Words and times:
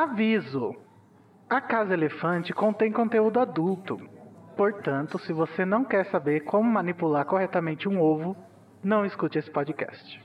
Aviso: 0.00 0.76
a 1.50 1.60
Casa 1.60 1.92
Elefante 1.92 2.52
contém 2.52 2.92
conteúdo 2.92 3.40
adulto. 3.40 3.98
Portanto, 4.56 5.18
se 5.18 5.32
você 5.32 5.64
não 5.64 5.84
quer 5.84 6.06
saber 6.06 6.44
como 6.44 6.70
manipular 6.70 7.24
corretamente 7.24 7.88
um 7.88 8.00
ovo, 8.00 8.36
não 8.80 9.04
escute 9.04 9.40
esse 9.40 9.50
podcast. 9.50 10.22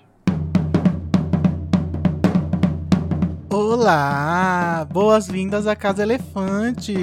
Olá! 3.52 4.88
Boas-vindas 4.92 5.66
à 5.66 5.76
Casa 5.76 6.04
Elefante! 6.04 6.94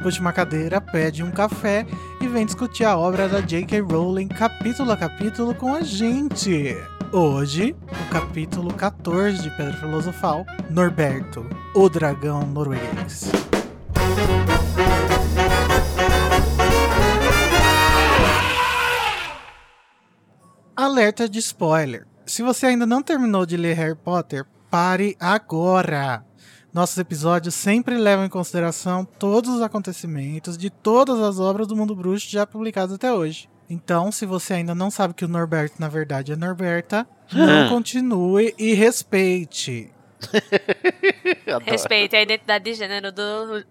Puxe 0.00 0.20
uma 0.20 0.32
cadeira, 0.32 0.80
pede 0.80 1.24
um 1.24 1.32
café 1.32 1.84
e 2.20 2.28
vem 2.28 2.46
discutir 2.46 2.84
a 2.84 2.96
obra 2.96 3.28
da 3.28 3.40
J.K. 3.40 3.80
Rowling 3.80 4.28
capítulo 4.28 4.92
a 4.92 4.96
capítulo 4.96 5.56
com 5.56 5.74
a 5.74 5.80
gente! 5.80 6.76
Hoje, 7.12 7.74
o 7.90 8.12
capítulo 8.12 8.72
14 8.72 9.42
de 9.42 9.50
Pedra 9.56 9.72
Filosofal, 9.72 10.46
Norberto, 10.70 11.44
o 11.74 11.88
dragão 11.88 12.46
norueguês. 12.46 13.32
Alerta 20.76 21.28
de 21.28 21.40
spoiler. 21.40 22.06
Se 22.24 22.44
você 22.44 22.66
ainda 22.66 22.86
não 22.86 23.02
terminou 23.02 23.44
de 23.44 23.56
ler 23.56 23.74
Harry 23.74 23.96
Potter, 23.96 24.46
pare 24.70 25.16
agora. 25.18 26.24
Nossos 26.72 26.96
episódios 26.96 27.56
sempre 27.56 27.98
levam 27.98 28.24
em 28.24 28.28
consideração 28.28 29.04
todos 29.04 29.50
os 29.50 29.62
acontecimentos 29.62 30.56
de 30.56 30.70
todas 30.70 31.18
as 31.18 31.40
obras 31.40 31.66
do 31.66 31.74
mundo 31.74 31.96
bruxo 31.96 32.30
já 32.30 32.46
publicadas 32.46 32.94
até 32.94 33.12
hoje. 33.12 33.50
Então, 33.70 34.10
se 34.10 34.26
você 34.26 34.54
ainda 34.54 34.74
não 34.74 34.90
sabe 34.90 35.14
que 35.14 35.24
o 35.24 35.28
Norberto 35.28 35.76
na 35.78 35.88
verdade 35.88 36.32
é 36.32 36.36
Norberta, 36.36 37.06
não 37.32 37.68
continue 37.68 38.52
e 38.58 38.74
respeite. 38.74 39.92
Respeite 41.64 42.14
a 42.14 42.22
identidade 42.22 42.64
de 42.64 42.74
gênero 42.74 43.10
do 43.10 43.64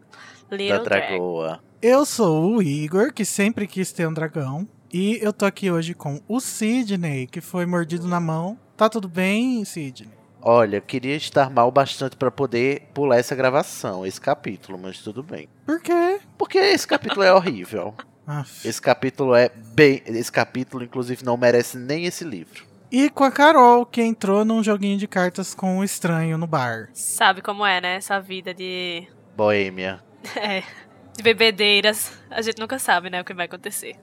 Little 0.50 0.80
da 0.80 0.84
Drag. 0.84 1.08
Dragoa. 1.10 1.60
Eu 1.82 2.06
sou 2.06 2.56
o 2.56 2.64
Igor, 2.64 3.14
que 3.14 3.24
sempre 3.24 3.68
quis 3.68 3.92
ter 3.92 4.08
um 4.08 4.14
dragão. 4.14 4.68
E 4.92 5.20
eu 5.22 5.32
tô 5.32 5.46
aqui 5.46 5.70
hoje 5.70 5.94
com 5.94 6.20
o 6.28 6.40
Sidney, 6.40 7.28
que 7.28 7.42
foi 7.42 7.66
mordido 7.66 8.08
na 8.08 8.20
mão. 8.20 8.58
Tá 8.76 8.90
tudo 8.90 9.08
bem, 9.08 9.64
Sidney? 9.64 10.10
Olha, 10.42 10.78
eu 10.78 10.82
queria 10.82 11.16
estar 11.16 11.50
mal 11.50 11.70
bastante 11.70 12.16
pra 12.16 12.32
poder 12.32 12.90
pular 12.94 13.18
essa 13.18 13.36
gravação, 13.36 14.06
esse 14.06 14.20
capítulo, 14.20 14.80
mas 14.82 15.00
tudo 15.00 15.22
bem. 15.22 15.48
Por 15.66 15.82
quê? 15.82 16.20
Porque 16.38 16.58
esse 16.58 16.88
capítulo 16.88 17.24
é 17.24 17.34
horrível. 17.34 17.94
Aff. 18.30 18.68
Esse 18.68 18.80
capítulo 18.80 19.34
é 19.34 19.50
bem. 19.50 20.04
Esse 20.06 20.32
capítulo, 20.32 20.84
inclusive, 20.84 21.26
não 21.26 21.36
merece 21.36 21.80
nem 21.80 22.06
esse 22.06 22.24
livro. 22.24 22.64
E 22.92 23.10
com 23.10 23.24
a 23.24 23.32
Carol, 23.32 23.88
que 23.88 24.04
entrou 24.04 24.46
num 24.46 24.64
joguinho 24.64 25.00
de 25.00 25.08
cartas 25.08 25.56
com 25.56 25.80
um 25.80 25.84
estranho 25.84 26.38
no 26.38 26.46
bar. 26.46 26.90
Sabe 26.94 27.42
como 27.42 27.66
é, 27.66 27.82
né? 27.82 27.96
Essa 27.96 28.20
vida 28.22 28.54
de. 28.54 29.08
Boêmia. 29.36 30.04
É, 30.36 30.64
de 31.16 31.24
bebedeiras. 31.24 32.12
A 32.30 32.42
gente 32.42 32.60
nunca 32.60 32.78
sabe, 32.78 33.10
né? 33.10 33.22
O 33.22 33.26
que 33.26 33.34
vai 33.34 33.46
acontecer. 33.46 33.96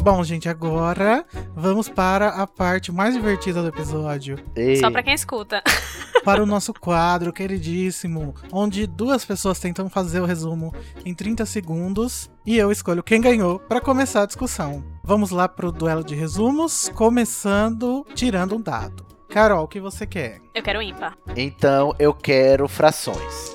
Bom, 0.00 0.22
gente, 0.22 0.48
agora 0.48 1.26
vamos 1.54 1.88
para 1.88 2.28
a 2.28 2.46
parte 2.46 2.92
mais 2.92 3.14
divertida 3.14 3.60
do 3.60 3.68
episódio. 3.68 4.38
Ei, 4.54 4.76
Só 4.76 4.90
pra 4.90 5.02
quem 5.02 5.14
escuta. 5.14 5.62
Para 6.24 6.42
o 6.42 6.46
nosso 6.46 6.72
quadro 6.72 7.32
queridíssimo, 7.32 8.34
onde 8.50 8.86
duas 8.86 9.24
pessoas 9.24 9.58
tentam 9.58 9.90
fazer 9.90 10.20
o 10.20 10.24
resumo 10.24 10.72
em 11.04 11.12
30 11.14 11.44
segundos 11.44 12.30
e 12.46 12.56
eu 12.56 12.72
escolho 12.72 13.02
quem 13.02 13.20
ganhou 13.20 13.58
para 13.58 13.80
começar 13.80 14.22
a 14.22 14.26
discussão. 14.26 14.82
Vamos 15.02 15.30
lá 15.30 15.46
pro 15.48 15.70
duelo 15.70 16.02
de 16.02 16.14
resumos, 16.14 16.88
começando 16.94 18.06
tirando 18.14 18.56
um 18.56 18.60
dado. 18.60 19.04
Carol, 19.28 19.64
o 19.64 19.68
que 19.68 19.80
você 19.80 20.06
quer? 20.06 20.40
Eu 20.54 20.62
quero 20.62 20.80
ímpar. 20.80 21.14
Então 21.36 21.94
eu 21.98 22.14
quero 22.14 22.66
frações. 22.68 23.52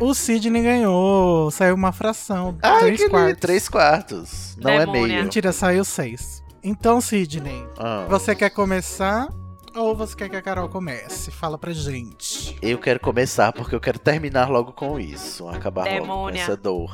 O 0.00 0.14
Sidney 0.14 0.62
ganhou, 0.62 1.50
saiu 1.50 1.74
uma 1.74 1.90
fração, 1.92 2.56
Ai, 2.62 2.80
três 2.80 3.00
que 3.02 3.08
quartos. 3.08 3.28
lindo. 3.28 3.40
Três 3.40 3.68
quartos. 3.68 4.56
Não 4.60 4.70
Demônia. 4.78 5.00
é 5.00 5.06
meio. 5.08 5.22
Mentira, 5.24 5.52
saiu 5.52 5.84
seis. 5.84 6.42
Então, 6.62 7.00
Sidney, 7.00 7.66
Ah, 7.78 8.04
você 8.08 8.34
quer 8.34 8.50
começar 8.50 9.28
ou 9.76 9.94
você 9.94 10.16
quer 10.16 10.28
que 10.28 10.36
a 10.36 10.42
Carol 10.42 10.68
comece? 10.68 11.30
Fala 11.30 11.58
pra 11.58 11.72
gente. 11.72 12.56
Eu 12.62 12.78
quero 12.78 12.98
começar 12.98 13.52
porque 13.52 13.74
eu 13.74 13.80
quero 13.80 13.98
terminar 13.98 14.48
logo 14.48 14.72
com 14.72 14.98
isso. 14.98 15.46
Acabar 15.48 15.84
logo 15.84 15.96
com 15.96 16.02
Demônia. 16.02 16.42
essa 16.42 16.56
dor. 16.56 16.90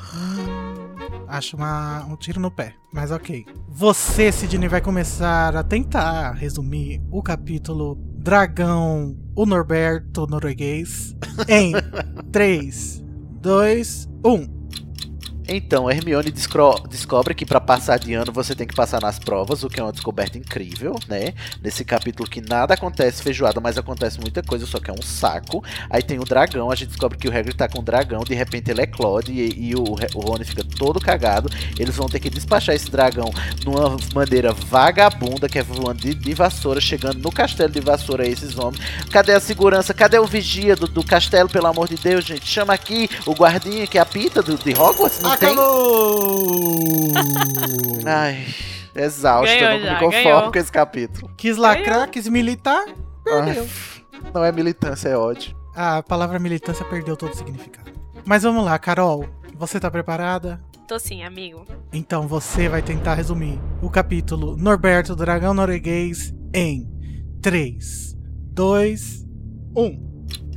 Acho 1.29 1.57
uma, 1.57 2.05
um 2.05 2.17
tiro 2.17 2.41
no 2.41 2.51
pé, 2.51 2.75
mas 2.93 3.11
ok. 3.11 3.47
Você, 3.69 4.31
Sidney, 4.31 4.69
vai 4.69 4.81
começar 4.81 5.57
a 5.57 5.63
tentar 5.63 6.33
resumir 6.33 7.01
o 7.11 7.23
capítulo 7.23 7.97
Dragão, 8.19 9.17
o 9.35 9.47
Norberto 9.47 10.27
norueguês, 10.27 11.17
em 11.49 11.73
3, 12.31 13.03
2, 13.41 14.09
1. 14.25 14.62
Então, 15.55 15.91
Hermione 15.91 16.33
descobre 16.33 17.35
que 17.35 17.45
pra 17.45 17.61
passar 17.61 17.99
de 17.99 18.15
ano 18.15 18.33
você 18.33 18.55
tem 18.55 18.67
que 18.67 18.75
passar 18.75 19.03
nas 19.03 19.19
provas, 19.19 19.63
o 19.63 19.69
que 19.69 19.79
é 19.79 19.83
uma 19.83 19.93
descoberta 19.93 20.39
incrível, 20.39 20.99
né? 21.07 21.35
Nesse 21.63 21.85
capítulo 21.85 22.27
que 22.27 22.41
nada 22.41 22.73
acontece 22.73 23.23
feijoada, 23.23 23.61
mas 23.61 23.77
acontece 23.77 24.19
muita 24.19 24.43
coisa, 24.43 24.65
só 24.65 24.81
que 24.81 24.91
é 24.91 24.95
um 24.95 25.03
saco. 25.03 25.63
Aí 25.91 26.03
tem 26.03 26.19
o 26.19 26.25
dragão, 26.25 26.71
a 26.71 26.75
gente 26.75 26.89
descobre 26.89 27.19
que 27.19 27.29
o 27.29 27.31
Hagrid 27.31 27.55
tá 27.55 27.69
com 27.69 27.81
o 27.81 27.83
dragão, 27.83 28.25
de 28.25 28.33
repente 28.33 28.71
ele 28.71 28.81
é 28.81 28.87
Claude 28.87 29.31
e, 29.31 29.69
e 29.69 29.75
o, 29.75 29.83
o 30.15 30.21
Rony 30.21 30.43
fica 30.43 30.65
todo 30.65 30.99
cagado. 30.99 31.51
Eles 31.79 31.97
vão 31.97 32.07
ter 32.09 32.19
que 32.19 32.31
despachar 32.31 32.75
esse 32.75 32.91
dragão 32.91 33.31
numa 33.63 33.99
maneira 34.15 34.55
vagabunda, 34.55 35.51
que 35.51 35.59
é 35.59 35.63
voando 35.63 36.01
de, 36.01 36.15
de 36.15 36.33
vassoura, 36.33 36.81
chegando 36.81 37.19
no 37.19 37.31
castelo 37.31 37.71
de 37.71 37.81
vassoura 37.81 38.27
esses 38.27 38.57
homens. 38.57 38.83
Cadê 39.11 39.35
a 39.35 39.41
segurança? 39.41 39.93
Cadê 39.93 40.19
o 40.19 40.25
vigia 40.27 40.75
do, 40.75 40.87
do 40.87 41.05
castelo, 41.05 41.51
pelo 41.51 41.67
amor 41.67 41.89
de 41.89 41.97
Deus, 41.97 42.25
gente? 42.25 42.47
Chama 42.47 42.73
aqui 42.73 43.07
o 43.27 43.35
guardinha 43.35 43.87
que 43.87 43.99
apita 43.99 44.43
do, 44.43 44.57
de 44.57 44.73
Hogwarts, 44.73 45.21
não? 45.21 45.42
Acabou! 45.43 47.13
Ai, 48.07 48.47
exausto, 48.95 49.47
Ganhou 49.47 49.71
eu 49.73 49.79
não 49.79 49.87
já, 49.87 49.93
me 49.95 49.99
conformo 50.01 50.23
ganhou. 50.23 50.53
com 50.53 50.59
esse 50.59 50.73
capítulo. 50.73 51.35
Quis 51.37 51.57
lacrar, 51.57 52.09
quis 52.11 52.29
militar, 52.29 52.85
perdeu. 53.25 53.67
Ai, 54.13 54.31
não 54.35 54.45
é 54.45 54.53
militância, 54.53 55.09
é 55.09 55.17
ódio. 55.17 55.57
A 55.75 56.03
palavra 56.03 56.39
militância 56.39 56.85
perdeu 56.85 57.17
todo 57.17 57.33
o 57.33 57.37
significado. 57.37 57.93
Mas 58.25 58.43
vamos 58.43 58.65
lá, 58.65 58.79
Carol. 58.79 59.27
Você 59.57 59.79
tá 59.81 59.91
preparada? 59.91 60.63
Tô 60.87 60.99
sim, 60.99 61.23
amigo. 61.23 61.65
Então 61.93 62.27
você 62.29 62.69
vai 62.69 62.83
tentar 62.83 63.15
resumir 63.15 63.59
o 63.81 63.89
capítulo 63.89 64.57
Norberto 64.57 65.15
Dragão 65.17 65.55
Norueguês 65.55 66.35
em 66.55 66.87
3, 67.41 68.15
2, 68.53 69.25
1. 69.77 70.12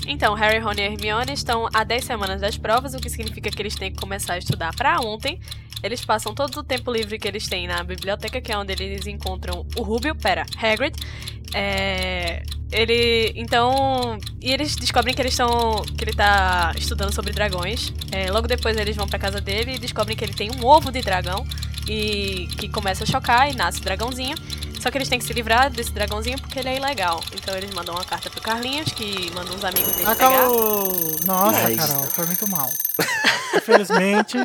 Então, 0.07 0.33
Harry, 0.35 0.59
Ron 0.59 0.73
e 0.77 0.81
Hermione 0.81 1.33
estão 1.33 1.67
há 1.73 1.83
10 1.83 2.03
semanas 2.03 2.41
das 2.41 2.57
provas, 2.57 2.93
o 2.93 2.99
que 2.99 3.09
significa 3.09 3.49
que 3.49 3.61
eles 3.61 3.75
têm 3.75 3.91
que 3.91 3.99
começar 3.99 4.33
a 4.33 4.37
estudar 4.37 4.73
pra 4.75 4.99
ontem. 4.99 5.39
Eles 5.81 6.03
passam 6.03 6.33
todo 6.33 6.57
o 6.57 6.63
tempo 6.63 6.91
livre 6.91 7.19
que 7.19 7.27
eles 7.27 7.47
têm 7.47 7.67
na 7.67 7.83
biblioteca, 7.83 8.41
que 8.41 8.51
é 8.51 8.57
onde 8.57 8.73
eles 8.73 9.05
encontram 9.07 9.65
o 9.75 9.81
Rubio, 9.81 10.15
pera, 10.15 10.45
Hagrid. 10.61 10.95
É, 11.53 12.43
ele, 12.71 13.31
então, 13.35 14.17
e 14.41 14.51
eles 14.51 14.75
descobrem 14.75 15.13
que 15.13 15.21
eles 15.21 15.33
estão, 15.33 15.83
que 15.97 16.03
ele 16.03 16.13
tá 16.13 16.73
estudando 16.77 17.13
sobre 17.13 17.31
dragões. 17.31 17.93
É, 18.11 18.31
logo 18.31 18.47
depois 18.47 18.77
eles 18.77 18.95
vão 18.95 19.07
pra 19.07 19.19
casa 19.19 19.39
dele 19.39 19.75
e 19.75 19.79
descobrem 19.79 20.17
que 20.17 20.23
ele 20.23 20.33
tem 20.33 20.49
um 20.51 20.65
ovo 20.65 20.91
de 20.91 21.01
dragão 21.01 21.45
e 21.87 22.47
que 22.57 22.67
começa 22.67 23.03
a 23.03 23.07
chocar 23.07 23.51
e 23.51 23.55
nasce 23.55 23.79
o 23.79 23.83
dragãozinho. 23.83 24.35
Só 24.85 24.91
que 24.91 24.99
eles 24.99 25.09
têm 25.09 25.17
que 25.17 25.25
se 25.25 25.33
livrar 25.33 25.71
desse 25.71 25.91
dragãozinho 25.91 26.39
porque 26.39 26.59
ele 26.59 26.69
é 26.69 26.75
ilegal. 26.75 27.19
Então 27.35 27.57
eles 27.57 27.73
mandam 27.73 27.95
uma 27.95 28.05
carta 28.05 28.29
pro 28.29 28.39
Carlinhos, 28.39 28.93
que 28.93 29.31
manda 29.33 29.51
uns 29.51 29.63
amigos 29.63 29.91
dele 29.93 30.05
pegar. 30.05 30.11
Acabou! 30.11 30.91
Nossa, 31.25 31.61
Mas- 31.63 31.75
Carol, 31.87 32.03
foi 32.03 32.25
muito 32.27 32.47
mal. 32.51 32.69
Infelizmente, 33.55 34.37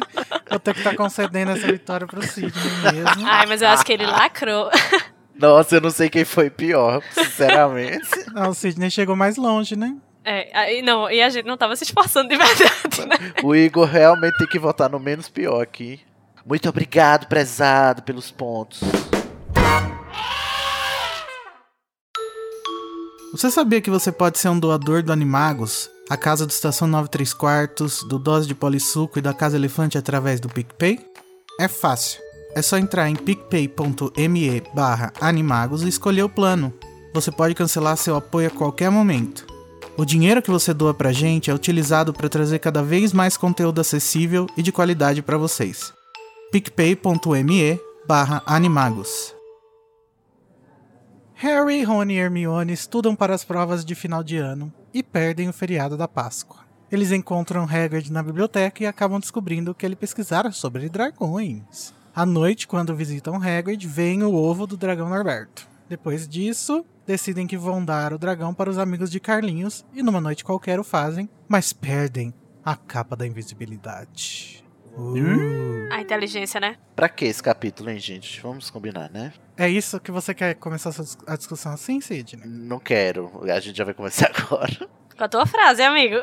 eu 0.51 0.59
tenho 0.59 0.75
que 0.75 0.81
estar 0.81 0.97
concedendo 0.97 1.51
essa 1.51 1.67
vitória 1.67 2.07
pro 2.07 2.23
Sidney 2.23 2.51
mesmo. 2.91 3.27
Ai, 3.29 3.45
mas 3.45 3.61
eu 3.61 3.69
acho 3.69 3.85
que 3.85 3.93
ele 3.93 4.07
lacrou. 4.07 4.71
Nossa, 5.39 5.77
eu 5.77 5.83
não 5.83 5.91
sei 5.91 6.09
quem 6.09 6.25
foi 6.25 6.49
pior, 6.49 7.03
sinceramente. 7.13 8.09
Ah, 8.35 8.49
o 8.49 8.55
Sidney 8.55 8.91
chegou 8.91 9.15
mais 9.15 9.37
longe, 9.37 9.77
né? 9.77 9.95
É, 10.25 10.49
aí, 10.59 10.81
não, 10.81 11.11
e 11.11 11.21
a 11.21 11.29
gente 11.29 11.45
não 11.45 11.59
tava 11.59 11.77
se 11.77 11.85
esforçando 11.85 12.31
de 12.31 12.37
verdade, 12.39 13.07
né? 13.07 13.33
o 13.45 13.55
Igor 13.55 13.87
realmente 13.87 14.39
tem 14.39 14.47
que 14.47 14.59
votar 14.59 14.89
no 14.89 14.99
menos 14.99 15.29
pior 15.29 15.61
aqui. 15.61 16.01
Muito 16.47 16.67
obrigado, 16.67 17.27
prezado, 17.27 18.03
pelos 18.03 18.31
pontos. 18.31 18.81
Você 23.33 23.49
sabia 23.49 23.81
que 23.81 23.91
você 23.91 24.11
pode 24.11 24.41
ser 24.41 24.49
um 24.49 24.59
doador 24.59 25.05
do 25.05 25.13
Animagos, 25.13 25.89
a 26.09 26.17
casa 26.17 26.45
do 26.45 26.51
Estação 26.51 26.89
93 26.89 27.33
Quartos, 27.33 28.03
do 28.03 28.19
Dose 28.19 28.49
de 28.49 28.57
Polissuco 28.57 29.21
e 29.21 29.23
da 29.23 29.33
Casa 29.33 29.57
Elefante 29.57 29.97
através 29.97 30.41
do 30.41 30.49
PicPay? 30.49 30.99
É 31.59 31.69
fácil. 31.69 32.21
É 32.57 32.61
só 32.61 32.77
entrar 32.77 33.09
em 33.09 33.15
picpay.me 33.15 34.63
barra 34.75 35.13
animagos 35.21 35.85
e 35.85 35.89
escolher 35.89 36.25
o 36.25 36.29
plano. 36.29 36.75
Você 37.15 37.31
pode 37.31 37.55
cancelar 37.55 37.97
seu 37.97 38.17
apoio 38.17 38.49
a 38.49 38.51
qualquer 38.51 38.91
momento. 38.91 39.47
O 39.97 40.05
dinheiro 40.05 40.43
que 40.43 40.51
você 40.51 40.75
doa 40.75 40.93
pra 40.93 41.13
gente 41.13 41.53
é 41.53 41.55
utilizado 41.55 42.13
para 42.13 42.29
trazer 42.29 42.59
cada 42.59 42.83
vez 42.83 43.13
mais 43.13 43.37
conteúdo 43.37 43.81
acessível 43.81 44.49
e 44.57 44.63
de 44.63 44.73
qualidade 44.73 45.23
para 45.23 45.39
vocês. 45.39 45.93
picpay.me 46.51 47.79
barra 48.09 48.43
animagos. 48.45 49.40
Harry, 51.43 51.83
Rony 51.85 52.17
e 52.17 52.19
Hermione 52.19 52.75
estudam 52.75 53.17
para 53.17 53.35
as 53.35 53.45
provas 53.45 53.83
de 53.83 53.95
final 53.95 54.23
de 54.23 54.37
ano 54.37 54.71
e 54.93 55.03
perdem 55.03 55.49
o 55.49 55.55
feriado 55.55 55.97
da 55.97 56.07
Páscoa. 56.07 56.67
Eles 56.93 57.13
encontram 57.13 57.65
Hagrid 57.65 58.13
na 58.13 58.23
biblioteca 58.23 58.83
e 58.83 58.87
acabam 58.87 59.19
descobrindo 59.19 59.75
que 59.75 59.87
ele 59.87 59.97
pesquisara 59.97 60.53
sobre 60.53 60.87
dragões. 60.91 61.95
À 62.15 62.27
noite, 62.27 62.69
quando 62.69 62.95
visitam 62.95 63.43
Hagrid, 63.43 63.87
vem 63.87 64.23
o 64.23 64.35
ovo 64.35 64.67
do 64.67 64.77
dragão 64.77 65.09
Norberto. 65.09 65.67
Depois 65.89 66.29
disso, 66.29 66.85
decidem 67.07 67.47
que 67.47 67.57
vão 67.57 67.83
dar 67.83 68.13
o 68.13 68.19
dragão 68.19 68.53
para 68.53 68.69
os 68.69 68.77
amigos 68.77 69.11
de 69.11 69.19
Carlinhos 69.19 69.83
e 69.95 70.03
numa 70.03 70.21
noite 70.21 70.45
qualquer 70.45 70.79
o 70.79 70.85
fazem, 70.85 71.27
mas 71.49 71.73
perdem 71.73 72.35
a 72.63 72.77
capa 72.77 73.17
da 73.17 73.27
invisibilidade. 73.27 74.63
Uh. 74.95 75.89
A 75.91 76.03
inteligência, 76.03 76.61
né? 76.61 76.77
Pra 76.95 77.09
que 77.09 77.25
esse 77.25 77.43
capítulo, 77.43 77.89
hein, 77.89 77.99
gente? 77.99 78.43
Vamos 78.43 78.69
combinar, 78.69 79.11
né? 79.11 79.33
É 79.61 79.69
isso 79.69 80.01
que 80.01 80.11
você 80.11 80.33
quer 80.33 80.55
começar 80.55 80.91
a 81.27 81.37
discussão 81.37 81.73
assim, 81.73 82.01
Sidney? 82.01 82.49
Não 82.49 82.79
quero. 82.79 83.43
A 83.43 83.61
gente 83.61 83.77
já 83.77 83.85
vai 83.85 83.93
começar 83.93 84.31
agora. 84.35 84.89
Com 85.15 85.23
a 85.23 85.29
tua 85.29 85.45
frase, 85.45 85.83
amigo. 85.83 86.17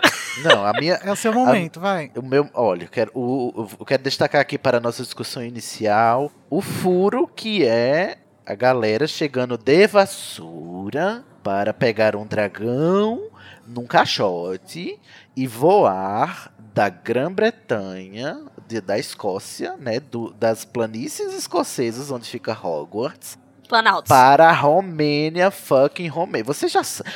Não, 0.44 0.66
a 0.66 0.74
minha. 0.74 0.96
É 1.06 1.12
o 1.12 1.16
seu 1.16 1.32
momento, 1.32 1.78
a, 1.78 1.84
vai. 1.84 2.12
O 2.16 2.24
meu. 2.24 2.50
Olha, 2.52 2.86
eu 2.86 2.90
quero, 2.90 3.12
o, 3.14 3.70
eu 3.80 3.86
quero 3.86 4.02
destacar 4.02 4.42
aqui 4.42 4.58
para 4.58 4.78
a 4.78 4.80
nossa 4.80 5.04
discussão 5.04 5.44
inicial 5.44 6.32
o 6.50 6.62
furo 6.62 7.28
que 7.28 7.64
é 7.64 8.18
a 8.44 8.56
galera 8.56 9.06
chegando 9.06 9.56
de 9.56 9.86
vassoura 9.86 11.24
para 11.44 11.76
pegar 11.76 12.16
um 12.16 12.26
dragão 12.26 13.30
num 13.68 13.86
caixote 13.86 15.00
e 15.36 15.46
voar 15.46 16.52
da 16.78 16.90
Grã-Bretanha, 16.90 18.40
da 18.86 19.00
Escócia, 19.00 19.76
né, 19.78 20.00
do, 20.00 20.32
das 20.34 20.64
planícies 20.64 21.34
escocesas 21.34 22.12
onde 22.12 22.30
fica 22.30 22.54
Hogwarts, 22.54 23.36
Planalto. 23.68 24.08
para 24.08 24.48
a 24.48 24.52
Romênia, 24.52 25.50
fucking 25.50 26.08
Romênia. 26.08 26.44
Você 26.44 26.68
já 26.68 26.84
sabe. 26.84 27.10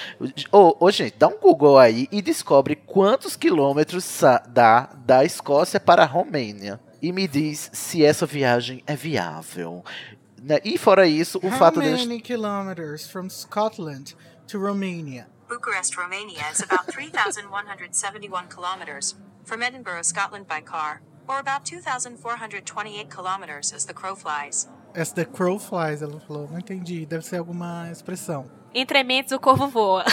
Ô, 0.52 0.70
oh, 0.70 0.78
oh, 0.80 0.90
gente, 0.90 1.16
dá 1.16 1.28
um 1.28 1.38
Google 1.40 1.78
aí 1.78 2.08
e 2.12 2.24
descobre 2.24 2.76
quantos 2.76 3.36
quilômetros 3.36 4.22
dá 4.50 4.90
da 5.06 5.24
Escócia 5.24 5.80
para 5.80 6.02
a 6.02 6.08
Romênia. 6.08 6.80
E 7.00 7.12
me 7.12 7.28
diz 7.28 7.70
se 7.72 8.04
essa 8.04 8.26
viagem 8.26 8.82
é 8.88 8.96
viável. 8.96 9.86
Né? 10.42 10.58
E 10.64 10.76
fora 10.76 11.06
isso, 11.06 11.40
o 11.44 11.48
How 11.48 11.52
fato 11.54 11.80
deles... 11.80 12.02
many 12.02 12.20
kilometers 12.20 13.08
from 13.08 13.30
Scotland 13.30 14.16
to 14.48 14.58
Romania? 14.60 15.28
Bucharest, 15.52 15.98
Romania 15.98 16.46
is 16.50 16.64
about 16.64 16.88
3,171 16.88 18.48
kilometers 18.48 19.16
from 19.44 19.62
Edinburgh, 19.62 20.02
Scotland 20.02 20.48
by 20.48 20.62
car, 20.62 21.02
or 21.28 21.40
about 21.40 21.66
2,428 21.66 23.10
kilometers 23.10 23.74
as 23.74 23.84
the 23.84 23.94
crow 23.94 24.16
flies. 24.16 24.70
As 24.96 25.12
the 25.12 25.26
crow 25.26 25.60
flies, 25.60 26.02
ela 26.02 26.22
falou. 26.22 26.48
Não 26.50 26.58
entendi. 26.58 27.06
Deve 27.06 27.26
ser 27.26 27.40
alguma 27.40 27.90
expressão. 27.92 28.50
Entre 28.74 29.04
mentes 29.04 29.34
o 29.34 29.40
corvo 29.42 29.68
voa. 29.68 30.06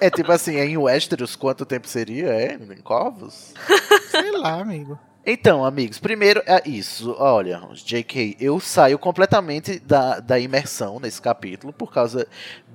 é 0.00 0.08
tipo 0.08 0.30
assim, 0.30 0.54
em 0.54 0.78
Westeros, 0.78 1.34
quanto 1.34 1.66
tempo 1.66 1.88
seria? 1.88 2.28
É? 2.28 2.54
Em 2.54 2.80
Corvos? 2.80 3.52
Sei 4.08 4.30
lá, 4.30 4.60
amigo. 4.60 4.96
Então, 5.26 5.64
amigos, 5.64 5.98
primeiro 5.98 6.42
é 6.46 6.62
isso. 6.64 7.14
Olha, 7.18 7.60
JK, 7.74 8.36
eu 8.40 8.58
saio 8.60 8.98
completamente 9.00 9.80
da, 9.80 10.20
da 10.20 10.38
imersão 10.38 11.00
nesse 11.00 11.20
capítulo 11.20 11.72
por 11.72 11.92
causa 11.92 12.26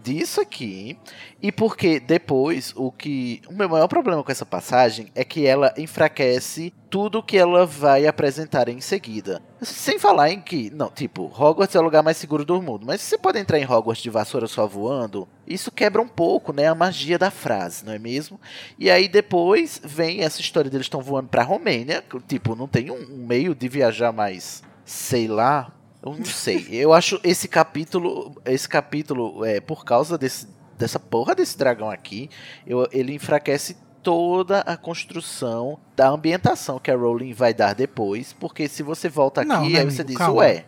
disso 0.06 0.40
aqui. 0.40 0.98
E 1.42 1.52
porque 1.52 2.00
depois 2.00 2.72
o 2.76 2.92
que. 2.92 3.42
O 3.50 3.54
meu 3.54 3.68
maior 3.68 3.88
problema 3.88 4.24
com 4.24 4.32
essa 4.32 4.46
passagem 4.46 5.12
é 5.16 5.24
que 5.24 5.46
ela 5.46 5.74
enfraquece 5.78 6.72
tudo 6.90 7.24
que 7.24 7.38
ela 7.38 7.66
vai 7.66 8.08
apresentar 8.08 8.70
em 8.70 8.80
seguida. 8.80 9.42
Sem 9.62 10.00
falar 10.00 10.30
em 10.30 10.40
que, 10.40 10.70
não, 10.70 10.90
tipo, 10.90 11.24
Hogwarts 11.26 11.76
é 11.76 11.80
o 11.80 11.82
lugar 11.82 12.02
mais 12.04 12.16
seguro 12.16 12.46
do 12.46 12.62
mundo, 12.62 12.86
mas 12.86 13.02
você 13.02 13.18
pode 13.18 13.38
entrar 13.38 13.60
em 13.60 13.66
Hogwarts 13.66 14.02
de 14.02 14.10
vassoura 14.10 14.48
só 14.48 14.66
voando, 14.66 15.28
isso 15.46 15.72
quebra 15.72 16.02
um 16.02 16.08
pouco, 16.08 16.54
né, 16.54 16.68
a 16.68 16.76
magia 16.76 17.20
da 17.20 17.30
frase, 17.30 17.84
não 17.84 17.92
é 17.92 18.00
mesmo? 18.00 18.40
E 18.80 18.90
aí 18.90 19.10
depois 19.10 19.82
vem 19.84 20.22
essa 20.22 20.40
história 20.40 20.70
deles 20.70 20.86
estão 20.86 21.02
voando 21.02 21.28
pra 21.28 21.44
Romênia, 21.44 22.02
tipo, 22.28 22.56
não 22.56 22.68
tem 22.68 22.90
um 22.92 23.26
meio 23.26 23.54
de 23.54 23.68
viajar 23.68 24.14
mais, 24.14 24.64
sei 24.86 25.28
lá, 25.28 25.74
eu 26.06 26.18
não 26.18 26.26
sei. 26.26 26.68
Eu 26.72 26.94
acho 26.94 27.20
esse 27.24 27.48
capítulo, 27.48 28.36
esse 28.46 28.70
capítulo 28.70 29.44
é 29.44 29.60
por 29.60 29.84
causa 29.84 30.18
desse, 30.18 30.48
dessa 30.78 31.00
porra 31.00 31.34
desse 31.34 31.58
dragão 31.58 31.90
aqui, 31.90 32.30
eu, 32.66 32.88
ele 32.92 33.14
enfraquece 33.14 33.76
toda 34.04 34.60
a 34.60 34.78
construção 34.78 35.80
da 35.96 36.10
ambientação 36.10 36.78
que 36.78 36.92
a 36.92 36.96
Rowling 36.96 37.34
vai 37.34 37.56
dar 37.56 37.74
depois, 37.74 38.34
porque 38.34 38.68
se 38.68 38.84
você 38.84 39.10
volta 39.10 39.42
aqui, 39.42 39.50
não, 39.50 39.68
né, 39.68 39.80
aí 39.80 39.86
você 39.86 40.02
amigo, 40.02 40.10
diz, 40.10 40.18
calma. 40.18 40.42
ué, 40.42 40.66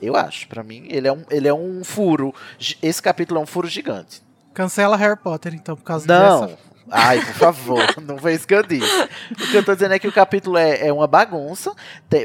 eu 0.00 0.16
acho, 0.16 0.48
para 0.48 0.62
mim, 0.62 0.86
ele 0.88 1.06
é, 1.06 1.12
um, 1.12 1.22
ele 1.30 1.46
é 1.46 1.52
um 1.52 1.84
furo. 1.84 2.34
Esse 2.82 3.02
capítulo 3.02 3.38
é 3.38 3.42
um 3.42 3.46
furo 3.46 3.68
gigante. 3.68 4.22
Cancela 4.54 4.96
Harry 4.96 5.18
Potter, 5.18 5.54
então, 5.54 5.76
por 5.76 5.84
causa 5.84 6.06
não. 6.06 6.46
dessa. 6.46 6.58
Ai, 6.90 7.24
por 7.24 7.34
favor, 7.34 7.84
não 8.02 8.18
foi 8.18 8.34
isso 8.34 8.46
que 8.46 8.54
eu 8.54 8.62
disse. 8.62 9.02
O 9.30 9.50
que 9.50 9.56
eu 9.56 9.64
tô 9.64 9.74
dizendo 9.74 9.94
é 9.94 9.98
que 9.98 10.08
o 10.08 10.12
capítulo 10.12 10.56
é, 10.56 10.88
é 10.88 10.92
uma 10.92 11.06
bagunça, 11.06 11.72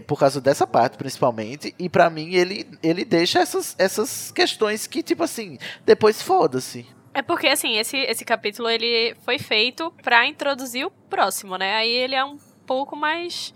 por 0.07 0.17
causa 0.17 0.41
dessa 0.41 0.65
parte, 0.65 0.97
principalmente, 0.97 1.73
e 1.77 1.87
para 1.87 2.09
mim 2.09 2.33
ele, 2.33 2.67
ele 2.81 3.05
deixa 3.05 3.39
essas, 3.39 3.75
essas 3.77 4.31
questões 4.31 4.87
que, 4.87 5.03
tipo 5.03 5.23
assim, 5.23 5.57
depois 5.85 6.21
foda-se. 6.21 6.85
É 7.13 7.21
porque, 7.21 7.47
assim, 7.47 7.77
esse, 7.77 7.95
esse 7.97 8.25
capítulo 8.25 8.69
ele 8.69 9.15
foi 9.23 9.39
feito 9.39 9.93
para 10.03 10.25
introduzir 10.25 10.85
o 10.85 10.91
próximo, 10.91 11.57
né? 11.57 11.75
Aí 11.75 11.91
ele 11.91 12.15
é 12.15 12.25
um 12.25 12.37
pouco 12.65 12.95
mais 12.95 13.53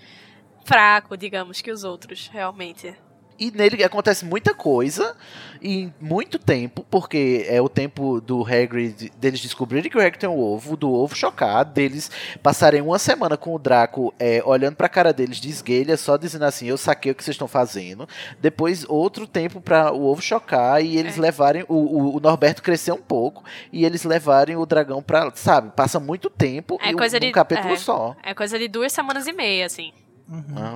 fraco, 0.64 1.18
digamos, 1.18 1.60
que 1.60 1.72
os 1.72 1.84
outros, 1.84 2.30
realmente. 2.32 2.96
E 3.40 3.52
nele 3.52 3.84
acontece 3.84 4.26
muita 4.26 4.54
coisa 4.54 5.16
em 5.62 5.94
muito 6.00 6.38
tempo, 6.38 6.86
porque 6.90 7.46
é 7.48 7.62
o 7.62 7.70
tempo 7.70 8.20
do 8.22 8.44
Hagrid, 8.44 9.12
deles 9.18 9.40
descobrirem 9.40 9.90
que 9.90 9.98
o 9.98 10.00
Hagrid 10.00 10.20
tem 10.20 10.30
um 10.30 10.40
ovo, 10.40 10.76
do 10.76 10.92
ovo 10.92 11.16
chocar, 11.16 11.64
deles 11.64 12.10
passarem 12.42 12.82
uma 12.82 13.00
semana 13.00 13.38
com 13.38 13.54
o 13.54 13.60
Draco 13.60 14.14
é, 14.20 14.42
olhando 14.46 14.76
pra 14.76 14.90
cara 14.90 15.14
deles 15.14 15.38
de 15.38 15.50
esguelha, 15.50 15.98
só 15.98 16.18
dizendo 16.18 16.46
assim, 16.46 16.68
eu 16.68 16.78
saquei 16.78 17.12
o 17.12 17.16
que 17.16 17.24
vocês 17.24 17.36
estão 17.36 17.48
fazendo. 17.48 18.08
Depois 18.40 18.86
outro 18.88 19.28
tempo 19.28 19.62
para 19.62 19.92
o 19.92 20.06
ovo 20.06 20.22
chocar 20.22 20.84
e 20.84 20.98
eles 20.98 21.18
é. 21.18 21.22
levarem, 21.22 21.66
o, 21.68 21.76
o, 21.76 22.18
o, 22.18 22.20
Norberto 22.20 22.62
crescer 22.62 22.92
um 22.92 23.02
pouco 23.02 23.44
e 23.72 23.86
eles 23.86 24.04
levarem 24.04 24.56
o 24.56 24.66
dragão 24.66 25.02
pra, 25.02 25.32
sabe, 25.36 25.72
passa 25.76 26.00
muito 26.00 26.30
tempo 26.30 26.78
é 26.82 26.92
e 26.92 26.94
coisa 26.94 27.18
um, 27.18 27.20
de, 27.20 27.32
capítulo 27.32 27.74
é, 27.74 27.78
só. 27.78 28.16
É 28.24 28.34
coisa 28.34 28.58
de 28.58 28.68
duas 28.68 28.92
semanas 28.92 29.28
e 29.28 29.34
meia, 29.34 29.66
assim. 29.66 29.92
Uhum. 30.28 30.56
Ah, 30.56 30.76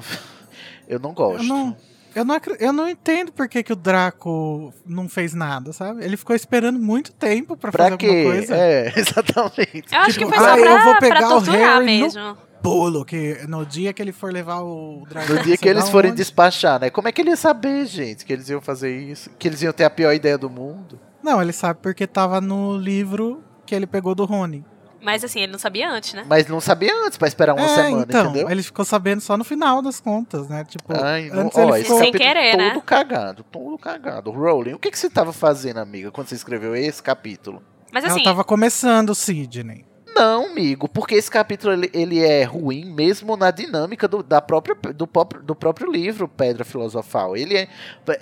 eu 0.87 0.99
não 0.99 1.13
gosto. 1.13 1.41
Eu 1.41 1.43
não... 1.43 1.92
Eu 2.15 2.23
não, 2.23 2.39
eu 2.59 2.73
não 2.73 2.87
entendo 2.87 3.31
por 3.31 3.47
que, 3.47 3.63
que 3.63 3.73
o 3.73 3.75
Draco 3.75 4.73
não 4.85 5.09
fez 5.09 5.33
nada, 5.33 5.73
sabe? 5.73 6.03
Ele 6.03 6.15
ficou 6.15 6.35
esperando 6.35 6.79
muito 6.79 7.11
tempo 7.11 7.57
pra, 7.57 7.71
pra 7.71 7.85
fazer 7.85 7.97
quê? 7.97 8.05
alguma 8.05 8.23
coisa. 8.33 8.55
É, 8.55 8.93
exatamente. 8.97 9.85
Eu 9.91 9.99
acho 9.99 10.19
tipo, 10.19 10.31
que 10.31 10.35
foi 10.35 10.37
só 10.37 10.53
ah, 10.53 10.57
pra, 10.57 10.71
eu 10.71 10.83
vou 10.83 10.99
pegar 10.99 11.17
pra 11.17 11.29
torturar 11.29 11.59
o 11.59 11.63
Harry 11.63 11.85
mesmo. 11.85 12.21
No 12.21 12.37
pulo, 12.61 13.03
que 13.03 13.45
no 13.47 13.65
dia 13.65 13.91
que 13.91 14.01
ele 14.01 14.11
for 14.11 14.31
levar 14.31 14.61
o 14.61 15.05
dragão. 15.09 15.35
No 15.35 15.43
dia 15.43 15.57
que 15.57 15.67
eles 15.67 15.89
forem 15.89 16.11
onde? 16.11 16.17
despachar, 16.17 16.79
né? 16.79 16.89
Como 16.89 17.07
é 17.07 17.11
que 17.11 17.21
ele 17.21 17.31
ia 17.31 17.35
saber, 17.35 17.85
gente, 17.85 18.25
que 18.25 18.31
eles 18.31 18.47
iam 18.49 18.61
fazer 18.61 18.95
isso? 18.95 19.29
Que 19.37 19.47
eles 19.47 19.61
iam 19.61 19.73
ter 19.73 19.83
a 19.83 19.89
pior 19.89 20.13
ideia 20.13 20.37
do 20.37 20.49
mundo? 20.49 20.99
Não, 21.21 21.41
ele 21.41 21.53
sabe 21.53 21.79
porque 21.81 22.07
tava 22.07 22.39
no 22.39 22.77
livro 22.77 23.43
que 23.65 23.73
ele 23.73 23.87
pegou 23.87 24.13
do 24.13 24.25
Rony. 24.25 24.63
Mas 25.03 25.23
assim, 25.23 25.41
ele 25.41 25.51
não 25.51 25.59
sabia 25.59 25.89
antes, 25.89 26.13
né? 26.13 26.25
Mas 26.27 26.47
não 26.47 26.61
sabia 26.61 26.93
antes, 27.05 27.17
pra 27.17 27.27
esperar 27.27 27.53
uma 27.53 27.65
é, 27.65 27.67
semana, 27.67 28.05
então, 28.07 28.29
entendeu? 28.29 28.49
Ele 28.49 28.63
ficou 28.63 28.85
sabendo 28.85 29.19
só 29.19 29.35
no 29.35 29.43
final 29.43 29.81
das 29.81 29.99
contas, 29.99 30.47
né? 30.47 30.63
Tipo, 30.63 30.93
Ai, 30.95 31.29
não, 31.29 31.41
antes 31.41 31.57
ó, 31.57 31.63
ele 31.63 31.71
esse 31.73 31.83
ficou... 31.83 31.99
Sem 31.99 32.11
querer, 32.13 32.51
todo 32.51 32.59
né? 32.59 32.81
cagado, 32.85 33.43
todo 33.43 33.77
cagado. 33.77 34.31
Rowling, 34.31 34.73
o 34.73 34.79
que, 34.79 34.89
que 34.89 34.97
você 34.97 35.09
tava 35.09 35.33
fazendo, 35.33 35.79
amiga, 35.79 36.09
quando 36.09 36.27
você 36.27 36.35
escreveu 36.35 36.73
esse 36.73 37.03
capítulo? 37.03 37.61
Mas 37.91 38.05
assim. 38.05 38.21
Ela 38.21 38.23
tava 38.23 38.43
começando, 38.45 39.13
Sidney. 39.13 39.85
Não, 40.15 40.47
amigo, 40.47 40.87
porque 40.87 41.15
esse 41.15 41.29
capítulo 41.31 41.73
ele, 41.73 41.89
ele 41.93 42.19
é 42.23 42.43
ruim 42.43 42.85
mesmo 42.85 43.35
na 43.35 43.49
dinâmica 43.51 44.07
do, 44.07 44.21
da 44.21 44.39
própria, 44.41 44.75
do, 44.93 45.07
próprio, 45.07 45.41
do 45.41 45.55
próprio 45.55 45.91
livro 45.91 46.27
Pedra 46.27 46.63
Filosofal. 46.63 47.35
Ele 47.35 47.57
é. 47.57 47.67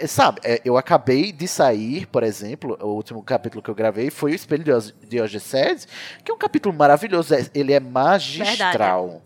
Sabe, 0.08 0.40
é, 0.44 0.62
eu 0.64 0.78
acabei 0.78 1.32
de 1.32 1.48
sair, 1.48 2.06
por 2.08 2.24
exemplo, 2.24 2.78
o 2.82 2.88
último 2.88 3.22
capítulo 3.22 3.62
que 3.62 3.70
eu 3.70 3.76
gravei 3.76 4.10
foi 4.10 4.32
o 4.32 4.36
Espelho 4.36 4.64
de 4.64 4.94
Diogecese, 5.08 5.88
que 6.24 6.32
é 6.32 6.34
um 6.34 6.38
capítulo 6.38 6.74
maravilhoso. 6.74 7.34
é- 7.36 7.46
Ele 7.54 7.74
é 7.74 7.80
magistral. 7.80 9.22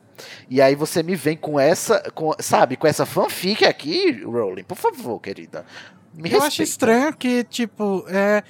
E 0.50 0.62
aí 0.62 0.76
você 0.76 1.04
me 1.04 1.16
vem 1.16 1.36
com 1.36 1.60
essa, 1.60 2.00
com, 2.16 2.32
sabe, 2.40 2.78
com 2.78 2.88
essa 2.88 3.06
fanfic 3.06 3.66
aqui, 3.66 4.24
Rowling, 4.24 4.64
por 4.64 4.78
favor, 4.78 5.20
querida. 5.20 5.66
Me 6.14 6.30
Eu 6.32 6.38
acho 6.38 6.46
respeita. 6.62 6.64
estranho 6.64 7.14
que, 7.18 7.44
tipo, 7.44 8.06
é, 8.08 8.42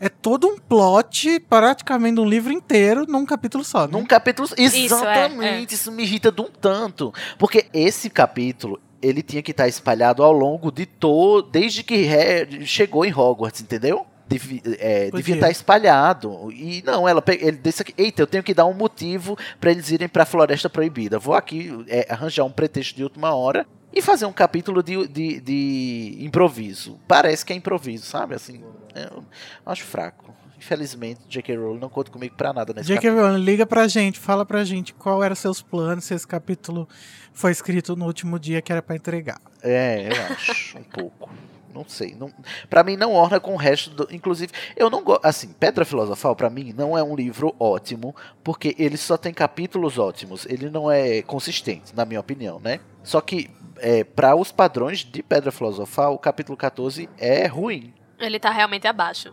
é 0.00 0.08
todo 0.08 0.48
um 0.48 0.58
plot, 0.58 1.38
praticamente 1.40 2.18
um 2.18 2.24
livro 2.24 2.52
inteiro, 2.52 3.04
num 3.06 3.24
capítulo 3.26 3.62
só. 3.62 3.86
Né? 3.86 3.92
Num 3.92 4.04
capítulo. 4.06 4.48
é, 4.56 4.62
Exatamente, 4.64 5.74
isso, 5.74 5.92
me 5.92 6.02
irrita 6.02 6.32
de 6.32 6.40
um 6.40 6.48
tanto. 6.48 7.12
Porque 7.38 7.66
esse 7.72 8.08
capítulo. 8.10 8.80
Ele 9.02 9.22
tinha 9.22 9.40
que 9.42 9.50
estar 9.52 9.66
espalhado 9.66 10.22
ao 10.22 10.30
longo 10.30 10.70
de 10.70 10.84
todo. 10.84 11.48
Desde 11.50 11.82
que 11.82 12.02
Harry 12.02 12.66
chegou 12.66 13.02
em 13.02 13.10
Hogwarts, 13.14 13.62
entendeu? 13.62 14.04
Devi, 14.28 14.62
é, 14.78 15.10
devia 15.10 15.34
estar 15.36 15.50
espalhado. 15.50 16.52
E 16.52 16.82
não, 16.84 17.08
ela 17.08 17.22
pe- 17.22 17.38
ele 17.40 17.56
disse 17.56 17.80
aqui, 17.82 17.94
eita, 17.96 18.20
eu 18.20 18.26
tenho 18.26 18.44
que 18.44 18.52
dar 18.52 18.66
um 18.66 18.74
motivo 18.74 19.38
para 19.58 19.70
eles 19.70 19.90
irem 19.90 20.06
para 20.06 20.24
a 20.24 20.26
Floresta 20.26 20.68
Proibida. 20.68 21.18
Vou 21.18 21.34
aqui 21.34 21.72
é, 21.88 22.06
arranjar 22.10 22.44
um 22.44 22.50
pretexto 22.52 22.94
de 22.94 23.02
última 23.02 23.34
hora 23.34 23.66
e 23.92 24.00
fazer 24.00 24.26
um 24.26 24.32
capítulo 24.32 24.82
de, 24.82 25.06
de, 25.06 25.40
de 25.40 26.16
improviso. 26.20 26.98
Parece 27.06 27.44
que 27.44 27.52
é 27.52 27.56
improviso, 27.56 28.06
sabe? 28.06 28.34
Assim, 28.34 28.62
eu 28.94 29.24
acho 29.66 29.84
fraco. 29.84 30.34
Infelizmente, 30.56 31.20
J.K. 31.26 31.56
Rowling 31.56 31.80
não 31.80 31.88
conta 31.88 32.10
comigo 32.10 32.34
pra 32.36 32.52
nada 32.52 32.74
nesse 32.74 32.88
J.K. 32.88 33.10
Rowling, 33.10 33.42
liga 33.42 33.64
pra 33.64 33.88
gente, 33.88 34.18
fala 34.18 34.44
pra 34.44 34.62
gente 34.62 34.92
qual 34.92 35.24
eram 35.24 35.34
seus 35.34 35.62
planos, 35.62 36.04
se 36.04 36.12
esse 36.12 36.26
capítulo 36.26 36.86
foi 37.32 37.50
escrito 37.50 37.96
no 37.96 38.04
último 38.04 38.38
dia 38.38 38.60
que 38.60 38.70
era 38.70 38.82
pra 38.82 38.94
entregar. 38.94 39.40
É, 39.62 40.08
eu 40.08 40.34
acho, 40.34 40.78
um 40.78 40.82
pouco. 40.82 41.30
Não 41.74 41.88
sei. 41.88 42.14
Não, 42.14 42.32
pra 42.68 42.82
mim 42.82 42.96
não 42.96 43.12
orna 43.12 43.38
com 43.38 43.54
o 43.54 43.56
resto 43.56 43.90
do. 43.90 44.08
Inclusive, 44.10 44.52
eu 44.76 44.90
não 44.90 45.02
gosto. 45.02 45.24
Assim, 45.24 45.52
Pedra 45.52 45.84
Filosofal, 45.84 46.34
pra 46.34 46.50
mim, 46.50 46.74
não 46.76 46.96
é 46.96 47.02
um 47.02 47.14
livro 47.14 47.54
ótimo, 47.58 48.14
porque 48.42 48.74
ele 48.78 48.96
só 48.96 49.16
tem 49.16 49.32
capítulos 49.32 49.98
ótimos. 49.98 50.46
Ele 50.46 50.68
não 50.68 50.90
é 50.90 51.22
consistente, 51.22 51.94
na 51.94 52.04
minha 52.04 52.20
opinião, 52.20 52.60
né? 52.60 52.80
Só 53.02 53.20
que, 53.20 53.50
é, 53.78 54.04
para 54.04 54.34
os 54.34 54.52
padrões 54.52 54.98
de 55.00 55.22
Pedra 55.22 55.50
Filosofal, 55.52 56.14
o 56.14 56.18
capítulo 56.18 56.56
14 56.56 57.08
é 57.18 57.46
ruim. 57.46 57.94
Ele 58.18 58.38
tá 58.38 58.50
realmente 58.50 58.86
abaixo, 58.86 59.32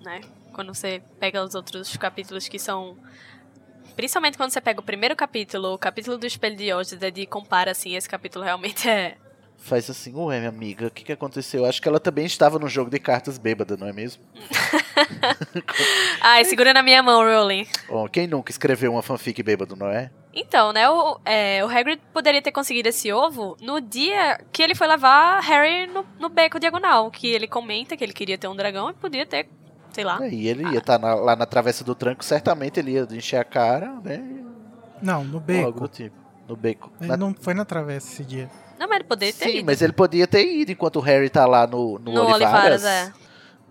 né? 0.00 0.20
Quando 0.52 0.74
você 0.74 1.02
pega 1.20 1.42
os 1.42 1.54
outros 1.54 1.96
capítulos 1.96 2.48
que 2.48 2.58
são. 2.58 2.96
Principalmente 3.94 4.36
quando 4.36 4.50
você 4.50 4.60
pega 4.60 4.80
o 4.80 4.82
primeiro 4.82 5.16
capítulo, 5.16 5.72
o 5.72 5.78
capítulo 5.78 6.18
do 6.18 6.26
Espelho 6.26 6.56
de 6.56 6.72
Ojeda, 6.72 7.08
e 7.08 7.26
compara 7.26 7.70
assim, 7.70 7.94
esse 7.94 8.08
capítulo 8.08 8.44
realmente 8.44 8.88
é. 8.90 9.16
Faz 9.58 9.90
assim, 9.90 10.14
ué, 10.14 10.38
minha 10.38 10.48
amiga, 10.48 10.86
o 10.86 10.90
que, 10.90 11.02
que 11.04 11.12
aconteceu? 11.12 11.64
Acho 11.64 11.82
que 11.82 11.88
ela 11.88 11.98
também 11.98 12.24
estava 12.26 12.58
no 12.58 12.68
jogo 12.68 12.88
de 12.90 12.98
cartas 12.98 13.36
bêbada, 13.38 13.76
não 13.76 13.86
é 13.88 13.92
mesmo? 13.92 14.22
Ai, 16.20 16.44
segura 16.44 16.72
na 16.72 16.82
minha 16.82 17.02
mão, 17.02 17.22
Rowling. 17.22 17.66
Bom, 17.88 18.08
quem 18.08 18.26
nunca 18.26 18.50
escreveu 18.50 18.92
uma 18.92 19.02
fanfic 19.02 19.42
bêbado, 19.42 19.76
não 19.76 19.88
é? 19.88 20.10
Então, 20.32 20.72
né, 20.72 20.88
o, 20.88 21.18
é, 21.24 21.64
o 21.64 21.68
Hagrid 21.68 22.00
poderia 22.12 22.42
ter 22.42 22.52
conseguido 22.52 22.88
esse 22.88 23.10
ovo 23.10 23.56
no 23.60 23.80
dia 23.80 24.38
que 24.52 24.62
ele 24.62 24.74
foi 24.74 24.86
levar 24.86 25.40
Harry 25.40 25.86
no, 25.86 26.04
no 26.18 26.28
beco 26.28 26.60
diagonal, 26.60 27.10
que 27.10 27.26
ele 27.28 27.48
comenta 27.48 27.96
que 27.96 28.04
ele 28.04 28.12
queria 28.12 28.36
ter 28.36 28.46
um 28.46 28.54
dragão 28.54 28.90
e 28.90 28.92
podia 28.94 29.24
ter, 29.24 29.48
sei 29.92 30.04
lá. 30.04 30.18
É, 30.22 30.28
E 30.28 30.46
ele 30.46 30.64
ia 30.70 30.78
estar 30.78 30.98
lá 31.00 31.34
na 31.34 31.46
travessa 31.46 31.82
do 31.82 31.94
tranco, 31.94 32.22
certamente 32.24 32.78
ele 32.78 32.92
ia 32.92 33.08
encher 33.10 33.38
a 33.38 33.44
cara, 33.44 33.94
né? 34.04 34.22
Não, 35.02 35.24
no 35.24 35.36
Algo 35.38 35.40
do 35.40 35.40
beco. 35.40 35.88
tipo. 35.88 36.16
No 36.46 36.54
beco. 36.56 36.92
Ele 37.00 37.08
Na- 37.08 37.16
não 37.16 37.34
foi 37.34 37.54
na 37.54 37.64
travessa 37.64 38.12
esse 38.12 38.24
dia. 38.24 38.48
Não, 38.78 38.86
mas 38.88 38.96
ele 38.96 39.04
poderia 39.04 39.32
ter 39.34 39.44
Sim, 39.50 39.56
ido. 39.58 39.66
mas 39.66 39.82
ele 39.82 39.92
podia 39.92 40.26
ter 40.26 40.44
ido 40.46 40.72
enquanto 40.72 40.96
o 40.96 41.00
Harry 41.00 41.28
tá 41.30 41.46
lá 41.46 41.66
no, 41.66 41.98
no, 41.98 42.12
No 42.12 42.20
Olivaras. 42.26 42.82
Olivaras, 42.82 42.84
é. 42.84 43.12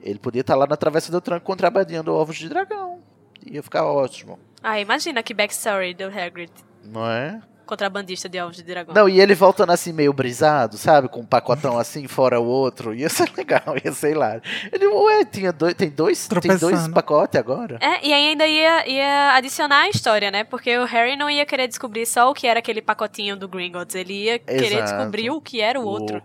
Ele 0.02 0.20
podia 0.20 0.42
estar 0.42 0.56
lá 0.56 0.68
na 0.68 0.76
travessa 0.78 1.12
do 1.12 1.20
tranco 1.22 1.46
contrabandeando 1.46 2.14
ovos 2.14 2.38
de 2.38 2.48
dragão. 2.50 3.00
Ia 3.46 3.62
ficar 3.64 3.86
ótimo, 3.86 4.40
Ah, 4.64 4.80
imagina 4.80 5.22
que 5.22 5.34
backstory 5.34 5.94
do 5.94 6.06
Hagrid, 6.06 6.52
não 6.84 7.08
é? 7.10 7.42
Contrabandista 7.66 8.30
de 8.30 8.40
ovos 8.40 8.58
de 8.58 8.64
dragão. 8.64 8.94
Não, 8.94 9.10
e 9.10 9.20
ele 9.20 9.34
voltando 9.36 9.72
assim 9.72 9.92
meio 9.92 10.14
brisado, 10.14 10.78
sabe? 10.78 11.08
Com 11.10 11.22
um 11.22 11.26
pacotão 11.26 11.78
assim, 11.78 12.08
fora 12.08 12.40
o 12.40 12.46
outro. 12.46 12.94
Ia 12.94 13.10
ser 13.10 13.30
legal, 13.36 13.76
ia 13.84 13.92
ser 13.92 14.16
lá. 14.16 14.40
Ele, 14.72 14.88
ué, 14.88 15.26
tinha 15.26 15.52
dois, 15.52 15.74
tem 15.74 15.90
dois, 15.90 16.28
tem 16.28 16.58
dois 16.58 16.88
pacotes 16.90 17.40
agora? 17.40 17.78
É, 17.82 18.06
e 18.06 18.14
ainda 18.14 18.48
ia, 18.48 18.88
ia 18.88 19.36
adicionar 19.36 19.82
a 19.82 19.90
história, 19.90 20.32
né? 20.32 20.44
Porque 20.44 20.78
o 20.78 20.86
Harry 20.86 21.16
não 21.16 21.30
ia 21.30 21.46
querer 21.46 21.68
descobrir 21.68 22.06
só 22.06 22.30
o 22.30 22.34
que 22.34 22.48
era 22.48 22.60
aquele 22.60 22.82
pacotinho 22.82 23.36
do 23.36 23.48
Gringotts. 23.48 23.96
Ele 23.96 24.14
ia 24.26 24.40
querer 24.40 24.78
Exato. 24.78 24.84
descobrir 24.96 25.30
o 25.32 25.42
que 25.42 25.62
era 25.62 25.80
o 25.80 25.84
outro. 25.86 26.22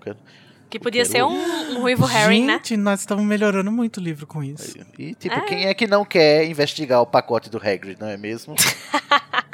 Que 0.68 0.78
podia 0.78 1.04
ser 1.04 1.25
um, 1.25 1.32
um 1.32 1.80
ruivo 1.80 2.04
Harry, 2.06 2.42
né? 2.42 2.52
Gente, 2.59 2.76
nós 2.76 3.00
estamos 3.00 3.25
melhorando 3.25 3.73
muito 3.73 3.97
o 3.97 4.00
livro 4.00 4.25
com 4.25 4.40
isso. 4.40 4.78
E 4.97 5.14
tipo, 5.16 5.35
É. 5.35 5.40
quem 5.40 5.66
é 5.66 5.75
que 5.75 5.85
não 5.88 6.04
quer 6.04 6.44
investigar 6.44 7.02
o 7.02 7.06
pacote 7.06 7.50
do 7.50 7.56
Hagrid, 7.59 7.97
não 8.00 8.06
é 8.06 8.16
mesmo? 8.16 8.54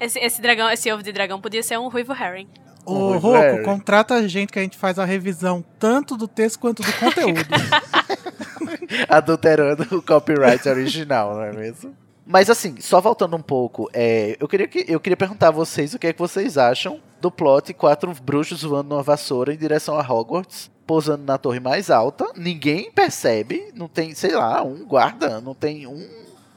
Esse, 0.00 0.18
esse 0.20 0.40
dragão, 0.40 0.70
esse 0.70 0.90
ovo 0.92 1.02
de 1.02 1.12
dragão 1.12 1.40
podia 1.40 1.62
ser 1.62 1.78
um 1.78 1.88
ruivo 1.88 2.12
Harry. 2.12 2.48
Ô, 2.86 3.12
Um 3.12 3.32
Harry. 3.32 3.62
contrata 3.64 4.14
a 4.14 4.26
gente 4.26 4.52
que 4.52 4.58
a 4.58 4.62
gente 4.62 4.78
faz 4.78 4.98
a 4.98 5.04
revisão 5.04 5.64
tanto 5.78 6.16
do 6.16 6.26
texto 6.28 6.58
quanto 6.58 6.82
do 6.82 6.92
conteúdo. 6.94 7.40
Adulterando 9.08 9.82
o 9.96 10.02
copyright 10.02 10.68
original, 10.68 11.34
não 11.34 11.42
é 11.42 11.52
mesmo? 11.52 11.94
Mas 12.26 12.50
assim, 12.50 12.76
só 12.80 13.00
voltando 13.00 13.36
um 13.36 13.42
pouco, 13.42 13.88
é, 13.92 14.36
eu, 14.38 14.46
queria 14.46 14.68
que, 14.68 14.84
eu 14.86 15.00
queria 15.00 15.16
perguntar 15.16 15.48
a 15.48 15.52
vocês 15.52 15.94
o 15.94 15.98
que 15.98 16.06
é 16.06 16.12
que 16.12 16.18
vocês 16.18 16.58
acham 16.58 17.00
do 17.20 17.30
plot 17.30 17.72
quatro 17.72 18.12
bruxos 18.22 18.62
voando 18.62 18.90
numa 18.90 19.02
vassoura 19.02 19.52
em 19.52 19.56
direção 19.56 19.98
a 19.98 20.02
Hogwarts, 20.02 20.70
pousando 20.86 21.24
na 21.24 21.38
torre 21.38 21.58
mais 21.58 21.90
alta. 21.90 22.26
Ninguém 22.36 22.90
percebe, 22.92 23.72
não 23.74 23.88
tem, 23.88 24.14
sei 24.14 24.32
lá, 24.34 24.62
um 24.62 24.84
guarda, 24.84 25.40
não 25.40 25.54
tem 25.54 25.86
um. 25.86 26.06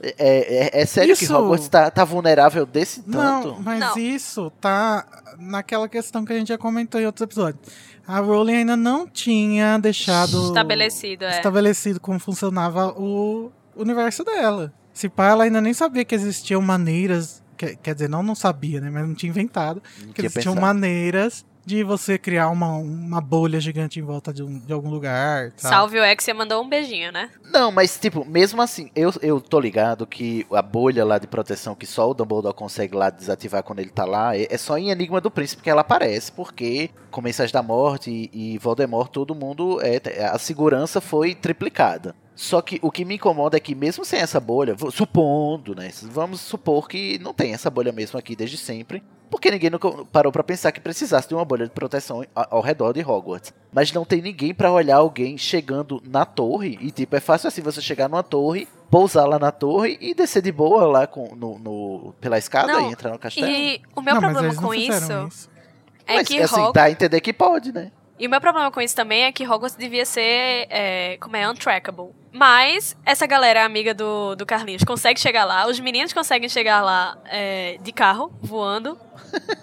É, 0.04 0.70
é- 0.78 0.82
é 0.82 0.86
sério 0.86 1.16
que 1.16 1.24
Isso- 1.26 1.36
Hogwarts 1.38 1.68
tá, 1.70 1.92
tá 1.92 2.04
vulnerável 2.04 2.66
desse 2.66 3.04
tanto? 3.04 3.50
Não, 3.50 3.60
mas 3.62 3.80
Não. 3.80 3.98
isso 3.98 4.52
tá 4.60 5.06
naquela 5.38 5.88
questão 5.88 6.26
que 6.26 6.34
a 6.34 6.38
gente 6.38 6.48
já 6.48 6.58
comentou 6.58 7.00
em 7.00 7.06
outros 7.06 7.22
episódios. 7.24 7.62
A 8.08 8.20
Rowling 8.20 8.56
ainda 8.56 8.76
não 8.76 9.08
tinha 9.08 9.78
deixado 9.78 10.48
Estabelecido, 10.48 11.24
é. 11.26 11.38
estabelecido 11.38 12.00
como 12.00 12.20
funcionava 12.20 12.88
o 13.00 13.52
universo 13.76 14.24
dela. 14.24 14.74
Se 14.92 15.08
pá, 15.08 15.28
ela 15.30 15.44
ainda 15.44 15.62
nem 15.62 15.74
sabia 15.74 16.04
que 16.04 16.16
existiam 16.16 16.62
maneiras. 16.62 17.42
que- 17.56 17.76
quer 17.76 17.94
dizer, 17.94 18.10
não, 18.10 18.24
não 18.24 18.34
sabia, 18.34 18.82
né? 18.82 18.90
Mas 18.90 19.08
não 19.08 19.14
tinha 19.14 19.30
inventado. 19.30 19.84
Não 20.00 20.08
Que 20.08 20.14
tinha 20.16 20.26
existiam 20.26 20.56
pensado. 20.56 20.62
maneiras 20.66 21.46
de 21.66 21.84
você 21.84 22.18
criar 22.18 22.50
uma, 22.50 22.70
uma 22.78 23.22
bolha 23.22 23.60
gigante 23.60 24.00
em 24.00 24.04
volta 24.04 24.34
de, 24.34 24.42
um- 24.44 24.60
de 24.60 24.74
algum 24.74 24.90
lugar. 24.90 25.52
sabe? 25.56 25.74
Salve 25.76 26.00
o 26.00 26.04
Exia 26.04 26.34
mandou 26.34 26.64
um 26.64 26.68
beijinho, 26.70 27.12
né? 27.12 27.30
Não, 27.52 27.72
mas 27.72 28.00
tipo, 28.00 28.26
mesmo 28.26 28.62
assim, 28.62 28.90
eu, 28.96 29.14
eu 29.22 29.40
tô 29.40 29.60
ligado 29.60 30.08
que 30.08 30.46
a 30.52 30.62
bolha 30.62 31.06
lá 31.06 31.18
de 31.20 31.28
proteção 31.28 31.76
que 31.76 31.86
só 31.86 32.10
o 32.10 32.14
Dumbledore 32.14 32.56
consegue 32.56 32.96
lá 32.96 33.10
desativar 33.10 33.64
quando 33.64 33.80
ele 33.80 33.90
tá 33.92 34.06
lá, 34.06 34.36
é, 34.36 34.48
é 34.50 34.58
só 34.58 34.78
em 34.78 34.90
Enigma 34.90 35.22
do 35.22 35.30
Príncipe 35.30 35.62
que 35.64 35.70
ela 35.70 35.82
aparece, 35.82 36.32
porque 36.32 36.90
com 37.12 37.22
Mensagem 37.22 37.54
da 37.54 37.62
Morte 37.62 38.10
e, 38.34 38.54
e 38.56 38.58
Voldemort, 38.58 39.10
todo 39.10 39.36
mundo, 39.36 39.80
é, 39.82 40.02
a 40.26 40.40
segurança 40.40 41.00
foi 41.02 41.36
triplicada. 41.36 42.16
Só 42.34 42.62
que 42.62 42.80
o 42.82 42.90
que 42.90 43.06
me 43.06 43.16
incomoda 43.16 43.58
é 43.58 43.60
que 43.60 43.76
mesmo 43.76 44.04
sem 44.04 44.20
essa 44.20 44.40
bolha, 44.40 44.76
supondo, 44.92 45.76
né, 45.76 45.92
vamos 46.04 46.42
supor 46.42 46.88
que 46.88 47.20
não 47.20 47.34
tem 47.34 47.54
essa 47.54 47.70
bolha 47.70 47.92
mesmo 47.92 48.18
aqui 48.18 48.36
desde 48.36 48.58
sempre, 48.58 49.04
porque 49.32 49.50
ninguém 49.50 49.70
nunca 49.70 49.90
parou 50.12 50.32
pra 50.32 50.44
pensar 50.44 50.72
que 50.74 50.80
precisasse 50.82 51.28
de 51.28 51.34
uma 51.34 51.46
bolha 51.46 51.66
de 51.66 51.72
proteção 51.72 52.24
ao 52.36 52.62
redor 52.62 52.92
de 52.94 53.02
Hogwarts. 53.02 53.54
Mas 53.72 53.92
não 53.94 54.04
tem 54.04 54.22
ninguém 54.22 54.54
pra 54.54 54.70
olhar 54.72 54.98
alguém 54.98 55.38
chegando 55.38 56.04
na 56.06 56.26
torre. 56.26 56.78
E 56.82 56.92
tipo, 56.92 57.16
é 57.16 57.20
fácil 57.22 57.48
assim 57.48 57.62
você 57.62 57.82
chegar 57.82 58.10
numa 58.10 58.22
torre, 58.22 58.68
pousar 58.92 59.26
lá 59.26 59.40
na 59.40 59.52
torre 59.52 59.98
e 60.02 60.14
descer 60.14 60.42
de 60.42 60.52
boa 60.52 60.86
lá 60.86 61.08
com, 61.08 61.34
no, 61.34 61.58
no- 61.58 62.14
pela 62.20 62.38
escada 62.38 62.74
Não, 62.74 62.90
e 62.90 62.92
entrar 62.92 63.10
no 63.12 63.18
castelo. 63.18 63.48
E 63.48 63.82
o 63.96 64.02
meu 64.02 64.16
não, 64.16 64.22
mas 64.22 64.32
problema 64.34 64.48
eles 64.50 64.56
não 64.62 64.68
com 64.68 64.74
isso, 64.74 64.92
fizeram 65.00 65.28
isso. 65.30 65.50
é 66.06 66.16
Mas 66.18 66.28
que 66.28 66.42
assim, 66.42 66.56
Hogwarts... 66.56 66.74
dá 66.74 66.84
a 66.84 66.92
entender 66.92 67.22
que 67.22 67.32
pode, 67.32 67.72
né? 67.72 67.90
E 68.20 68.28
o 68.28 68.30
meu 68.30 68.40
problema 68.40 68.70
com 68.70 68.80
isso 68.80 68.96
também 68.96 69.24
é 69.24 69.32
que 69.32 69.44
Hogwarts 69.48 69.76
devia 69.76 70.06
ser, 70.06 70.68
é, 70.70 71.18
como 71.20 71.36
é, 71.36 71.50
untrackable. 71.50 72.10
Mas 72.32 72.96
essa 73.04 73.26
galera 73.26 73.66
amiga 73.66 73.96
do, 73.96 74.36
do 74.36 74.46
Carlinhos 74.46 74.84
consegue 74.84 75.20
chegar 75.20 75.44
lá, 75.44 75.68
os 75.68 75.80
meninos 75.80 76.14
conseguem 76.14 76.48
chegar 76.48 76.82
lá 76.84 77.18
é, 77.26 77.78
de 77.82 77.92
carro, 77.92 78.32
voando, 78.40 78.96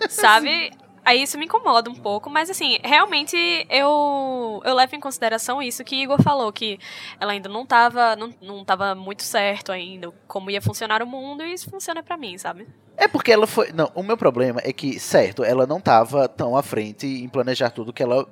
sabe? 0.08 0.70
Aí 1.08 1.22
isso 1.22 1.38
me 1.38 1.46
incomoda 1.46 1.88
um 1.88 1.94
pouco, 1.94 2.28
mas 2.28 2.50
assim, 2.50 2.78
realmente 2.84 3.34
eu, 3.70 4.60
eu 4.62 4.74
levo 4.74 4.94
em 4.94 5.00
consideração 5.00 5.62
isso 5.62 5.82
que 5.82 6.02
Igor 6.02 6.20
falou, 6.22 6.52
que 6.52 6.78
ela 7.18 7.32
ainda 7.32 7.48
não 7.48 7.64
tava, 7.64 8.14
não, 8.14 8.30
não 8.42 8.62
tava 8.62 8.94
muito 8.94 9.22
certo 9.22 9.72
ainda 9.72 10.12
como 10.26 10.50
ia 10.50 10.60
funcionar 10.60 11.02
o 11.02 11.06
mundo, 11.06 11.42
e 11.42 11.54
isso 11.54 11.70
funciona 11.70 12.02
pra 12.02 12.18
mim, 12.18 12.36
sabe? 12.36 12.66
É 12.94 13.06
porque 13.06 13.32
ela 13.32 13.46
foi. 13.46 13.72
Não, 13.72 13.90
o 13.94 14.02
meu 14.02 14.16
problema 14.18 14.60
é 14.62 14.72
que, 14.72 14.98
certo, 14.98 15.44
ela 15.44 15.66
não 15.66 15.78
estava 15.78 16.28
tão 16.28 16.56
à 16.56 16.62
frente 16.62 17.06
em 17.06 17.28
planejar 17.28 17.70
tudo 17.70 17.92
que 17.92 18.02
ela 18.02 18.26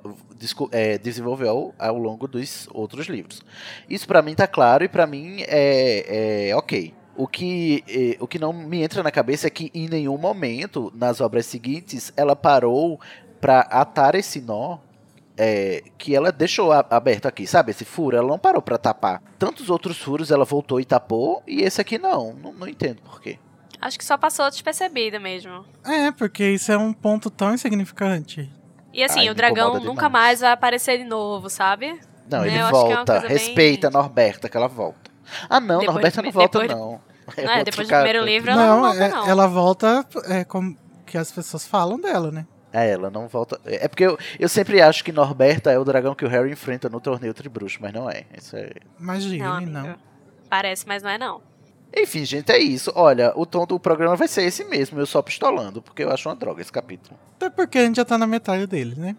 é, 0.71 0.97
desenvolveu 0.97 1.73
ao, 1.79 1.97
longo 1.97 2.27
dos 2.27 2.67
outros 2.71 3.07
livros. 3.07 3.41
Isso 3.89 4.05
pra 4.05 4.21
mim 4.21 4.35
tá 4.35 4.45
claro 4.45 4.83
e 4.83 4.89
pra 4.89 5.07
mim 5.07 5.41
é, 5.47 6.49
é 6.49 6.55
ok. 6.55 6.93
O 7.17 7.27
que, 7.27 7.83
eh, 7.87 8.17
o 8.19 8.27
que 8.27 8.37
não 8.37 8.53
me 8.53 8.81
entra 8.83 9.01
na 9.01 9.11
cabeça 9.11 9.47
é 9.47 9.49
que 9.49 9.71
em 9.73 9.87
nenhum 9.89 10.17
momento, 10.17 10.91
nas 10.95 11.19
obras 11.19 11.45
seguintes, 11.47 12.13
ela 12.15 12.35
parou 12.35 12.99
pra 13.41 13.61
atar 13.61 14.13
esse 14.15 14.39
nó 14.39 14.77
é, 15.39 15.83
que 15.97 16.15
ela 16.15 16.31
deixou 16.31 16.71
aberto 16.71 17.27
aqui, 17.27 17.45
sabe? 17.45 17.69
Esse 17.71 17.85
furo, 17.85 18.17
ela 18.17 18.27
não 18.27 18.39
parou 18.39 18.61
pra 18.61 18.77
tapar. 18.77 19.21
Tantos 19.37 19.69
outros 19.69 19.97
furos 19.97 20.31
ela 20.31 20.43
voltou 20.45 20.79
e 20.79 20.85
tapou, 20.85 21.43
e 21.47 21.61
esse 21.61 21.79
aqui 21.81 21.97
não. 21.99 22.33
Não, 22.33 22.53
não 22.53 22.67
entendo 22.67 23.01
por 23.03 23.21
quê. 23.21 23.37
Acho 23.79 23.97
que 23.99 24.05
só 24.05 24.17
passou 24.17 24.49
despercebida 24.49 25.19
mesmo. 25.19 25.63
É, 25.85 26.11
porque 26.11 26.43
isso 26.49 26.71
é 26.71 26.77
um 26.77 26.91
ponto 26.91 27.29
tão 27.29 27.53
insignificante. 27.53 28.49
E 28.91 29.03
assim, 29.03 29.19
Ai, 29.19 29.29
o 29.29 29.35
dragão 29.35 29.79
nunca 29.79 30.09
mais 30.09 30.39
vai 30.39 30.51
aparecer 30.51 30.97
de 30.97 31.03
novo, 31.03 31.49
sabe? 31.51 31.99
Não, 32.27 32.43
É, 32.43 32.47
ele 32.47 32.57
eu 32.59 32.65
é 32.67 32.71
volta. 32.71 33.19
bem- 33.19 33.29
Respeita 33.29 33.87
a 33.87 33.91
Norberta, 33.91 34.49
que 34.49 34.57
ela 34.57 34.67
volta. 34.67 35.11
Ah, 35.47 35.59
não, 35.59 35.79
Depois 35.79 35.93
Norberta 35.93 36.21
não 36.23 36.31
volta, 36.31 36.59
depois- 36.59 36.79
não. 36.79 36.99
Não 37.35 37.51
é, 37.51 37.63
depois 37.63 37.87
do 37.87 37.91
cara. 37.91 38.03
primeiro 38.03 38.25
livro 38.25 38.51
ela 38.51 38.65
não, 38.67 38.81
volta, 38.81 39.03
é- 39.03 39.09
não. 39.09 39.27
ela 39.27 39.47
volta 39.47 40.05
é, 40.25 40.43
como 40.43 40.77
que 41.05 41.17
as 41.17 41.31
pessoas 41.31 41.65
falam 41.67 41.99
dela, 41.99 42.31
né? 42.31 42.45
É, 42.71 42.91
ela 42.91 43.09
não 43.09 43.27
volta. 43.27 43.59
É 43.65 43.87
porque 43.87 44.03
eu, 44.05 44.17
eu 44.39 44.49
sempre 44.49 44.81
acho 44.81 45.03
que 45.03 45.11
Norberta 45.11 45.71
é 45.71 45.79
o 45.79 45.83
dragão 45.85 46.13
que 46.13 46.25
o 46.25 46.27
Harry 46.27 46.51
enfrenta 46.51 46.89
no 46.89 46.99
torneio 46.99 47.33
Tribruxo, 47.33 47.79
mas 47.81 47.93
não 47.93 48.09
é. 48.09 48.23
Isso 48.37 48.55
é. 48.55 48.71
Imagine, 48.99 49.39
Não, 49.39 49.61
não. 49.61 49.79
amigo. 49.81 49.99
Parece, 50.49 50.87
mas 50.87 51.01
não 51.01 51.09
é 51.09 51.17
não. 51.17 51.41
Enfim, 51.95 52.25
gente, 52.25 52.51
é 52.51 52.59
isso. 52.59 52.91
Olha, 52.93 53.31
o 53.35 53.45
tom 53.45 53.65
do 53.65 53.79
programa 53.79 54.15
vai 54.15 54.27
ser 54.27 54.43
esse 54.43 54.63
mesmo, 54.65 54.99
eu 54.99 55.05
só 55.05 55.21
pistolando, 55.21 55.81
porque 55.81 56.03
eu 56.03 56.11
acho 56.11 56.27
uma 56.27 56.35
droga 56.35 56.61
esse 56.61 56.71
capítulo. 56.71 57.17
Até 57.37 57.49
porque 57.49 57.77
a 57.79 57.85
gente 57.85 57.95
já 57.95 58.05
tá 58.05 58.17
na 58.17 58.27
metade 58.27 58.67
dele, 58.67 58.95
né? 58.97 59.15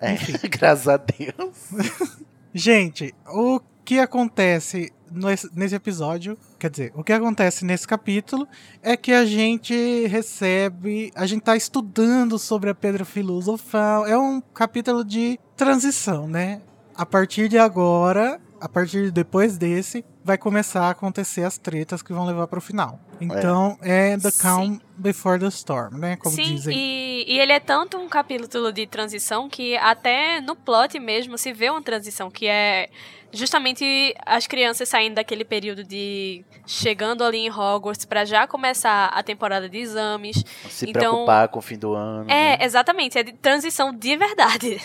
É, 0.00 0.14
graças 0.48 0.88
a 0.88 0.96
Deus. 0.96 1.70
Gente, 2.54 3.14
o 3.26 3.60
que 3.84 3.98
acontece 3.98 4.92
nesse, 5.10 5.48
nesse 5.54 5.74
episódio, 5.74 6.36
quer 6.62 6.70
dizer, 6.70 6.92
o 6.94 7.02
que 7.02 7.12
acontece 7.12 7.64
nesse 7.64 7.88
capítulo 7.88 8.46
é 8.80 8.96
que 8.96 9.12
a 9.12 9.24
gente 9.24 10.06
recebe, 10.06 11.10
a 11.12 11.26
gente 11.26 11.42
tá 11.42 11.56
estudando 11.56 12.38
sobre 12.38 12.70
a 12.70 12.74
pedra 12.74 13.04
filosofal. 13.04 14.06
É 14.06 14.16
um 14.16 14.40
capítulo 14.40 15.04
de 15.04 15.40
transição, 15.56 16.28
né? 16.28 16.62
A 16.94 17.04
partir 17.04 17.48
de 17.48 17.58
agora, 17.58 18.40
a 18.60 18.68
partir 18.68 19.06
de 19.06 19.10
depois 19.10 19.58
desse, 19.58 20.04
vai 20.24 20.38
começar 20.38 20.82
a 20.86 20.90
acontecer 20.90 21.42
as 21.44 21.58
tretas 21.58 22.02
que 22.02 22.12
vão 22.12 22.24
levar 22.26 22.46
pro 22.46 22.60
final. 22.60 23.00
Então, 23.20 23.76
é, 23.82 24.16
The 24.16 24.30
Calm 24.40 24.78
Before 24.96 25.38
the 25.38 25.46
Storm, 25.48 25.96
né? 25.98 26.16
Como 26.16 26.34
Sim, 26.34 26.54
dizem. 26.54 26.76
e, 26.76 27.24
e 27.28 27.38
ele 27.38 27.52
é 27.52 27.60
tanto 27.60 27.96
um 27.98 28.08
capítulo 28.08 28.72
de 28.72 28.86
transição 28.86 29.48
que 29.48 29.76
até 29.76 30.40
no 30.40 30.54
plot 30.56 30.98
mesmo 30.98 31.36
se 31.38 31.52
vê 31.52 31.70
uma 31.70 31.82
transição, 31.82 32.30
que 32.30 32.46
é 32.46 32.88
justamente 33.32 34.14
as 34.26 34.46
crianças 34.46 34.88
saindo 34.88 35.14
daquele 35.14 35.44
período 35.44 35.82
de 35.82 36.44
chegando 36.66 37.24
ali 37.24 37.38
em 37.38 37.50
Hogwarts 37.50 38.04
pra 38.04 38.24
já 38.24 38.46
começar 38.46 39.06
a 39.06 39.22
temporada 39.22 39.68
de 39.68 39.78
exames. 39.78 40.44
Se 40.68 40.88
Então- 40.88 41.00
preocupar 41.00 41.48
com 41.48 41.58
o 41.58 41.62
fim 41.62 41.78
do 41.78 41.94
ano. 41.94 42.24
né? 42.24 42.56
É, 42.60 42.64
exatamente, 42.64 43.18
é 43.18 43.22
de 43.22 43.32
transição 43.32 43.92
de 43.92 44.16
verdade. 44.16 44.80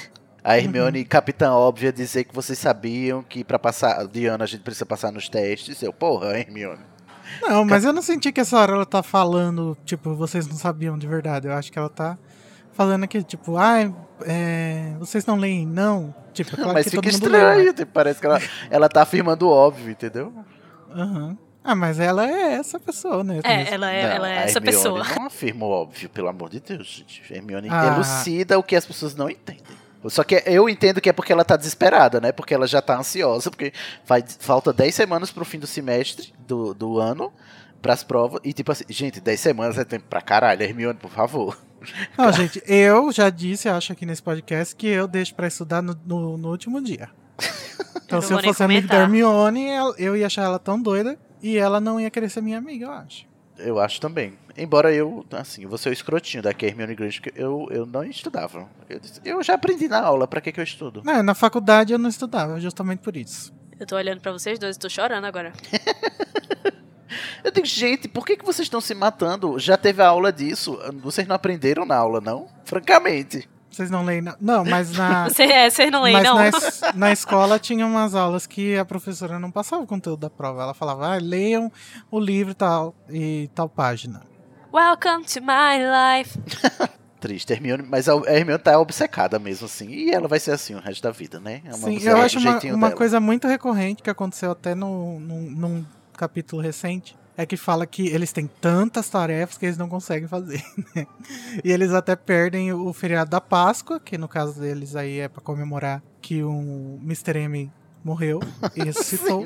A 0.47 0.57
Hermione, 0.57 1.03
capitã 1.03 1.51
óbvia, 1.51 1.91
dizer 1.91 2.23
que 2.23 2.33
vocês 2.33 2.57
sabiam 2.57 3.21
que 3.21 3.43
pra 3.43 3.59
passar 3.59 4.07
de 4.07 4.27
ano 4.27 4.45
a 4.45 4.47
gente 4.47 4.61
precisa 4.61 4.85
passar 4.85 5.11
nos 5.11 5.27
testes. 5.27 5.81
Eu, 5.83 5.91
porra, 5.91 6.39
Hermione. 6.39 6.79
Não, 7.41 7.65
mas 7.65 7.83
eu 7.83 7.91
não 7.91 8.01
senti 8.01 8.31
que 8.31 8.39
essa 8.39 8.57
hora 8.57 8.71
ela 8.71 8.85
tá 8.85 9.03
falando, 9.03 9.77
tipo, 9.83 10.15
vocês 10.15 10.47
não 10.47 10.55
sabiam 10.55 10.97
de 10.97 11.05
verdade. 11.05 11.47
Eu 11.49 11.53
acho 11.53 11.69
que 11.69 11.77
ela 11.77 11.89
tá 11.89 12.17
falando 12.71 13.03
aqui, 13.03 13.21
tipo, 13.23 13.57
ai, 13.57 13.93
é, 14.25 14.93
vocês 14.99 15.25
não 15.25 15.35
leem, 15.35 15.67
não. 15.67 16.15
Tipo, 16.31 16.55
claro 16.55 16.71
Mas 16.75 16.85
que 16.85 16.91
fica 16.91 17.01
todo 17.01 17.11
mundo 17.11 17.23
estranho, 17.25 17.57
lê, 17.57 17.65
né? 17.65 17.73
tipo, 17.73 17.91
parece 17.91 18.21
que 18.21 18.25
ela, 18.25 18.39
ela 18.69 18.87
tá 18.87 19.01
afirmando 19.01 19.45
o 19.47 19.51
óbvio, 19.51 19.91
entendeu? 19.91 20.31
Aham. 20.95 21.37
Ah, 21.61 21.75
mas 21.75 21.99
ela 21.99 22.25
é 22.25 22.53
essa 22.53 22.79
pessoa, 22.79 23.21
né? 23.21 23.41
É, 23.43 23.73
ela 23.73 23.91
é, 23.91 24.03
Não, 24.03 24.15
ela 24.15 24.29
é 24.29 24.37
a 24.37 24.41
essa 24.43 24.59
Hermione 24.59 24.77
pessoa. 24.77 25.03
não 25.03 25.25
afirma 25.25 25.65
o 25.65 25.69
óbvio, 25.69 26.07
pelo 26.09 26.29
amor 26.29 26.49
de 26.49 26.61
Deus, 26.61 26.87
gente. 27.05 27.33
Hermione 27.33 27.67
Ah. 27.69 27.87
elucida 27.87 28.57
o 28.57 28.63
que 28.63 28.77
as 28.77 28.85
pessoas 28.85 29.13
não 29.13 29.29
entendem. 29.29 29.61
Só 30.05 30.23
que 30.23 30.41
eu 30.45 30.69
entendo 30.69 31.01
que 31.01 31.09
é 31.09 31.13
porque 31.13 31.31
ela 31.33 31.43
tá 31.43 31.57
desesperada, 31.57 32.21
né? 32.21 32.31
Porque 32.31 32.53
ela 32.53 32.67
já 32.67 32.81
tá 32.81 32.97
ansiosa, 32.97 33.49
porque 33.49 33.73
faz, 34.05 34.37
falta 34.39 34.71
10 34.71 34.93
semanas 34.95 35.31
pro 35.31 35.43
fim 35.43 35.59
do 35.59 35.67
semestre, 35.67 36.33
do, 36.47 36.73
do 36.73 36.99
ano, 36.99 37.31
pras 37.81 38.03
provas. 38.03 38.39
E 38.43 38.53
tipo 38.53 38.71
assim, 38.71 38.85
gente, 38.89 39.19
10 39.19 39.39
semanas 39.39 39.77
é 39.77 39.83
tempo 39.83 40.05
pra 40.09 40.21
caralho. 40.21 40.61
Hermione, 40.63 40.97
por 40.99 41.11
favor. 41.11 41.57
Não, 42.17 42.31
gente, 42.33 42.61
eu 42.67 43.11
já 43.11 43.29
disse, 43.29 43.67
acho 43.67 43.91
aqui 43.91 44.05
nesse 44.05 44.21
podcast, 44.23 44.75
que 44.75 44.87
eu 44.87 45.07
deixo 45.07 45.33
pra 45.35 45.47
estudar 45.47 45.81
no, 45.81 45.97
no- 46.05 46.37
no 46.37 46.49
último 46.49 46.81
dia. 46.81 47.09
Então, 48.05 48.21
se 48.21 48.31
eu 48.33 48.37
fosse 48.41 48.63
amigo 48.63 48.87
da. 48.87 49.01
Hermione, 49.01 49.67
eu- 49.69 49.95
eu 49.97 50.15
ia 50.17 50.27
achar 50.27 50.43
ela 50.43 50.59
tão 50.59 50.81
doida 50.81 51.17
e 51.41 51.57
ela 51.57 51.79
não 51.81 51.99
ia 51.99 52.09
querer 52.09 52.29
ser 52.29 52.41
minha 52.41 52.57
amiga, 52.57 52.85
eu 52.85 52.91
acho. 52.91 53.25
Eu 53.59 53.79
acho 53.79 53.99
também. 53.99 54.37
Embora 54.55 54.93
eu, 54.93 55.25
assim, 55.31 55.63
eu 55.63 55.69
vou 55.69 55.77
ser 55.77 55.89
o 55.89 55.93
escrotinho 55.93 56.43
da 56.43 56.51
Hermione 56.51 56.95
Granger, 56.95 57.21
porque 57.21 57.41
eu, 57.41 57.67
eu 57.71 57.85
não 57.85 58.03
estudava. 58.03 58.67
Eu, 58.89 58.99
eu 59.23 59.43
já 59.43 59.53
aprendi 59.53 59.87
na 59.87 60.01
aula, 60.01 60.27
pra 60.27 60.41
que 60.41 60.51
que 60.51 60.59
eu 60.59 60.63
estudo? 60.63 61.01
Não, 61.03 61.21
na 61.23 61.33
faculdade 61.33 61.93
eu 61.93 61.99
não 61.99 62.09
estudava, 62.09 62.59
justamente 62.59 62.99
por 62.99 63.15
isso. 63.15 63.53
Eu 63.79 63.85
tô 63.85 63.95
olhando 63.95 64.19
pra 64.21 64.31
vocês 64.31 64.57
dois 64.57 64.75
e 64.75 64.79
tô 64.79 64.89
chorando 64.89 65.25
agora. 65.25 65.53
Eu 67.43 67.51
digo, 67.51 67.65
gente, 67.65 68.07
por 68.07 68.25
que, 68.25 68.35
que 68.35 68.45
vocês 68.45 68.65
estão 68.65 68.81
se 68.81 68.93
matando? 68.93 69.57
Já 69.57 69.77
teve 69.77 70.01
a 70.01 70.07
aula 70.07 70.31
disso? 70.33 70.77
Vocês 71.01 71.25
não 71.27 71.35
aprenderam 71.35 71.85
na 71.85 71.95
aula, 71.95 72.19
não? 72.19 72.47
Francamente. 72.65 73.47
Vocês 73.77 73.91
não 73.91 74.03
leem, 74.03 74.21
não. 74.21 74.33
Não, 74.41 74.65
mas 74.65 74.91
na. 74.91 75.29
Você, 75.29 75.43
é, 75.43 75.69
vocês 75.69 75.91
não 75.91 76.01
leem, 76.01 76.13
Mas 76.15 76.23
não? 76.23 76.35
na, 76.35 76.47
es- 76.47 76.81
na 76.95 77.11
escola 77.11 77.59
tinha 77.59 77.85
umas 77.85 78.15
aulas 78.15 78.47
que 78.47 78.75
a 78.75 78.83
professora 78.83 79.37
não 79.37 79.51
passava 79.51 79.83
o 79.83 79.85
conteúdo 79.85 80.21
da 80.21 80.31
prova. 80.31 80.63
Ela 80.63 80.73
falava, 80.73 81.13
ah, 81.13 81.19
leiam 81.21 81.71
o 82.09 82.19
livro 82.19 82.55
tal 82.55 82.95
e 83.07 83.51
tal 83.53 83.69
página. 83.69 84.23
Welcome 84.73 85.25
to 85.25 85.41
my 85.41 85.77
life. 86.17 86.39
Triste, 87.21 87.53
Hermione, 87.53 87.83
mas 87.87 88.09
a 88.09 88.13
Hermione 88.27 88.61
tá 88.63 88.79
obcecada 88.79 89.37
mesmo, 89.37 89.65
assim. 89.67 89.89
E 89.89 90.09
ela 90.11 90.27
vai 90.27 90.39
ser 90.39 90.51
assim 90.51 90.73
o 90.73 90.79
resto 90.79 91.03
da 91.03 91.11
vida, 91.11 91.39
né? 91.39 91.61
É 91.63 91.69
uma 91.69 91.77
Sim, 91.77 91.99
eu 92.01 92.17
acho 92.17 92.39
uma, 92.39 92.59
uma 92.73 92.91
coisa 92.91 93.19
muito 93.19 93.47
recorrente 93.47 94.01
que 94.01 94.09
aconteceu 94.09 94.49
até 94.51 94.73
no, 94.73 95.19
num, 95.19 95.41
num 95.51 95.85
capítulo 96.13 96.63
recente. 96.63 97.15
É 97.37 97.45
que 97.45 97.55
fala 97.55 97.85
que 97.85 98.07
eles 98.07 98.31
têm 98.33 98.49
tantas 98.59 99.07
tarefas 99.09 99.57
que 99.59 99.65
eles 99.67 99.77
não 99.77 99.87
conseguem 99.87 100.27
fazer. 100.27 100.63
né? 100.95 101.05
E 101.63 101.71
eles 101.71 101.93
até 101.93 102.15
perdem 102.15 102.73
o 102.73 102.91
feriado 102.91 103.29
da 103.29 103.39
Páscoa, 103.39 103.99
que 103.99 104.17
no 104.17 104.27
caso 104.27 104.59
deles 104.59 104.95
aí 104.95 105.19
é 105.19 105.27
pra 105.27 105.39
comemorar 105.41 106.01
que 106.19 106.43
o 106.43 106.99
Mr. 107.03 107.37
M 107.37 107.71
morreu 108.03 108.39
e 108.75 108.81
ressuscitou. 108.83 109.43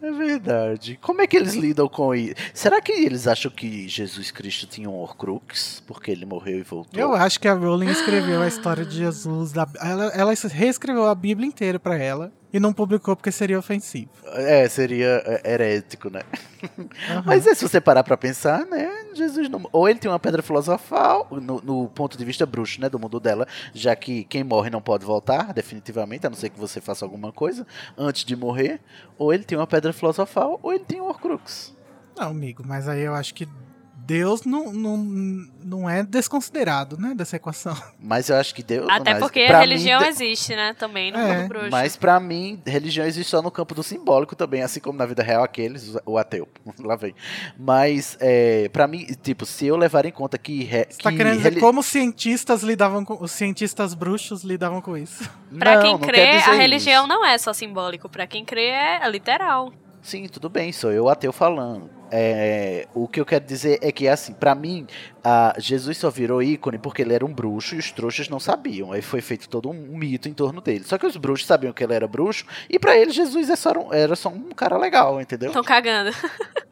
É 0.00 0.12
verdade. 0.12 0.98
Como 1.00 1.22
é 1.22 1.26
que 1.26 1.36
eles 1.36 1.54
lidam 1.54 1.88
com 1.88 2.14
isso? 2.14 2.34
Será 2.52 2.80
que 2.80 2.92
eles 2.92 3.26
acham 3.26 3.50
que 3.50 3.88
Jesus 3.88 4.30
Cristo 4.30 4.66
tinha 4.66 4.88
um 4.88 4.94
Horcrux? 4.94 5.82
Porque 5.86 6.10
ele 6.10 6.26
morreu 6.26 6.58
e 6.58 6.62
voltou? 6.62 7.00
Eu 7.00 7.14
acho 7.14 7.40
que 7.40 7.48
a 7.48 7.54
Rowling 7.54 7.88
escreveu 7.90 8.42
a 8.42 8.46
história 8.46 8.84
de 8.84 8.96
Jesus. 8.96 9.50
da- 9.52 9.66
ela, 9.80 10.04
ela 10.08 10.32
reescreveu 10.52 11.06
a 11.06 11.14
Bíblia 11.14 11.48
inteira 11.48 11.78
pra 11.80 11.96
ela 11.96 12.30
e 12.54 12.60
não 12.60 12.72
publicou 12.72 13.16
porque 13.16 13.32
seria 13.32 13.58
ofensivo. 13.58 14.08
É, 14.26 14.68
seria 14.68 15.20
é, 15.26 15.54
herético, 15.54 16.08
né? 16.08 16.20
Aham. 17.10 17.22
Mas 17.26 17.48
é, 17.48 17.54
se 17.54 17.68
você 17.68 17.80
parar 17.80 18.04
pra 18.04 18.16
pensar, 18.16 18.64
né? 18.66 19.06
Jesus 19.12 19.48
não. 19.48 19.68
Ou 19.72 19.88
ele 19.88 19.98
tem 19.98 20.08
uma 20.08 20.20
pedra 20.20 20.40
filosofal, 20.40 21.26
no, 21.32 21.60
no 21.60 21.88
ponto 21.88 22.16
de 22.16 22.24
vista 22.24 22.46
bruxo, 22.46 22.80
né? 22.80 22.88
Do 22.88 22.96
mundo 22.96 23.18
dela, 23.18 23.48
já 23.74 23.96
que 23.96 24.22
quem 24.22 24.44
morre 24.44 24.70
não 24.70 24.80
pode 24.80 25.04
voltar, 25.04 25.52
definitivamente, 25.52 26.28
a 26.28 26.30
não 26.30 26.36
ser 26.36 26.48
que 26.48 26.60
você 26.60 26.80
faça 26.80 27.04
alguma 27.04 27.32
coisa 27.32 27.66
antes 27.98 28.24
de 28.24 28.36
morrer. 28.36 28.80
Ou 29.18 29.34
ele 29.34 29.42
tem 29.42 29.58
uma 29.58 29.66
pedra 29.66 29.92
filosofal, 29.92 30.60
ou 30.62 30.72
ele 30.72 30.84
tem 30.84 31.00
um 31.00 31.08
Horcrux. 31.08 31.74
Não, 32.16 32.28
amigo, 32.28 32.62
mas 32.64 32.88
aí 32.88 33.00
eu 33.00 33.14
acho 33.16 33.34
que 33.34 33.48
Deus 34.06 34.44
não, 34.44 34.70
não, 34.72 34.96
não 35.64 35.88
é 35.88 36.02
desconsiderado, 36.02 36.98
né, 36.98 37.14
dessa 37.14 37.36
equação. 37.36 37.74
Mas 37.98 38.28
eu 38.28 38.36
acho 38.36 38.54
que 38.54 38.62
Deus. 38.62 38.86
Até 38.90 39.12
mas 39.12 39.20
porque 39.20 39.40
a 39.40 39.52
mim, 39.54 39.58
religião 39.60 40.00
de- 40.02 40.08
existe, 40.08 40.54
né? 40.54 40.74
Também 40.78 41.10
no 41.10 41.18
É, 41.18 41.38
mundo 41.38 41.48
bruxo. 41.48 41.70
Mas 41.70 41.96
pra 41.96 42.20
mim, 42.20 42.60
religião 42.66 43.06
existe 43.06 43.30
só 43.30 43.40
no 43.40 43.50
campo 43.50 43.74
do 43.74 43.82
simbólico 43.82 44.36
também, 44.36 44.62
assim 44.62 44.78
como 44.80 44.98
na 44.98 45.06
vida 45.06 45.22
real 45.22 45.42
aqueles, 45.42 45.96
o 46.04 46.18
ateu. 46.18 46.46
Lá 46.84 46.96
vem. 46.96 47.14
Mas, 47.58 48.16
é, 48.20 48.68
pra 48.68 48.86
mim, 48.86 49.06
tipo, 49.22 49.46
se 49.46 49.66
eu 49.66 49.76
levar 49.76 50.04
em 50.04 50.12
conta 50.12 50.36
que. 50.36 50.64
re- 50.64 50.86
Você 50.90 51.00
tá 51.02 51.10
que 51.10 51.16
querendo 51.16 51.36
dizer 51.38 51.48
reli- 51.50 51.60
como 51.60 51.80
os 51.80 51.86
cientistas 51.86 52.62
lidavam 52.62 53.04
com. 53.04 53.22
Os 53.22 53.30
cientistas 53.30 53.94
bruxos 53.94 54.42
lidavam 54.44 54.80
com 54.82 54.96
isso. 54.98 55.28
Pra 55.58 55.76
Não, 55.76 55.82
quem 55.82 55.98
crê, 55.98 56.28
a 56.40 56.52
religião 56.52 57.04
isso. 57.04 57.08
não 57.08 57.24
é 57.24 57.38
só 57.38 57.52
simbólico. 57.52 58.08
Pra 58.08 58.26
quem 58.26 58.44
crê, 58.44 58.66
é 58.66 59.08
literal. 59.08 59.72
Sim, 60.02 60.26
tudo 60.28 60.50
bem, 60.50 60.70
sou 60.72 60.92
eu 60.92 61.08
ateu 61.08 61.32
falando. 61.32 61.88
É, 62.16 62.86
o 62.94 63.08
que 63.08 63.20
eu 63.20 63.26
quero 63.26 63.44
dizer 63.44 63.80
é 63.82 63.90
que, 63.90 64.06
assim, 64.06 64.32
pra 64.32 64.54
mim, 64.54 64.86
a 65.24 65.52
Jesus 65.58 65.98
só 65.98 66.08
virou 66.10 66.40
ícone 66.40 66.78
porque 66.78 67.02
ele 67.02 67.12
era 67.12 67.26
um 67.26 67.32
bruxo 67.32 67.74
e 67.74 67.78
os 67.78 67.90
trouxas 67.90 68.28
não 68.28 68.38
sabiam. 68.38 68.92
Aí 68.92 69.02
foi 69.02 69.20
feito 69.20 69.48
todo 69.48 69.68
um 69.68 69.98
mito 69.98 70.28
em 70.28 70.32
torno 70.32 70.60
dele. 70.60 70.84
Só 70.84 70.96
que 70.96 71.06
os 71.06 71.16
bruxos 71.16 71.44
sabiam 71.46 71.72
que 71.72 71.82
ele 71.82 71.92
era 71.92 72.06
bruxo 72.06 72.44
e 72.70 72.78
pra 72.78 72.96
eles 72.96 73.14
Jesus 73.16 73.50
é 73.50 73.56
só 73.56 73.72
um- 73.72 73.92
era 73.92 74.14
só 74.14 74.28
um 74.28 74.50
cara 74.50 74.78
legal, 74.78 75.20
entendeu? 75.20 75.50
Tão 75.50 75.64
cagando. 75.64 76.14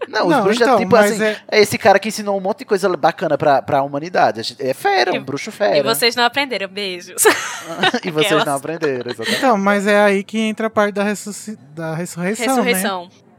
Não, 0.09 0.27
os 0.27 0.31
Não, 0.33 0.43
bruxos 0.45 0.61
então, 0.63 0.75
é 0.77 0.79
tipo 0.79 0.91
mas 0.93 1.13
assim, 1.13 1.25
é- 1.25 1.37
é... 1.51 1.61
esse 1.61 1.77
cara 1.79 1.99
que 1.99 2.09
ensinou 2.09 2.37
um 2.37 2.41
monte 2.41 2.59
de 2.61 2.65
coisa 2.67 2.89
bacana 2.97 3.37
pra, 3.37 3.61
pra 3.63 3.83
humanidade. 3.83 4.55
É 4.61 4.73
fera, 4.75 5.13
E- 5.15 5.19
um 5.19 5.25
bruxo 5.25 5.51
fera. 5.51 5.77
E 5.79 5.83
vocês 5.83 6.15
não 6.15 6.25
aprenderam. 6.25 6.69
Beijos. 6.69 7.23
E 8.05 8.11
vocês 8.11 8.27
Aquelas. 8.27 8.45
não 8.47 8.55
aprenderam, 8.57 9.11
exatamente. 9.11 9.37
Então, 9.39 9.57
mas 9.59 9.87
é 9.87 10.01
aí 10.01 10.23
que 10.25 10.39
entra 10.39 10.67
a 10.67 10.71
parte 10.71 10.95
da, 10.95 11.03
ressusci- 11.05 11.57
da 11.75 11.95
ressurreição, 11.95 12.57
né? 12.65 12.73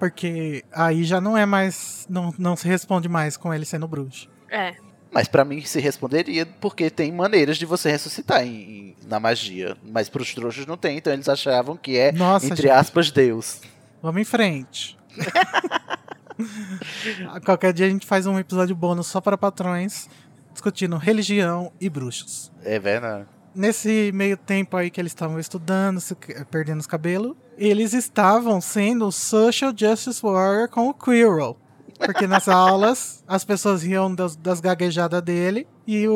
Porque 0.04 0.66
aí 0.74 1.06
já 1.06 1.22
não 1.22 1.38
é 1.38 1.46
mais. 1.46 2.06
Não, 2.10 2.34
não 2.38 2.58
se 2.58 2.68
responde 2.68 3.08
mais 3.08 3.38
com 3.38 3.54
ele 3.54 3.64
sendo 3.64 3.88
bruxo. 3.88 4.28
É. 4.50 4.76
Mas 5.10 5.30
pra 5.30 5.46
mim 5.46 5.62
se 5.62 5.80
responderia 5.80 6.46
porque 6.60 6.90
tem 6.90 7.10
maneiras 7.10 7.56
de 7.58 7.66
você 7.66 7.90
ressuscitar 7.90 8.44
em- 8.46 8.50
em- 8.50 8.96
na 9.08 9.18
magia. 9.18 9.78
Mas 9.82 10.10
pros 10.10 10.34
trouxas 10.34 10.66
não 10.66 10.76
tem, 10.76 10.98
então 10.98 11.14
eles 11.14 11.30
achavam 11.30 11.78
que 11.78 11.98
é, 11.98 12.12
Nossa, 12.12 12.48
entre 12.48 12.64
gente. 12.64 12.70
aspas, 12.72 13.12
Deus. 13.12 13.62
Vamos 14.02 14.20
em 14.22 14.26
frente. 14.26 14.98
Qualquer 17.46 17.72
dia 17.72 17.86
a 17.86 17.90
gente 17.90 18.06
faz 18.06 18.26
um 18.26 18.38
episódio 18.38 18.76
bônus 18.76 19.08
só 19.08 19.22
para 19.22 19.38
patrões, 19.38 20.10
discutindo 20.52 20.98
religião 20.98 21.72
e 21.80 21.90
bruxos. 21.90 22.52
É 22.62 22.78
verdade. 22.78 23.26
Nesse 23.56 24.12
meio 24.14 24.36
tempo 24.36 24.76
aí 24.76 24.90
que 24.90 25.00
eles 25.00 25.12
estavam 25.12 25.40
estudando, 25.40 26.02
se- 26.02 26.14
perdendo 26.52 26.82
os 26.82 26.88
cabelos, 26.88 27.38
eles 27.58 27.94
estavam 27.94 28.60
sendo 28.62 29.08
o 29.08 29.12
Social 29.12 29.72
Justice 29.76 30.22
Warrior 30.22 30.70
com 30.70 30.88
o 30.90 30.94
Quirrell. 30.94 31.58
Porque 32.00 32.28
nas 32.28 32.50
aulas 32.50 33.24
as 33.28 33.46
pessoas 33.46 33.84
riam 33.84 34.14
das, 34.14 34.36
das 34.36 34.60
gaguejadas 34.60 35.22
dele 35.22 35.68
e 35.88 36.08
o, 36.08 36.14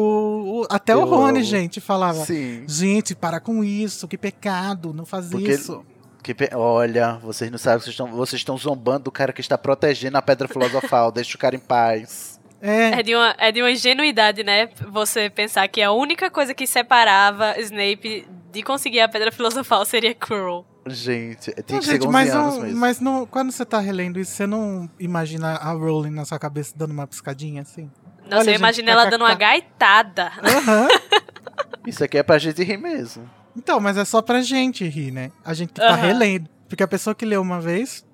o- 0.64 0.68
até 0.70 0.96
o 0.96 1.02
Eu 1.02 1.06
Rony, 1.06 1.40
amo. 1.40 1.44
gente, 1.48 1.80
falava: 1.80 2.26
Sim. 2.26 2.64
Gente, 2.68 3.16
para 3.16 3.40
com 3.40 3.64
isso, 3.64 4.08
que 4.08 4.18
pecado, 4.18 4.94
não 4.94 5.06
faz 5.06 5.30
Porque- 5.30 5.52
isso. 5.52 5.86
Que 6.24 6.34
pe- 6.34 6.50
Olha, 6.54 7.14
vocês 7.24 7.50
não 7.50 7.58
sabem, 7.58 7.80
vocês 7.80 7.94
estão, 7.94 8.08
vocês 8.12 8.40
estão 8.42 8.58
zombando 8.58 9.06
do 9.06 9.12
cara 9.12 9.32
que 9.32 9.40
está 9.40 9.58
protegendo 9.58 10.18
a 10.18 10.22
pedra 10.22 10.48
filosofal. 10.48 11.10
Deixa 11.14 11.36
o 11.38 11.40
cara 11.40 11.56
em 11.56 11.60
paz. 11.60 12.38
É 12.60 13.02
de, 13.04 13.16
uma, 13.16 13.36
é 13.38 13.52
de 13.52 13.62
uma 13.62 13.72
ingenuidade, 13.72 14.44
né? 14.44 14.68
Você 14.92 15.30
pensar 15.30 15.68
que 15.70 15.82
a 15.82 15.92
única 15.92 16.30
coisa 16.30 16.54
que 16.56 16.66
separava 16.68 17.58
Snape 17.62 18.28
de 18.52 18.64
conseguir 18.64 19.00
a 19.00 19.08
pedra 19.08 19.32
filosofal 19.32 19.86
seria 19.86 20.14
Quirrell. 20.14 20.66
Gente, 20.90 21.52
tem 21.52 21.76
Não, 21.76 21.80
que 21.80 21.86
ser 21.86 21.92
gente, 21.94 22.04
11 22.08 22.14
mas, 22.14 22.30
anos 22.36 22.54
não- 22.56 22.62
mesmo. 22.64 22.80
mas 22.80 23.00
não, 23.00 23.26
quando 23.26 23.52
você 23.52 23.66
tá 23.66 23.80
relendo 23.80 24.20
isso, 24.20 24.32
você 24.32 24.46
não 24.48 24.90
imagina 25.00 25.54
a 25.56 25.72
Rowling 25.72 26.12
na 26.12 26.26
sua 26.26 26.40
cabeça 26.40 26.74
dando 26.76 26.92
uma 26.92 27.06
piscadinha 27.08 27.62
assim? 27.62 27.90
Nossa, 28.26 28.44
Olha, 28.44 28.52
eu 28.52 28.56
imagino 28.56 28.90
ela 28.90 29.06
dando 29.06 29.22
uma 29.24 29.34
gaitada. 29.36 30.32
Aham. 30.44 30.88
Isso 31.88 32.04
aqui 32.04 32.18
é 32.18 32.24
pra 32.24 32.38
gente 32.38 32.62
rir 32.64 32.78
mesmo. 32.78 33.30
Então, 33.56 33.80
mas 33.80 33.98
é 33.98 34.04
só 34.06 34.22
pra 34.22 34.42
gente 34.42 34.88
rir, 34.88 35.12
né? 35.12 35.32
A 35.44 35.54
gente 35.54 35.74
tá 35.74 35.88
Aham. 35.94 35.96
relendo. 36.08 36.50
Porque 36.68 36.84
a 36.84 36.88
pessoa 36.88 37.16
que 37.16 37.26
leu 37.26 37.42
uma 37.42 37.62
vez, 37.62 38.06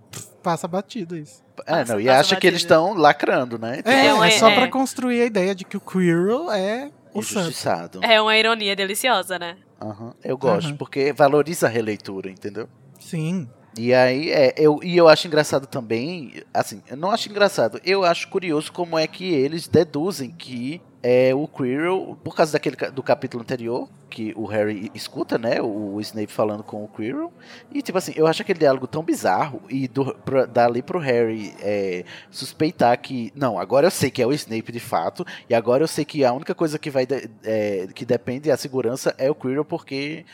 passa 0.44 0.68
batido 0.68 1.18
isso. 1.18 1.42
É, 1.66 1.80
Passa- 1.80 1.94
não, 1.94 2.00
e 2.00 2.06
passa 2.06 2.20
acha 2.20 2.36
que 2.36 2.46
eles 2.48 2.62
estão 2.62 2.94
lacrando, 2.94 3.58
né? 3.58 3.82
É, 3.84 4.08
É 4.08 4.14
um- 4.14 4.24
é, 4.24 4.30
só 4.32 4.50
é- 4.50 4.56
pra 4.56 4.68
construir 4.68 5.22
a 5.22 5.26
ideia 5.26 5.56
de 5.56 5.66
que 5.66 5.76
o 5.76 5.82
Quirrell 5.82 6.52
é 6.52 6.92
o 7.14 7.22
santo. 7.24 7.40
Injustiçado. 7.48 8.00
É 8.04 8.22
uma 8.22 8.38
ironia 8.38 8.76
deliciosa, 8.76 9.40
né? 9.40 9.58
Aham, 9.84 10.14
Eu 10.24 10.38
gosto, 10.38 10.68
Aham. 10.70 10.78
porque 10.78 11.12
valoriza 11.12 11.68
a 11.68 11.70
releitura, 11.70 12.30
entendeu? 12.30 12.70
Sim. 13.00 13.48
E 13.78 13.94
aí, 13.94 14.32
é, 14.32 14.54
eu, 14.58 14.80
e 14.84 14.96
eu 14.96 15.08
acho 15.08 15.28
engraçado 15.28 15.66
também, 15.66 16.42
assim, 16.54 16.82
eu 16.88 16.96
não 16.96 17.10
acho 17.12 17.28
engraçado, 17.30 17.82
eu 17.84 18.04
acho 18.04 18.28
curioso 18.30 18.72
como 18.72 18.98
é 19.00 19.08
que 19.08 19.26
eles 19.26 19.68
deduzem 19.68 20.30
que 20.30 20.80
é 21.06 21.36
o 21.36 21.46
Quirrell, 21.48 22.18
por 22.24 22.34
causa 22.34 22.54
daquele 22.54 22.78
do 22.92 23.04
capítulo 23.04 23.44
anterior, 23.44 23.90
que 24.10 24.34
o 24.38 24.46
Harry 24.46 24.90
escuta, 24.96 25.38
né, 25.38 25.62
o, 25.62 26.00
Snape 26.00 26.32
falando 26.32 26.64
com 26.64 26.82
o 26.82 26.88
Quirrell, 26.88 27.32
e 27.74 27.82
tipo 27.82 27.98
assim, 27.98 28.14
eu 28.16 28.26
acho 28.26 28.42
aquele 28.42 28.60
diálogo 28.60 28.88
tão 28.88 29.04
bizarro, 29.04 29.62
e 29.70 29.88
do, 29.88 30.16
pra, 30.16 30.46
dali 30.46 30.82
pro 30.82 31.00
Harry 31.00 31.54
é, 31.60 32.06
suspeitar 32.32 32.98
que, 33.02 33.34
não, 33.36 33.60
agora 33.60 33.88
eu 33.88 33.92
sei 33.92 34.10
que 34.10 34.22
é 34.22 34.26
o 34.26 34.32
Snape 34.32 34.72
de 34.72 34.80
fato, 34.80 35.26
e 35.50 35.54
agora 35.54 35.84
eu 35.84 35.88
sei 35.88 36.06
que 36.06 36.24
a 36.24 36.32
única 36.32 36.56
coisa 36.56 36.80
que 36.80 36.90
vai, 36.90 37.06
de- 37.06 37.30
é, 37.44 37.88
que 37.94 38.06
depende 38.06 38.48
da 38.50 38.56
segurança 38.56 39.14
é 39.18 39.30
o 39.30 39.36
Quirrell, 39.36 39.66
porque, 39.66 40.26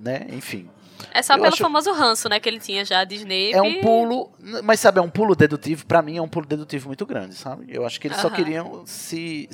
né, 0.00 0.26
enfim... 0.30 0.68
É 1.12 1.22
só 1.22 1.34
Eu 1.34 1.38
pelo 1.42 1.48
acho- 1.52 1.62
famoso 1.62 1.92
ranço, 1.92 2.28
né, 2.28 2.38
que 2.40 2.48
ele 2.48 2.58
tinha 2.60 2.84
já 2.84 3.04
de 3.04 3.16
Snape. 3.16 3.52
É 3.52 3.62
um 3.62 3.80
pulo, 3.80 4.30
mas 4.62 4.80
sabe, 4.80 4.98
é 4.98 5.02
um 5.02 5.08
pulo 5.10 5.34
dedutivo, 5.34 5.86
pra 5.86 6.02
mim 6.02 6.16
é 6.16 6.22
um 6.22 6.28
pulo 6.28 6.46
dedutivo 6.46 6.88
muito 6.88 7.04
grande, 7.06 7.34
sabe? 7.34 7.66
Eu 7.68 7.84
acho 7.86 8.00
que 8.00 8.06
eles 8.08 8.18
só 8.18 8.30
queriam 8.30 8.82
se 8.86 9.48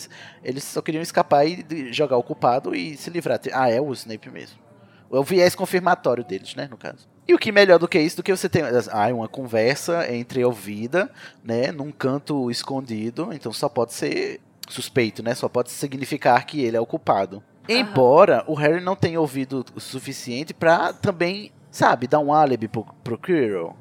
eles 0.45 0.65
só 0.65 0.81
queriam 0.83 1.03
escapar 1.03 1.47
e 1.47 1.93
jogar 1.93 2.17
o 2.17 2.23
culpado 2.23 2.75
e 2.75 2.97
se 2.97 3.11
livrar. 3.11 3.41
Ah, 3.53 3.71
é 3.71 3.81
o 3.81 3.93
Snape 3.93 4.31
mesmo. 4.31 4.59
É 5.13 5.17
o 5.19 5.25
viés 5.25 5.55
confirmatório 5.55 6.23
deles, 6.25 6.55
né, 6.55 6.69
no 6.71 6.77
caso. 6.77 7.09
E 7.27 7.35
o 7.35 7.39
que 7.39 7.51
melhor 7.53 7.79
do 7.79 7.89
que 7.89 7.99
isso, 8.01 8.17
do 8.17 8.23
que 8.23 8.35
você 8.35 8.49
ter 8.49 8.65
ah, 8.91 9.07
uma 9.15 9.29
conversa 9.29 10.13
entre 10.13 10.45
ouvida, 10.45 11.11
né, 11.45 11.71
num 11.73 11.91
canto 11.91 12.51
escondido, 12.51 13.31
então 13.33 13.53
só 13.53 13.69
pode 13.69 13.93
ser 13.93 14.41
suspeito, 14.69 15.23
né? 15.23 15.35
Só 15.35 15.49
pode 15.49 15.71
significar 15.71 16.45
que 16.47 16.61
ele 16.61 16.77
é 16.77 16.81
o 16.81 16.87
culpado. 16.87 17.43
Embora 17.69 18.45
o 18.47 18.55
Harry 18.55 18.81
não 18.83 18.97
tenha 18.97 19.21
ouvido 19.21 19.65
o 19.75 19.81
suficiente 19.81 20.53
pra 20.53 20.93
também, 20.93 21.53
sabe, 21.71 22.07
dar 22.07 22.19
um 22.19 22.33
álibi 22.33 22.69
pro, 22.69 22.85
pro 23.05 23.19
Quirrell. 23.19 23.77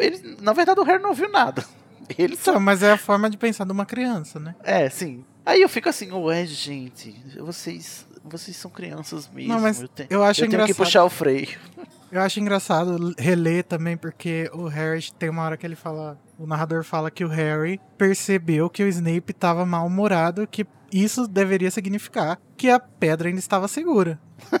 Ele, 0.00 0.36
na 0.40 0.52
verdade, 0.52 0.80
o 0.80 0.84
Harry 0.84 1.02
não 1.02 1.14
viu 1.14 1.30
nada. 1.30 1.64
Ele 2.18 2.36
só. 2.36 2.52
Então, 2.52 2.60
mas 2.60 2.82
é 2.82 2.92
a 2.92 2.96
forma 2.98 3.30
de 3.30 3.36
pensar 3.36 3.64
de 3.64 3.72
uma 3.72 3.86
criança, 3.86 4.38
né? 4.38 4.54
É, 4.62 4.88
sim. 4.90 5.24
Aí 5.44 5.60
eu 5.62 5.68
fico 5.68 5.88
assim, 5.88 6.10
ué, 6.12 6.44
gente, 6.46 7.14
vocês. 7.40 8.06
Vocês 8.24 8.56
são 8.56 8.70
crianças 8.70 9.28
mesmo. 9.34 9.52
Não, 9.52 9.60
mas 9.60 9.82
eu, 9.82 9.88
te- 9.88 10.06
eu 10.08 10.22
acho 10.22 10.42
eu 10.44 10.48
tenho 10.48 10.50
que 10.50 10.70
engraçado. 10.70 10.76
puxar 10.86 11.04
o 11.04 11.10
freio. 11.10 11.48
Eu 12.12 12.20
acho 12.20 12.38
engraçado 12.38 13.12
reler 13.18 13.64
também, 13.64 13.96
porque 13.96 14.48
o 14.54 14.66
Harry 14.68 15.10
tem 15.18 15.28
uma 15.28 15.42
hora 15.42 15.56
que 15.56 15.66
ele 15.66 15.74
fala. 15.74 16.16
O 16.38 16.46
narrador 16.46 16.84
fala 16.84 17.10
que 17.10 17.24
o 17.24 17.28
Harry 17.28 17.80
percebeu 17.98 18.70
que 18.70 18.82
o 18.84 18.86
Snape 18.86 19.32
estava 19.32 19.66
mal-humorado, 19.66 20.46
que 20.46 20.64
isso 20.92 21.26
deveria 21.26 21.70
significar 21.70 22.38
que 22.56 22.68
a 22.68 22.78
pedra 22.78 23.28
ainda 23.28 23.38
estava 23.38 23.66
segura. 23.66 24.18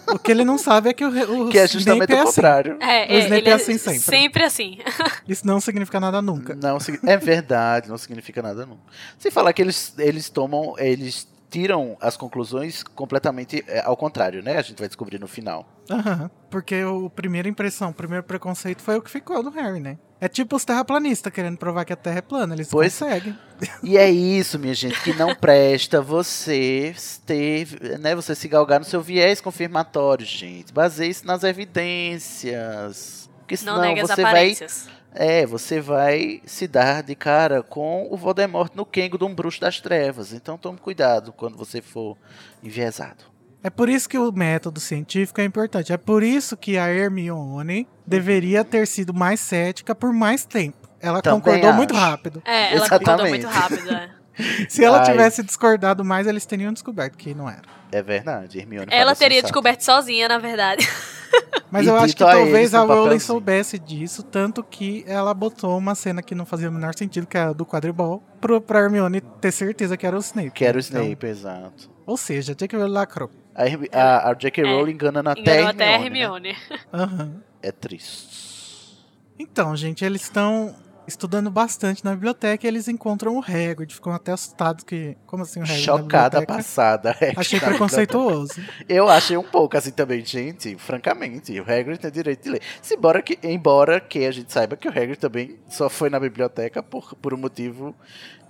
O 0.08 0.18
que 0.18 0.30
ele 0.30 0.44
não 0.44 0.56
sabe 0.56 0.90
é 0.90 0.92
que 0.92 1.04
o, 1.04 1.08
o 1.08 1.48
Que 1.50 1.58
é 1.58 1.64
Snape 1.64 1.72
justamente 1.72 2.12
é 2.12 2.16
o 2.16 2.22
assim. 2.22 2.26
contrário. 2.26 2.76
É, 2.80 3.06
O 3.06 3.12
é, 3.12 3.18
Snape 3.20 3.42
ele 3.42 3.50
é 3.50 3.52
assim 3.52 3.78
sempre. 3.78 4.00
Sempre 4.00 4.44
assim. 4.44 4.78
Isso 5.28 5.46
não 5.46 5.60
significa 5.60 5.98
nada 6.00 6.22
nunca. 6.22 6.54
Não, 6.54 6.78
é 7.06 7.16
verdade, 7.16 7.88
não 7.88 7.98
significa 7.98 8.40
nada 8.40 8.64
não. 8.64 8.78
Sem 9.18 9.30
falar 9.30 9.52
que 9.52 9.60
eles, 9.60 9.94
eles 9.98 10.30
tomam, 10.30 10.74
eles 10.78 11.28
tiram 11.52 11.96
as 12.00 12.16
conclusões 12.16 12.82
completamente 12.82 13.62
é, 13.68 13.80
ao 13.84 13.94
contrário, 13.96 14.42
né? 14.42 14.56
A 14.56 14.62
gente 14.62 14.78
vai 14.78 14.88
descobrir 14.88 15.18
no 15.20 15.28
final. 15.28 15.66
Aham. 15.90 16.30
Porque 16.50 16.82
o 16.82 17.10
primeira 17.10 17.46
impressão, 17.48 17.90
o 17.90 17.94
primeiro 17.94 18.24
preconceito 18.24 18.80
foi 18.82 18.96
o 18.96 19.02
que 19.02 19.10
ficou 19.10 19.42
do 19.42 19.50
Harry, 19.50 19.78
né? 19.78 19.98
É 20.18 20.28
tipo 20.28 20.56
os 20.56 20.64
terraplanistas 20.64 21.32
querendo 21.32 21.58
provar 21.58 21.84
que 21.84 21.92
a 21.92 21.96
Terra 21.96 22.18
é 22.18 22.22
plana. 22.22 22.54
Eles 22.54 22.68
Pois- 22.70 22.98
conseguem. 22.98 23.36
E 23.82 23.96
é 23.98 24.10
isso, 24.10 24.58
minha 24.58 24.74
gente, 24.74 25.00
que 25.02 25.12
não 25.12 25.34
presta 25.36 26.00
você 26.00 26.94
ter, 27.26 27.98
né, 28.00 28.12
você 28.14 28.34
se 28.34 28.48
galgar 28.48 28.80
no 28.80 28.84
seu 28.84 29.00
viés 29.02 29.40
confirmatório, 29.40 30.24
gente. 30.26 30.72
Baseie 30.72 31.10
isso 31.10 31.24
nas 31.26 31.44
evidências. 31.44 33.28
Porque 33.38 33.56
senão 33.56 33.76
Não 33.76 33.82
negue 33.82 34.00
as 34.00 34.08
você 34.08 34.22
vai, 34.22 34.30
aparências. 34.32 34.88
É, 35.14 35.44
você 35.46 35.80
vai 35.80 36.40
se 36.44 36.66
dar 36.66 37.02
de 37.02 37.14
cara 37.14 37.62
com 37.62 38.06
o 38.10 38.16
Voldemort 38.16 38.72
no 38.74 38.84
Kengo 38.86 39.18
de 39.18 39.24
um 39.24 39.34
bruxo 39.34 39.60
das 39.60 39.80
trevas. 39.80 40.32
Então 40.32 40.56
tome 40.56 40.78
cuidado 40.78 41.32
quando 41.32 41.56
você 41.56 41.80
for 41.80 42.16
enviesado. 42.62 43.24
É 43.62 43.70
por 43.70 43.88
isso 43.88 44.08
que 44.08 44.18
o 44.18 44.32
método 44.32 44.80
científico 44.80 45.40
é 45.40 45.44
importante. 45.44 45.92
É 45.92 45.96
por 45.96 46.22
isso 46.22 46.56
que 46.56 46.76
a 46.76 46.88
Hermione 46.88 47.86
deveria 48.06 48.64
ter 48.64 48.86
sido 48.86 49.14
mais 49.14 49.38
cética 49.38 49.94
por 49.94 50.12
mais 50.12 50.44
tempo. 50.44 50.88
Ela 51.00 51.22
Também 51.22 51.40
concordou 51.40 51.68
acho. 51.68 51.76
muito 51.76 51.94
rápido. 51.94 52.42
É, 52.44 52.74
ela 52.74 52.88
concordou 52.88 53.26
Exatamente. 53.26 53.46
muito 53.46 53.46
rápido, 53.46 53.90
é. 53.92 54.10
Se 54.68 54.82
ela 54.84 54.98
Ai. 55.00 55.04
tivesse 55.04 55.42
discordado 55.42 56.04
mais, 56.04 56.26
eles 56.26 56.46
teriam 56.46 56.72
descoberto 56.72 57.16
que 57.16 57.34
não 57.34 57.48
era. 57.48 57.62
É 57.92 58.02
verdade, 58.02 58.58
Hermione. 58.58 58.86
Ela 58.90 59.02
falou 59.14 59.16
teria 59.16 59.36
sensato. 59.36 59.52
descoberto 59.52 59.80
sozinha, 59.82 60.26
na 60.28 60.38
verdade. 60.38 60.88
Mas 61.70 61.86
E 61.86 61.88
eu 61.88 61.96
acho 61.96 62.16
que 62.16 62.22
a 62.24 62.26
talvez 62.26 62.54
eles 62.54 62.74
a 62.74 62.84
no 62.84 62.92
Rowling 62.94 63.18
soubesse 63.18 63.78
disso, 63.78 64.22
tanto 64.22 64.62
que 64.62 65.04
ela 65.06 65.32
botou 65.32 65.76
uma 65.78 65.94
cena 65.94 66.22
que 66.22 66.34
não 66.34 66.44
fazia 66.44 66.68
o 66.68 66.72
menor 66.72 66.94
sentido, 66.94 67.26
que 67.26 67.36
é 67.38 67.42
a 67.42 67.52
do 67.52 67.64
quadribol, 67.64 68.22
pro, 68.40 68.60
pra 68.60 68.80
Hermione 68.80 69.20
ter 69.20 69.52
certeza 69.52 69.96
que 69.96 70.06
era 70.06 70.16
o 70.16 70.20
Snape. 70.20 70.50
Que 70.50 70.64
era 70.64 70.76
o 70.76 70.80
Então, 70.80 71.02
Snape, 71.02 71.26
exato. 71.26 71.90
ou 72.06 72.16
seja, 72.16 72.54
Jake 72.54 72.76
lacrou. 72.76 73.30
A, 73.54 73.66
Hermi- 73.66 73.88
a, 73.92 74.30
a 74.30 74.34
J.K. 74.34 74.62
É, 74.62 74.64
Rowling 74.66 74.92
enganando 74.92 75.30
até 75.30 75.40
Enganou 75.40 75.66
a 75.66 75.70
até 75.70 75.84
a 75.84 75.98
Hermione. 76.00 76.48
né? 76.52 76.56
Hermione. 76.70 76.80
Aham. 76.92 77.42
É 77.62 77.70
triste. 77.72 78.98
Então, 79.38 79.74
gente, 79.76 80.04
eles 80.04 80.22
estão 80.22 80.74
estudando 81.12 81.50
bastante 81.50 82.04
na 82.04 82.12
biblioteca 82.12 82.66
e 82.66 82.68
eles 82.68 82.88
encontram 82.88 83.36
o 83.36 83.40
Hagrid. 83.40 83.94
Ficam 83.94 84.12
até 84.12 84.32
assustados 84.32 84.84
que... 84.84 85.16
Como 85.26 85.42
assim 85.42 85.60
o 85.60 85.62
Hagrid 85.62 85.82
Chocada 85.82 86.44
passada. 86.44 87.16
Achei 87.36 87.62
Tá, 87.62 87.68
preconceituoso. 87.68 88.60
Eu 88.88 89.08
achei 89.08 89.36
um 89.36 89.42
pouco 89.42 89.76
assim 89.76 89.92
também, 89.92 90.24
gente. 90.24 90.76
Francamente, 90.76 91.58
o 91.60 91.62
Hagrid 91.62 91.98
tem 91.98 92.10
direito 92.10 92.42
de 92.42 92.50
ler. 92.50 92.62
Se 92.80 92.94
embora 92.94 93.22
que, 93.22 93.38
embora 93.42 94.00
que 94.00 94.24
a 94.24 94.32
gente 94.32 94.52
saiba 94.52 94.76
que 94.76 94.88
o 94.88 94.90
Hagrid 94.90 95.16
também 95.16 95.58
só 95.68 95.88
foi 95.88 96.10
na 96.10 96.18
biblioteca 96.18 96.82
por, 96.82 97.14
por 97.14 97.32
um 97.32 97.36
motivo 97.36 97.94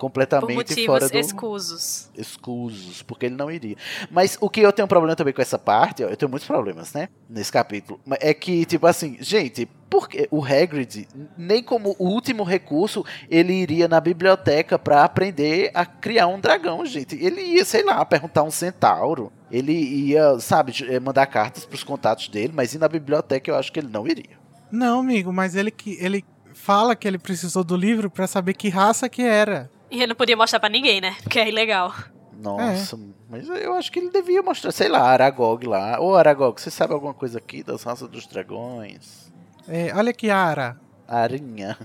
completamente 0.03 0.57
motivos 0.57 0.85
fora 0.85 1.09
do 1.09 1.17
escusos. 1.17 2.11
escusos, 2.17 3.03
porque 3.03 3.27
ele 3.27 3.37
não 3.37 3.49
iria. 3.49 3.77
Mas 4.11 4.37
o 4.41 4.51
que 4.51 4.61
eu 4.61 4.73
tenho 4.73 4.87
um 4.87 4.89
problema 4.89 5.15
também 5.15 5.33
com 5.33 5.41
essa 5.41 5.57
parte, 5.57 6.03
ó, 6.03 6.09
eu 6.09 6.17
tenho 6.17 6.29
muitos 6.29 6.49
problemas, 6.49 6.93
né, 6.93 7.09
nesse 7.31 7.53
capítulo, 7.53 8.01
é 8.19 8.35
que 8.35 8.65
tipo 8.65 8.85
assim, 8.85 9.17
gente, 9.21 9.69
porque 9.89 10.27
o 10.29 10.45
Hagrid, 10.45 11.07
nem 11.39 11.63
como 11.63 11.95
último 12.01 12.43
recurso, 12.43 13.05
ele 13.31 13.53
iria 13.53 13.87
na 13.87 14.01
biblioteca 14.01 14.77
pra 14.77 15.05
aprender 15.05 15.71
a 15.73 15.87
criar 15.87 16.27
um 16.27 16.41
dragão, 16.41 16.85
gente. 16.85 17.15
Ele 17.15 17.41
ia, 17.41 17.65
sei 17.65 17.85
lá, 17.85 18.05
perguntar 18.05 18.43
um 18.43 18.51
centauro. 18.51 19.31
Ele 19.51 19.73
ia, 19.73 20.41
sabe, 20.41 20.73
eh, 20.89 20.99
mandar 20.99 21.27
cartas 21.27 21.67
pros 21.67 21.85
contatos 21.85 22.29
dele, 22.29 22.55
mas 22.57 22.75
ir 22.75 22.79
na 22.79 22.89
biblioteca 22.89 23.51
eu 23.51 23.55
acho 23.55 23.71
que 23.71 23.79
ele 23.79 23.89
não 23.89 24.09
iria. 24.09 24.41
Não, 24.71 25.01
amigo, 25.01 25.31
mas 25.31 25.55
ele, 25.55 25.71
que 25.71 25.99
ele 26.01 26.25
fala 26.55 26.97
que 26.97 27.07
ele 27.07 27.19
precisou 27.19 27.63
do 27.63 27.77
livro 27.77 28.11
pra 28.11 28.27
saber 28.27 28.55
que 28.55 28.71
raça 28.71 29.09
que 29.09 29.23
era. 29.23 29.71
E 29.93 29.97
ele 29.97 30.07
não 30.07 30.17
podia 30.17 30.37
mostrar 30.37 30.59
pra 30.59 30.71
ninguém, 30.71 31.03
né? 31.03 31.15
Porque 31.23 31.39
é 31.39 31.47
ilegal. 31.47 31.95
Nossa, 32.33 32.99
mas 33.29 33.47
eu 33.47 33.75
acho 33.75 33.93
que 33.93 33.99
ele 33.99 34.11
devia 34.11 34.43
mostrar, 34.43 34.73
sei 34.73 34.89
lá, 34.89 35.03
Aragog 35.03 35.67
lá. 35.67 36.01
Ô 36.01 36.17
Aragog, 36.17 36.59
você 36.59 36.71
sabe 36.71 36.95
alguma 36.95 37.13
coisa 37.13 37.37
aqui 37.39 37.63
das 37.63 37.83
raças 37.83 38.09
dos 38.09 38.27
dragões? 38.27 39.31
É, 39.69 39.95
olha 39.95 40.11
aqui, 40.11 40.31
Ara. 40.31 40.81
Arinha. 41.07 41.77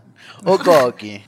Ô 0.45 0.57
Gog. 0.57 1.21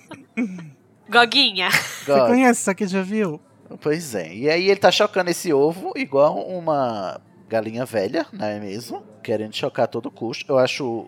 Goguinha. 1.08 1.70
Você 1.70 2.12
Gog. 2.12 2.28
conhece 2.28 2.60
isso 2.62 2.70
aqui, 2.70 2.86
já 2.86 3.02
viu? 3.02 3.38
Pois 3.80 4.14
é. 4.14 4.34
E 4.34 4.48
aí 4.48 4.70
ele 4.70 4.80
tá 4.80 4.90
chocando 4.90 5.28
esse 5.28 5.52
ovo 5.52 5.92
igual 5.96 6.38
uma 6.48 7.20
galinha 7.46 7.84
velha, 7.84 8.26
não 8.32 8.46
é 8.46 8.58
mesmo? 8.58 9.04
Querendo 9.22 9.54
chocar 9.54 9.84
a 9.84 9.88
todo 9.88 10.10
custo. 10.10 10.50
Eu 10.50 10.58
acho 10.58 11.06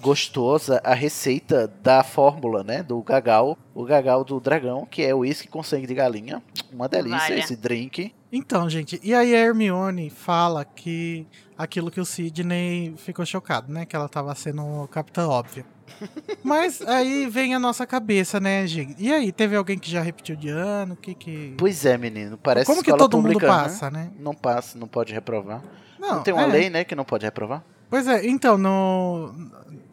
gostosa 0.00 0.80
a 0.84 0.94
receita 0.94 1.66
da 1.82 2.02
fórmula, 2.02 2.62
né? 2.62 2.82
Do 2.82 3.00
gagal, 3.02 3.56
o 3.74 3.84
gagal 3.84 4.24
do 4.24 4.40
dragão, 4.40 4.86
que 4.86 5.02
é 5.02 5.14
o 5.14 5.18
uísque 5.18 5.48
com 5.48 5.62
sangue 5.62 5.86
de 5.86 5.94
galinha. 5.94 6.42
Uma 6.72 6.88
delícia 6.88 7.18
Valha. 7.18 7.38
esse 7.38 7.56
drink. 7.56 8.14
Então, 8.32 8.68
gente, 8.68 9.00
e 9.02 9.14
aí 9.14 9.34
a 9.34 9.38
Hermione 9.38 10.10
fala 10.10 10.64
que 10.64 11.26
aquilo 11.56 11.90
que 11.90 12.00
o 12.00 12.04
Sidney 12.04 12.94
ficou 12.96 13.24
chocado, 13.24 13.72
né? 13.72 13.86
Que 13.86 13.96
ela 13.96 14.08
tava 14.08 14.34
sendo 14.34 14.86
capitã 14.88 15.28
óbvia. 15.28 15.64
Mas 16.42 16.82
aí 16.82 17.26
vem 17.28 17.54
a 17.54 17.58
nossa 17.58 17.86
cabeça, 17.86 18.40
né, 18.40 18.66
gente? 18.66 18.96
E 18.98 19.12
aí, 19.12 19.32
teve 19.32 19.56
alguém 19.56 19.78
que 19.78 19.90
já 19.90 20.02
repetiu 20.02 20.36
de 20.36 20.48
ano? 20.48 20.94
O 20.94 20.96
que 20.96 21.14
que. 21.14 21.54
Pois 21.56 21.86
é, 21.86 21.96
menino. 21.96 22.36
Parece 22.36 22.66
Como 22.66 22.82
que 22.82 22.94
todo 22.96 23.20
mundo 23.20 23.38
né? 23.38 23.46
passa, 23.46 23.90
né? 23.90 24.10
Não 24.18 24.34
passa, 24.34 24.78
não 24.78 24.88
pode 24.88 25.12
reprovar. 25.12 25.62
Não, 25.98 26.16
Não, 26.16 26.22
tem 26.22 26.34
uma 26.34 26.44
é. 26.44 26.46
lei, 26.46 26.70
né, 26.70 26.84
que 26.84 26.94
não 26.94 27.04
pode 27.04 27.24
reprovar? 27.24 27.64
Pois 27.88 28.06
é, 28.06 28.26
então, 28.26 28.58
no... 28.58 29.32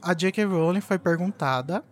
a 0.04 0.14
J.K. 0.14 0.44
Rowling 0.46 0.82
foi 0.82 0.98
perguntada. 1.00 1.84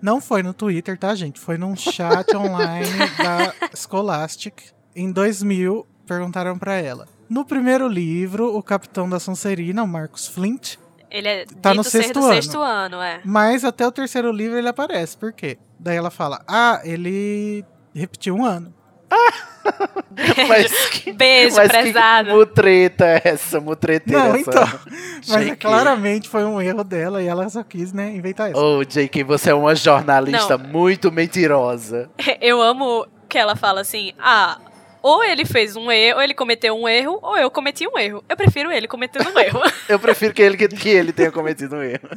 Não 0.00 0.20
foi 0.20 0.42
no 0.42 0.52
Twitter, 0.52 0.98
tá, 0.98 1.14
gente? 1.14 1.38
Foi 1.38 1.56
num 1.56 1.76
chat 1.76 2.34
online 2.36 2.88
da 3.18 3.54
Scholastic. 3.76 4.54
Em 4.96 5.10
2000, 5.12 5.86
perguntaram 6.06 6.58
pra 6.58 6.74
ela. 6.74 7.06
No 7.28 7.44
primeiro 7.44 7.88
livro, 7.88 8.54
o 8.56 8.62
capitão 8.62 9.08
da 9.08 9.18
Sonserina, 9.20 9.82
o 9.82 9.88
Marcus 9.88 10.26
Flint, 10.26 10.76
Ele 11.10 11.28
é 11.28 11.44
Tá 11.46 11.72
no 11.72 11.82
sexto 11.84 12.18
ano. 12.18 12.34
sexto 12.34 12.60
ano, 12.60 13.00
é. 13.00 13.20
mas 13.24 13.64
até 13.64 13.86
o 13.86 13.92
terceiro 13.92 14.30
livro 14.32 14.58
ele 14.58 14.68
aparece. 14.68 15.16
Por 15.16 15.32
quê? 15.32 15.56
Daí 15.78 15.96
ela 15.96 16.10
fala: 16.10 16.42
Ah, 16.46 16.80
ele 16.84 17.64
repetiu 17.94 18.34
um 18.34 18.44
ano. 18.44 18.74
Mas 20.48 20.88
que, 20.88 21.12
Beijo, 21.12 21.56
mas 21.56 21.68
prezado. 21.68 22.28
que 22.30 22.34
mutreta 22.34 23.04
é 23.06 23.20
essa? 23.24 23.60
Mutreteira 23.60 24.28
Não, 24.28 24.34
essa. 24.34 24.50
então. 24.50 24.68
Mas 25.28 25.46
JK. 25.46 25.56
claramente 25.56 26.28
foi 26.28 26.44
um 26.44 26.60
erro 26.60 26.82
dela 26.84 27.22
e 27.22 27.26
ela 27.26 27.48
só 27.48 27.62
quis, 27.62 27.92
né, 27.92 28.10
inventar 28.10 28.50
isso. 28.50 28.60
Oh, 28.60 28.84
JK, 28.84 29.22
você 29.24 29.50
é 29.50 29.54
uma 29.54 29.74
jornalista 29.74 30.58
muito 30.58 31.10
mentirosa. 31.12 32.10
Eu 32.40 32.60
amo 32.60 33.06
que 33.28 33.38
ela 33.38 33.54
fala 33.56 33.80
assim: 33.82 34.12
ah, 34.18 34.58
ou 35.00 35.22
ele 35.24 35.44
fez 35.44 35.76
um 35.76 35.90
erro, 35.90 36.16
ou 36.18 36.22
ele 36.22 36.34
cometeu 36.34 36.76
um 36.76 36.88
erro, 36.88 37.18
ou 37.22 37.36
eu 37.38 37.50
cometi 37.50 37.86
um 37.86 37.98
erro. 37.98 38.22
Eu 38.28 38.36
prefiro 38.36 38.70
ele 38.70 38.86
cometendo 38.88 39.28
um 39.34 39.38
erro. 39.38 39.60
Eu 39.88 39.98
prefiro 39.98 40.34
que 40.34 40.42
ele, 40.42 40.56
que, 40.56 40.68
que 40.68 40.88
ele 40.88 41.12
tenha 41.12 41.30
cometido 41.32 41.76
um 41.76 41.82
erro. 41.82 42.08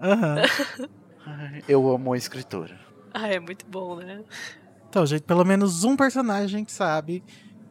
Ai, 0.00 1.62
Eu 1.68 1.88
amo 1.88 2.10
uma 2.10 2.16
escritora. 2.16 2.78
ah, 3.14 3.28
é 3.28 3.38
muito 3.40 3.64
bom, 3.66 3.96
né? 3.96 4.20
Então, 4.88 5.04
gente, 5.06 5.22
pelo 5.22 5.44
menos 5.44 5.84
um 5.84 5.96
personagem 5.96 6.48
gente 6.60 6.72
sabe 6.72 7.22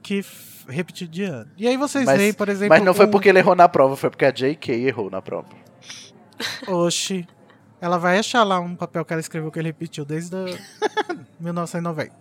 que 0.02 0.24
repetiu 0.68 1.08
de 1.08 1.24
ano. 1.24 1.50
E 1.58 1.68
aí 1.68 1.78
vocês 1.78 2.06
Mas- 2.06 2.18
veem, 2.18 2.34
por 2.34 2.50
exemplo. 2.50 2.70
Mas 2.76 2.84
não 2.84 2.94
foi 2.94 3.08
porque 3.08 3.30
ele 3.30 3.40
errou 3.40 3.56
na 3.56 3.68
prova, 3.68 3.96
foi 3.96 4.10
porque 4.10 4.26
a 4.26 4.32
JK 4.32 4.72
errou 4.72 5.10
na 5.10 5.22
prova. 5.22 5.48
Oxi. 6.68 7.28
Ela 7.80 7.98
vai 7.98 8.18
achar 8.18 8.44
lá 8.44 8.60
um 8.60 8.76
papel 8.76 9.06
que 9.06 9.14
ela 9.14 9.20
escreveu 9.20 9.52
que 9.52 9.60
ele 9.60 9.70
repetiu 9.70 10.04
desde 10.04 10.36
a 10.36 10.46
1990. 11.40 12.12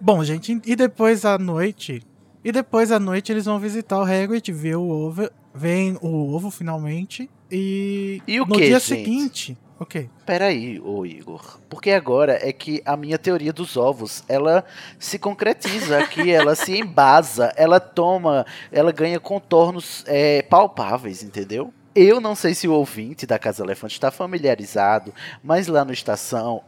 Bom, 0.00 0.22
gente, 0.22 0.60
e 0.64 0.76
depois 0.76 1.24
à 1.24 1.38
noite. 1.38 2.02
E 2.44 2.52
depois 2.52 2.92
à 2.92 3.00
noite 3.00 3.32
eles 3.32 3.46
vão 3.46 3.58
visitar 3.58 3.98
o 3.98 4.02
Hagrid, 4.02 4.52
ver 4.52 4.76
o 4.76 4.88
ovo. 4.88 5.28
Vem 5.54 5.96
o 6.02 6.34
ovo 6.34 6.50
finalmente. 6.50 7.30
E. 7.50 8.20
E 8.26 8.38
o 8.40 8.46
no 8.46 8.54
quê, 8.56 8.66
dia 8.66 8.78
gente? 8.78 8.84
seguinte. 8.88 9.58
Ok. 9.78 10.08
Peraí, 10.24 10.80
ô 10.80 11.04
Igor. 11.04 11.60
Porque 11.68 11.90
agora 11.90 12.38
é 12.40 12.52
que 12.52 12.82
a 12.84 12.96
minha 12.96 13.18
teoria 13.18 13.52
dos 13.52 13.76
ovos, 13.76 14.24
ela 14.26 14.64
se 14.98 15.18
concretiza 15.18 15.98
aqui, 15.98 16.30
ela 16.32 16.54
se 16.54 16.78
embasa, 16.78 17.52
ela 17.56 17.78
toma, 17.78 18.46
ela 18.72 18.90
ganha 18.90 19.20
contornos 19.20 20.02
é, 20.06 20.40
palpáveis, 20.42 21.22
entendeu? 21.22 21.72
Eu 21.94 22.20
não 22.20 22.34
sei 22.34 22.54
se 22.54 22.68
o 22.68 22.72
ouvinte 22.72 23.26
da 23.26 23.38
Casa 23.38 23.64
Elefante 23.64 23.94
está 23.94 24.10
familiarizado, 24.10 25.14
mas 25.42 25.66
lá 25.66 25.84
no 25.84 25.92
Estação 25.92 26.62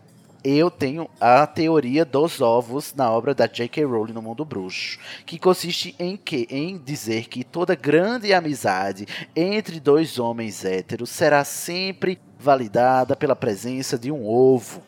eu 0.44 0.70
tenho 0.70 1.08
a 1.20 1.46
teoria 1.46 2.04
dos 2.04 2.40
ovos 2.40 2.94
na 2.94 3.10
obra 3.10 3.34
da 3.34 3.46
J.K. 3.46 3.84
Rowling 3.84 4.12
no 4.12 4.22
Mundo 4.22 4.44
Bruxo, 4.44 4.98
que 5.26 5.38
consiste 5.38 5.94
em 5.98 6.16
que 6.16 6.46
em 6.50 6.78
dizer 6.78 7.28
que 7.28 7.44
toda 7.44 7.74
grande 7.74 8.32
amizade 8.32 9.06
entre 9.34 9.80
dois 9.80 10.18
homens 10.18 10.64
héteros 10.64 11.10
será 11.10 11.44
sempre 11.44 12.20
validada 12.38 13.16
pela 13.16 13.34
presença 13.34 13.98
de 13.98 14.10
um 14.12 14.26
ovo. 14.26 14.82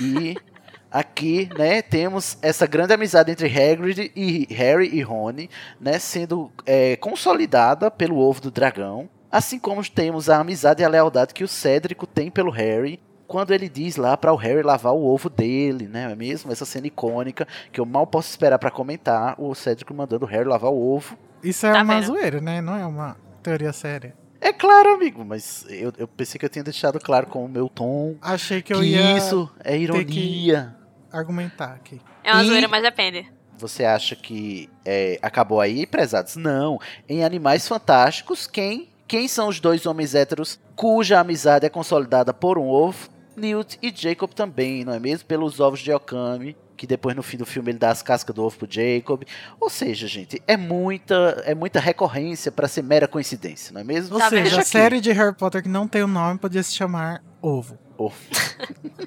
E 0.00 0.36
aqui, 0.90 1.48
né, 1.56 1.80
temos 1.80 2.36
essa 2.42 2.66
grande 2.66 2.92
amizade 2.92 3.30
entre 3.30 3.46
Hagrid 3.48 4.12
e 4.14 4.46
Harry 4.50 4.90
e 4.92 5.00
Rony, 5.00 5.48
né, 5.80 5.98
sendo 5.98 6.50
é, 6.66 6.96
consolidada 6.96 7.90
pelo 7.90 8.18
ovo 8.18 8.42
do 8.42 8.50
dragão, 8.50 9.08
assim 9.30 9.58
como 9.58 9.82
temos 9.88 10.28
a 10.28 10.38
amizade 10.38 10.82
e 10.82 10.84
a 10.84 10.88
lealdade 10.88 11.32
que 11.32 11.44
o 11.44 11.48
Cédrico 11.48 12.06
tem 12.06 12.30
pelo 12.30 12.50
Harry. 12.50 13.00
Quando 13.32 13.50
ele 13.52 13.66
diz 13.68 13.96
lá 13.96 14.14
para 14.14 14.30
o 14.30 14.36
Harry 14.36 14.62
lavar 14.62 14.92
o 14.92 15.02
ovo 15.06 15.30
dele, 15.30 15.88
né? 15.88 16.04
Não 16.04 16.12
é 16.12 16.14
mesmo? 16.14 16.52
Essa 16.52 16.66
cena 16.66 16.86
icônica 16.86 17.48
que 17.72 17.80
eu 17.80 17.86
mal 17.86 18.06
posso 18.06 18.28
esperar 18.28 18.58
para 18.58 18.70
comentar. 18.70 19.34
O 19.38 19.54
Cédrico 19.54 19.94
mandando 19.94 20.26
o 20.26 20.28
Harry 20.28 20.44
lavar 20.46 20.70
o 20.70 20.94
ovo. 20.94 21.16
Isso 21.42 21.64
é 21.66 21.72
Tá 21.72 21.82
uma 21.82 21.94
vendo? 21.94 22.06
zoeira, 22.08 22.40
né? 22.42 22.60
Não 22.60 22.76
é 22.76 22.84
uma 22.86 23.16
teoria 23.42 23.72
séria. 23.72 24.14
É 24.38 24.52
claro, 24.52 24.90
amigo, 24.94 25.24
mas 25.24 25.64
eu, 25.70 25.92
eu 25.96 26.06
pensei 26.06 26.38
que 26.38 26.44
eu 26.44 26.50
tinha 26.50 26.62
deixado 26.62 27.00
claro 27.00 27.26
com 27.26 27.44
o 27.44 27.48
meu 27.48 27.68
tom 27.70 28.16
Achei 28.20 28.60
que 28.60 28.74
que, 28.74 28.78
eu 28.78 28.84
ia 28.84 29.16
isso 29.16 29.48
é 29.64 29.78
ironia. 29.78 30.76
argumentar 31.10 31.72
aqui. 31.72 32.00
É 32.22 32.32
uma 32.32 32.42
E- 32.42 32.46
zoeira, 32.48 32.68
mas 32.68 32.82
depende. 32.82 33.32
Você 33.56 33.84
acha 33.84 34.14
que 34.16 34.68
é, 34.84 35.18
acabou 35.22 35.60
aí, 35.60 35.86
prezados? 35.86 36.36
Não. 36.36 36.78
Em 37.08 37.24
Animais 37.24 37.66
Fantásticos, 37.68 38.46
quem, 38.46 38.88
quem 39.06 39.28
são 39.28 39.48
os 39.48 39.60
dois 39.60 39.86
homens 39.86 40.14
héteros 40.14 40.58
cuja 40.74 41.20
amizade 41.20 41.64
é 41.64 41.68
consolidada 41.70 42.34
por 42.34 42.58
um 42.58 42.66
ovo? 42.68 43.08
Newt 43.36 43.78
e 43.82 43.92
Jacob 43.94 44.30
também, 44.32 44.84
não 44.84 44.92
é 44.92 44.98
mesmo? 45.00 45.26
Pelos 45.26 45.58
ovos 45.60 45.80
de 45.80 45.92
Okami, 45.92 46.56
que 46.76 46.86
depois 46.86 47.14
no 47.16 47.22
fim 47.22 47.36
do 47.36 47.46
filme 47.46 47.70
ele 47.70 47.78
dá 47.78 47.90
as 47.90 48.02
cascas 48.02 48.34
do 48.34 48.42
ovo 48.44 48.56
pro 48.58 48.68
Jacob. 48.70 49.22
Ou 49.60 49.70
seja, 49.70 50.06
gente, 50.06 50.42
é 50.46 50.56
muita, 50.56 51.42
é 51.46 51.54
muita 51.54 51.80
recorrência 51.80 52.50
para 52.52 52.66
ser 52.68 52.82
mera 52.82 53.06
coincidência, 53.08 53.72
não 53.72 53.80
é 53.80 53.84
mesmo? 53.84 54.14
Ou 54.14 54.20
Tá 54.20 54.28
seja, 54.30 54.60
a 54.60 54.64
série 54.64 55.00
de 55.00 55.12
Harry 55.12 55.34
Potter 55.34 55.62
que 55.62 55.68
não 55.68 55.86
tem 55.88 56.02
o 56.02 56.06
nome 56.08 56.38
podia 56.38 56.62
se 56.62 56.72
chamar 56.74 57.22
Ovo. 57.40 57.78
Ovo. 57.98 58.16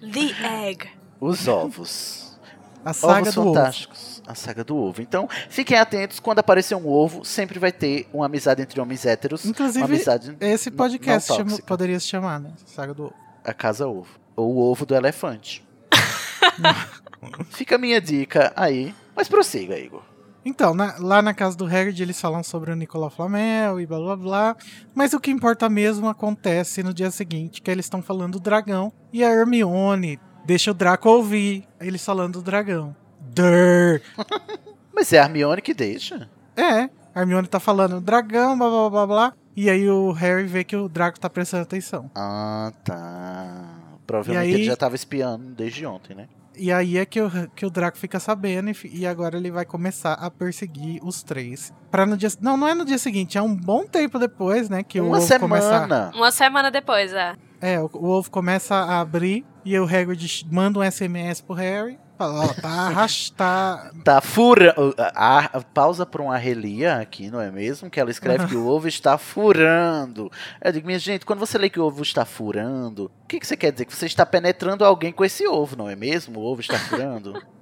The 0.00 0.68
Egg. 0.68 0.88
Os 1.20 1.46
ovos. 1.48 2.38
A 2.84 2.92
saga 2.92 3.20
Ovos 3.22 3.34
do 3.34 3.40
ovo. 3.42 3.54
fantásticos. 3.54 4.22
A 4.26 4.34
saga 4.34 4.64
do 4.64 4.76
ovo. 4.76 5.02
Então, 5.02 5.28
fiquem 5.48 5.76
atentos, 5.78 6.18
quando 6.20 6.38
aparecer 6.40 6.74
um 6.74 6.86
ovo, 6.88 7.24
sempre 7.24 7.58
vai 7.58 7.70
ter 7.72 8.08
uma 8.12 8.26
amizade 8.26 8.62
entre 8.62 8.80
homens 8.80 9.04
héteros. 9.06 9.44
Inclusive, 9.44 9.78
uma 9.84 9.86
amizade 9.86 10.36
Esse 10.40 10.70
podcast 10.70 11.32
chama- 11.34 11.58
poderia 11.66 11.98
se 12.00 12.06
chamar, 12.08 12.40
né? 12.40 12.52
Saga 12.66 12.92
do 12.94 13.04
ovo. 13.06 13.14
A 13.44 13.52
casa 13.52 13.86
ovo. 13.86 14.08
Ou 14.36 14.54
o 14.54 14.58
ovo 14.70 14.86
do 14.86 14.94
elefante. 14.94 15.64
Fica 17.50 17.76
a 17.76 17.78
minha 17.78 18.00
dica 18.00 18.52
aí. 18.56 18.94
Mas 19.14 19.28
prossiga, 19.28 19.78
Igor. 19.78 20.02
Então, 20.44 20.74
na- 20.74 20.96
lá 20.98 21.22
na 21.22 21.32
casa 21.32 21.56
do 21.56 21.64
Hagrid 21.66 22.00
eles 22.02 22.20
falam 22.20 22.42
sobre 22.42 22.72
o 22.72 22.76
Nicolau 22.76 23.10
Flamel 23.10 23.80
e 23.80 23.86
blá 23.86 23.98
blá 23.98 24.16
blá. 24.16 24.56
Mas 24.94 25.12
o 25.12 25.20
que 25.20 25.30
importa 25.30 25.68
mesmo 25.68 26.08
acontece 26.08 26.82
no 26.82 26.92
dia 26.92 27.10
seguinte, 27.10 27.62
que 27.62 27.70
eles 27.70 27.86
estão 27.86 28.02
falando 28.02 28.32
do 28.34 28.40
dragão. 28.40 28.92
E 29.12 29.22
a 29.22 29.30
Hermione 29.30 30.18
deixa 30.44 30.72
o 30.72 30.74
Draco 30.74 31.08
ouvir 31.08 31.64
eles 31.80 32.04
falando 32.04 32.34
do 32.34 32.42
dragão. 32.42 32.94
Durr. 33.20 34.02
Mas 34.92 35.12
é 35.12 35.20
a 35.20 35.24
Hermione 35.24 35.62
que 35.62 35.72
deixa. 35.74 36.28
É, 36.56 36.90
a 37.14 37.20
Hermione 37.20 37.46
tá 37.46 37.60
falando 37.60 38.00
dragão, 38.00 38.58
blá 38.58 38.68
blá 38.68 38.90
blá 38.90 39.06
blá. 39.06 39.32
E 39.56 39.68
aí 39.68 39.88
o 39.88 40.12
Harry 40.12 40.44
vê 40.44 40.64
que 40.64 40.76
o 40.76 40.88
Draco 40.88 41.20
tá 41.20 41.28
prestando 41.28 41.62
atenção. 41.64 42.10
Ah, 42.14 42.72
tá. 42.84 43.64
Provavelmente 44.06 44.46
aí- 44.48 44.54
ele 44.54 44.64
já 44.64 44.76
tava 44.76 44.94
espiando 44.94 45.46
desde 45.54 45.84
ontem, 45.86 46.14
né? 46.14 46.28
E 46.54 46.70
aí 46.70 46.98
é 46.98 47.06
que 47.06 47.18
o, 47.20 47.30
que 47.56 47.64
o 47.64 47.70
Draco 47.70 47.96
fica 47.96 48.20
sabendo 48.20 48.70
e, 48.70 48.76
e 48.92 49.06
agora 49.06 49.38
ele 49.38 49.50
vai 49.50 49.64
começar 49.64 50.12
a 50.14 50.30
perseguir 50.30 51.00
os 51.02 51.22
três. 51.22 51.72
Para 51.90 52.04
no 52.04 52.14
dia. 52.14 52.28
Não, 52.42 52.58
não 52.58 52.68
é 52.68 52.74
no 52.74 52.84
dia 52.84 52.98
seguinte, 52.98 53.38
é 53.38 53.42
um 53.42 53.54
bom 53.54 53.86
tempo 53.86 54.18
depois, 54.18 54.68
né? 54.68 54.82
Que 54.82 55.00
Uma 55.00 55.16
o 55.18 55.20
ovo 55.22 55.38
começa. 55.38 55.68
semana. 55.68 56.12
Uma 56.14 56.30
semana 56.30 56.70
depois, 56.70 57.10
é. 57.12 57.34
É, 57.58 57.80
o, 57.80 57.88
o 57.94 58.06
ovo 58.06 58.30
começa 58.30 58.74
a 58.74 59.00
abrir 59.00 59.46
e 59.64 59.78
o 59.78 59.84
Hagrid 59.84 60.46
manda 60.50 60.78
um 60.78 60.82
SMS 60.82 61.40
pro 61.40 61.54
Harry. 61.54 61.98
Ó, 62.28 62.48
tá 62.60 62.68
arrastar. 62.68 63.90
Tá 64.04 64.20
furando. 64.20 64.94
A, 64.98 65.38
a- 65.58 65.60
pausa 65.60 66.04
pra 66.06 66.22
uma 66.22 66.36
relia 66.36 66.96
aqui, 66.96 67.30
não 67.30 67.40
é 67.40 67.50
mesmo? 67.50 67.90
Que 67.90 67.98
ela 68.00 68.10
escreve 68.10 68.46
que 68.46 68.56
o 68.56 68.66
ovo 68.66 68.88
está 68.88 69.16
furando. 69.18 70.30
Eu 70.62 70.72
digo, 70.72 70.86
minha 70.86 70.98
gente, 70.98 71.26
quando 71.26 71.38
você 71.38 71.58
lê 71.58 71.68
que 71.70 71.80
o 71.80 71.84
ovo 71.84 72.02
está 72.02 72.24
furando, 72.24 73.10
o 73.24 73.26
que, 73.26 73.40
que 73.40 73.46
você 73.46 73.56
quer 73.56 73.72
dizer? 73.72 73.84
Que 73.84 73.94
você 73.94 74.06
está 74.06 74.24
penetrando 74.26 74.84
alguém 74.84 75.12
com 75.12 75.24
esse 75.24 75.46
ovo, 75.46 75.76
não 75.76 75.88
é 75.88 75.96
mesmo? 75.96 76.40
O 76.40 76.44
ovo 76.44 76.60
está 76.60 76.78
furando. 76.78 77.40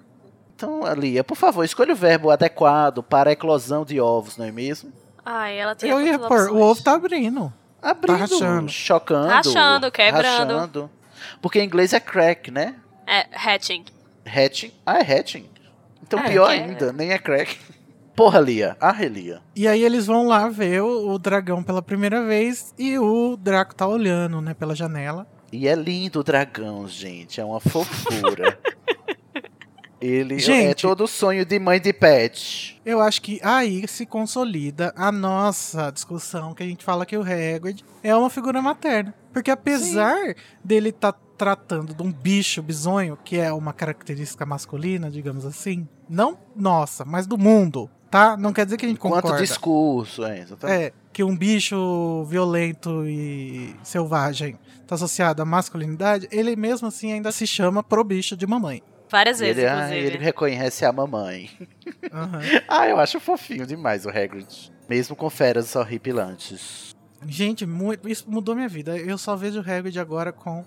Então, 0.54 0.82
Lia, 0.92 1.24
por 1.24 1.38
favor, 1.38 1.64
escolha 1.64 1.94
o 1.94 1.96
verbo 1.96 2.30
adequado 2.30 3.02
para 3.02 3.30
a 3.30 3.32
eclosão 3.32 3.82
de 3.82 3.98
ovos, 3.98 4.36
não 4.36 4.44
é 4.44 4.52
mesmo? 4.52 4.92
Ai, 5.24 5.58
ela 5.58 5.74
tem 5.74 5.88
Eu 5.88 6.02
ia 6.02 6.18
pôr, 6.18 6.50
o 6.50 6.60
ovo 6.60 6.82
tá 6.82 6.92
abrindo. 6.96 7.50
Abrindo, 7.80 8.18
rachando. 8.18 8.68
chocando. 8.70 9.28
Rachando, 9.28 9.90
quebrando. 9.90 10.52
rachando. 10.54 10.90
Porque 11.40 11.60
em 11.60 11.64
inglês 11.64 11.94
é 11.94 12.00
crack, 12.00 12.50
né? 12.50 12.74
É, 13.06 13.26
hatching. 13.34 13.86
Hatching. 14.26 14.72
Ah, 14.84 14.98
é 14.98 15.02
hatching. 15.18 15.48
Então 16.02 16.18
É, 16.20 16.28
pior 16.30 16.50
é- 16.50 16.54
ainda, 16.62 16.92
nem 16.92 17.10
é 17.12 17.18
crack. 17.18 17.58
Porra, 18.16 18.40
Lia. 18.40 18.76
Ah, 18.80 18.92
Lia. 19.04 19.40
E 19.56 19.66
aí 19.66 19.82
eles 19.82 20.06
vão 20.06 20.26
lá 20.26 20.48
ver 20.48 20.82
o, 20.82 21.10
o 21.12 21.18
dragão 21.18 21.62
pela 21.62 21.80
primeira 21.80 22.24
vez 22.24 22.74
e 22.78 22.98
o 22.98 23.36
Draco 23.36 23.74
tá 23.74 23.86
olhando, 23.86 24.40
né, 24.42 24.52
pela 24.52 24.74
janela. 24.74 25.26
E 25.52 25.66
é 25.66 25.74
lindo 25.74 26.20
o 26.20 26.22
dragão, 26.24 26.86
gente. 26.86 27.40
É 27.40 27.44
uma 27.44 27.60
fofura. 27.60 28.58
Ele 30.00 30.36
é 30.36 30.38
Gente. 30.38 30.80
todo 30.80 31.06
sonho 31.06 31.44
de 31.44 31.58
mãe 31.58 31.78
de 31.78 31.92
pet. 31.92 32.80
Eu 32.86 33.00
acho 33.02 33.20
que 33.20 33.38
aí 33.42 33.86
se 33.86 34.06
consolida 34.06 34.94
a 34.96 35.12
nossa 35.12 35.90
discussão 35.90 36.54
que 36.54 36.62
a 36.62 36.66
gente 36.66 36.82
fala 36.82 37.04
que 37.04 37.18
o 37.18 37.20
Hagrid 37.22 37.84
é 38.02 38.16
uma 38.16 38.30
figura 38.30 38.62
materna. 38.62 39.14
Porque 39.30 39.50
apesar 39.50 40.34
dele 40.64 40.88
estar 40.88 41.12
tratando 41.40 41.94
de 41.94 42.02
um 42.02 42.12
bicho 42.12 42.60
bizonho, 42.62 43.16
que 43.24 43.38
é 43.38 43.50
uma 43.50 43.72
característica 43.72 44.44
masculina, 44.44 45.10
digamos 45.10 45.46
assim, 45.46 45.88
não 46.06 46.36
nossa, 46.54 47.02
mas 47.02 47.26
do 47.26 47.38
mundo, 47.38 47.88
tá? 48.10 48.36
Não 48.36 48.52
quer 48.52 48.66
dizer 48.66 48.76
que 48.76 48.84
a 48.84 48.88
gente 48.90 49.00
Quanto 49.00 49.22
concorda. 49.22 49.40
discurso, 49.40 50.22
é, 50.22 50.40
exatamente. 50.40 50.82
É, 50.82 50.92
que 51.10 51.24
um 51.24 51.34
bicho 51.34 52.26
violento 52.26 53.06
e 53.06 53.74
selvagem 53.82 54.58
tá 54.86 54.96
associado 54.96 55.40
à 55.40 55.46
masculinidade, 55.46 56.28
ele 56.30 56.54
mesmo 56.56 56.88
assim 56.88 57.10
ainda 57.10 57.32
se 57.32 57.46
chama 57.46 57.82
pro 57.82 58.04
bicho 58.04 58.36
de 58.36 58.46
mamãe. 58.46 58.82
Várias 59.08 59.38
vezes, 59.38 59.62
ele, 59.62 59.66
ah, 59.66 59.96
ele 59.96 60.18
reconhece 60.18 60.84
a 60.84 60.92
mamãe. 60.92 61.48
Aham. 62.12 62.40
Ah, 62.68 62.86
eu 62.86 62.98
acho 62.98 63.18
fofinho 63.18 63.66
demais 63.66 64.04
o 64.04 64.10
Hagrid. 64.10 64.70
Mesmo 64.90 65.16
com 65.16 65.30
feras 65.30 65.74
horripilantes. 65.74 66.94
Gente, 67.26 67.64
muito, 67.64 68.06
isso 68.06 68.30
mudou 68.30 68.54
minha 68.54 68.68
vida. 68.68 68.96
Eu 68.98 69.16
só 69.16 69.34
vejo 69.36 69.60
o 69.60 69.62
Hagrid 69.62 69.98
agora 69.98 70.32
com 70.32 70.64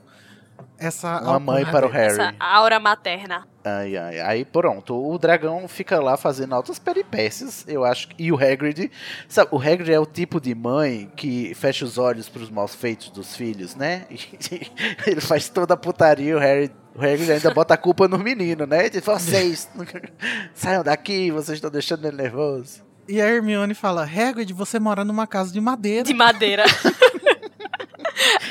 essa 0.78 1.22
Uma 1.22 1.40
mãe 1.40 1.66
para 1.66 1.86
o. 1.86 1.90
Harry. 1.90 2.14
Essa 2.14 2.34
aura 2.40 2.80
materna. 2.80 3.48
Ai, 3.64 3.96
ai. 3.96 4.20
Aí 4.20 4.44
pronto, 4.46 4.94
o 4.94 5.18
dragão 5.18 5.66
fica 5.68 6.00
lá 6.02 6.18
fazendo 6.18 6.54
altas 6.54 6.78
peripécias, 6.80 7.64
eu 7.68 7.86
acho. 7.86 8.10
que- 8.10 8.24
E 8.24 8.32
o 8.32 8.36
Hagrid, 8.36 8.92
sabe, 9.28 9.50
o 9.54 9.58
Hagrid 9.58 9.92
é 9.94 10.00
o 10.00 10.06
tipo 10.06 10.42
de 10.42 10.54
mãe 10.54 11.10
que 11.16 11.54
fecha 11.56 11.86
os 11.86 11.98
olhos 11.98 12.28
pros 12.28 12.50
maus 12.50 12.76
feitos 12.76 13.10
dos 13.10 13.36
filhos, 13.38 13.76
né? 13.76 14.06
E 14.12 15.10
ele 15.10 15.22
faz 15.22 15.48
toda 15.48 15.74
a 15.76 15.78
putaria, 15.78 16.36
o 16.36 16.40
Harry, 16.40 16.70
o 16.94 17.00
Hagrid 17.00 17.32
ainda 17.32 17.52
bota 17.52 17.74
a 17.74 17.78
culpa 17.78 18.08
no 18.08 18.18
menino, 18.18 18.66
né? 18.66 18.82
Ele 18.82 18.90
diz, 18.90 19.06
vocês 19.06 19.70
saiam 20.54 20.84
daqui, 20.84 21.32
vocês 21.32 21.56
estão 21.58 21.70
deixando 21.72 22.06
ele 22.06 22.18
nervoso. 22.18 22.84
E 23.08 23.22
a 23.22 23.28
Hermione 23.30 23.74
fala: 23.74 24.04
Hagrid, 24.04 24.54
você 24.54 24.80
mora 24.80 25.04
numa 25.04 25.28
casa 25.28 25.52
de 25.52 25.60
madeira. 25.60 26.04
De 26.04 26.14
madeira. 26.14 26.64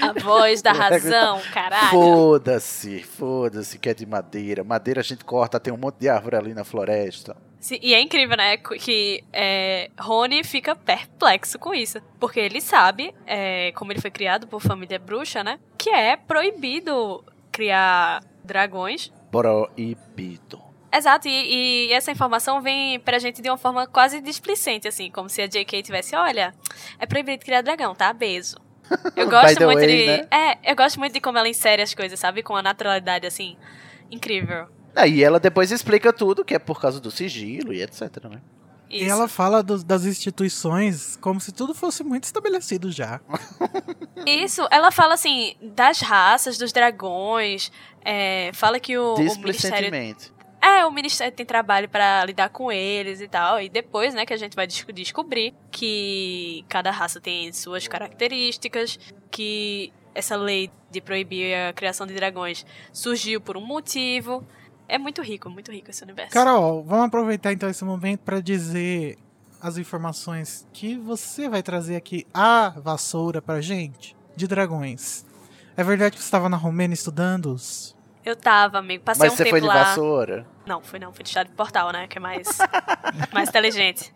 a 0.00 0.12
voz 0.20 0.62
da 0.62 0.72
tá 0.74 0.88
razão, 0.88 1.40
caralho. 1.52 1.90
Foda-se, 1.90 3.02
foda-se 3.02 3.78
que 3.78 3.88
é 3.88 3.94
de 3.94 4.06
madeira. 4.06 4.64
Madeira 4.64 5.00
a 5.00 5.04
gente 5.04 5.24
corta, 5.24 5.61
tem 5.61 5.72
um 5.72 5.76
monte 5.76 5.96
de 5.96 6.08
árvore 6.08 6.37
ali 6.37 6.54
na 6.54 6.64
floresta. 6.64 7.37
Sim, 7.61 7.78
e 7.80 7.94
é 7.94 8.00
incrível, 8.00 8.37
né? 8.37 8.56
Que 8.56 9.22
é, 9.32 9.88
Rony 9.98 10.42
fica 10.42 10.74
perplexo 10.74 11.58
com 11.61 11.72
isso. 11.72 12.00
Porque 12.18 12.40
ele 12.40 12.61
sabe, 12.61 13.14
é, 13.24 13.70
como 13.72 13.92
ele 13.92 14.00
foi 14.00 14.11
criado 14.11 14.48
por 14.48 14.61
família 14.61 14.98
bruxa, 14.98 15.44
né? 15.44 15.61
Que 15.78 15.90
é 15.90 16.16
proibido 16.16 17.24
criar 17.52 18.20
dragões. 18.42 19.12
Proibido. 19.30 20.61
Exato, 20.92 21.26
e, 21.26 21.87
e 21.88 21.92
essa 21.92 22.11
informação 22.11 22.61
vem 22.61 23.00
pra 23.00 23.18
gente 23.18 23.40
de 23.40 23.48
uma 23.48 23.56
forma 23.56 23.87
quase 23.87 24.20
displicente, 24.20 24.87
assim, 24.87 25.11
como 25.11 25.28
se 25.28 25.40
a 25.40 25.46
J.K. 25.46 25.82
tivesse, 25.82 26.14
olha, 26.14 26.52
é 26.98 27.06
proibido 27.06 27.42
criar 27.42 27.62
dragão, 27.62 27.94
tá? 27.94 28.12
Beijo. 28.12 28.56
Eu 29.16 29.26
By 29.26 29.30
gosto 29.30 29.58
the 29.58 29.66
muito 29.66 29.78
way, 29.78 29.86
de. 29.98 30.06
né? 30.06 30.26
É, 30.30 30.72
eu 30.72 30.76
gosto 30.76 30.98
muito 30.98 31.12
de 31.12 31.20
como 31.20 31.38
ela 31.38 31.48
insere 31.48 31.80
as 31.82 31.94
coisas, 31.94 32.18
sabe? 32.18 32.42
Com 32.42 32.54
a 32.56 32.62
naturalidade, 32.62 33.26
assim, 33.26 33.56
incrível. 34.10 34.66
Aí 34.94 35.22
ela 35.22 35.40
depois 35.40 35.72
explica 35.72 36.12
tudo, 36.12 36.44
que 36.44 36.54
é 36.54 36.58
por 36.58 36.80
causa 36.80 37.00
do 37.00 37.10
sigilo 37.10 37.72
e 37.72 37.82
etc, 37.82 38.02
né? 38.30 38.40
Isso. 38.90 39.04
E 39.06 39.08
ela 39.08 39.26
fala 39.26 39.62
dos- 39.62 39.82
das 39.82 40.04
instituições 40.04 41.16
como 41.16 41.40
se 41.40 41.50
tudo 41.52 41.74
fosse 41.74 42.04
muito 42.04 42.24
estabelecido 42.24 42.92
já. 42.92 43.20
Isso, 44.26 44.66
ela 44.70 44.90
fala 44.90 45.14
assim, 45.14 45.54
das 45.62 46.00
raças, 46.00 46.58
dos 46.58 46.72
dragões, 46.72 47.72
é, 48.04 48.50
fala 48.52 48.78
que 48.78 48.98
o, 48.98 49.14
o 49.14 49.18
Ministério. 49.38 49.90
É, 50.62 50.87
o 50.87 50.92
Ministério 50.92 51.35
tem 51.35 51.44
trabalho 51.44 51.88
pra 51.88 52.25
lidar 52.25 52.48
com 52.51 52.70
eles 52.70 53.20
e 53.20 53.27
tal. 53.27 53.61
E 53.61 53.68
depois, 53.68 54.14
né, 54.14 54.25
que 54.25 54.33
a 54.33 54.37
gente 54.37 54.55
vai 54.55 54.66
desco- 54.66 54.92
descobrir 54.92 55.53
que 55.72 56.64
cada 56.68 56.90
raça 56.92 57.20
tem 57.20 57.53
suas 57.53 57.88
características, 57.88 58.98
que 59.31 59.92
essa 60.14 60.37
lei 60.37 60.70
de 60.90 61.01
proibir 61.01 61.53
a 61.55 61.72
criação 61.72 62.07
de 62.07 62.14
dragões 62.14 62.64
surgiu 62.92 63.40
por 63.40 63.57
um 63.57 63.64
motivo. 63.66 64.46
É 64.88 64.98
muito 64.98 65.20
rico, 65.22 65.51
muito 65.51 65.72
rico 65.72 65.90
esse 65.90 66.05
universo. 66.05 66.33
Carol, 66.33 66.85
vamos 66.85 67.07
aproveitar 67.07 67.53
então 67.53 67.68
esse 67.68 67.85
momento 67.85 68.20
para 68.20 68.40
dizer 68.40 69.18
as 69.61 69.79
informações 69.79 70.66
que 70.72 70.96
você 70.96 71.48
vai 71.48 71.62
trazer 71.62 71.96
aqui 71.96 72.27
a 72.33 72.68
vassoura 72.77 73.40
pra 73.42 73.61
gente 73.61 74.14
de 74.37 74.46
dragões. 74.46 75.25
É 75.77 75.83
verdade 75.83 76.16
que 76.16 76.22
você 76.22 76.27
estava 76.27 76.48
na 76.48 76.57
Romênia 76.57 76.94
estudando-os? 76.94 77.96
Eu 78.24 78.37
tava, 78.37 78.78
amigo. 78.78 79.02
Passei 79.04 79.24
Mas 79.26 79.32
um 79.32 79.37
você 79.37 79.44
tempo 79.44 79.50
foi 79.54 79.61
de 79.61 79.66
lá. 79.66 79.74
vassoura? 79.85 80.46
Não, 80.66 80.80
fui 80.82 80.98
não, 80.98 81.12
fui 81.12 81.24
de 81.24 81.30
chá 81.30 81.42
de 81.42 81.50
portal, 81.52 81.90
né? 81.92 82.06
Que 82.06 82.18
é 82.18 82.20
mais, 82.20 82.46
mais 83.32 83.48
inteligente. 83.48 84.12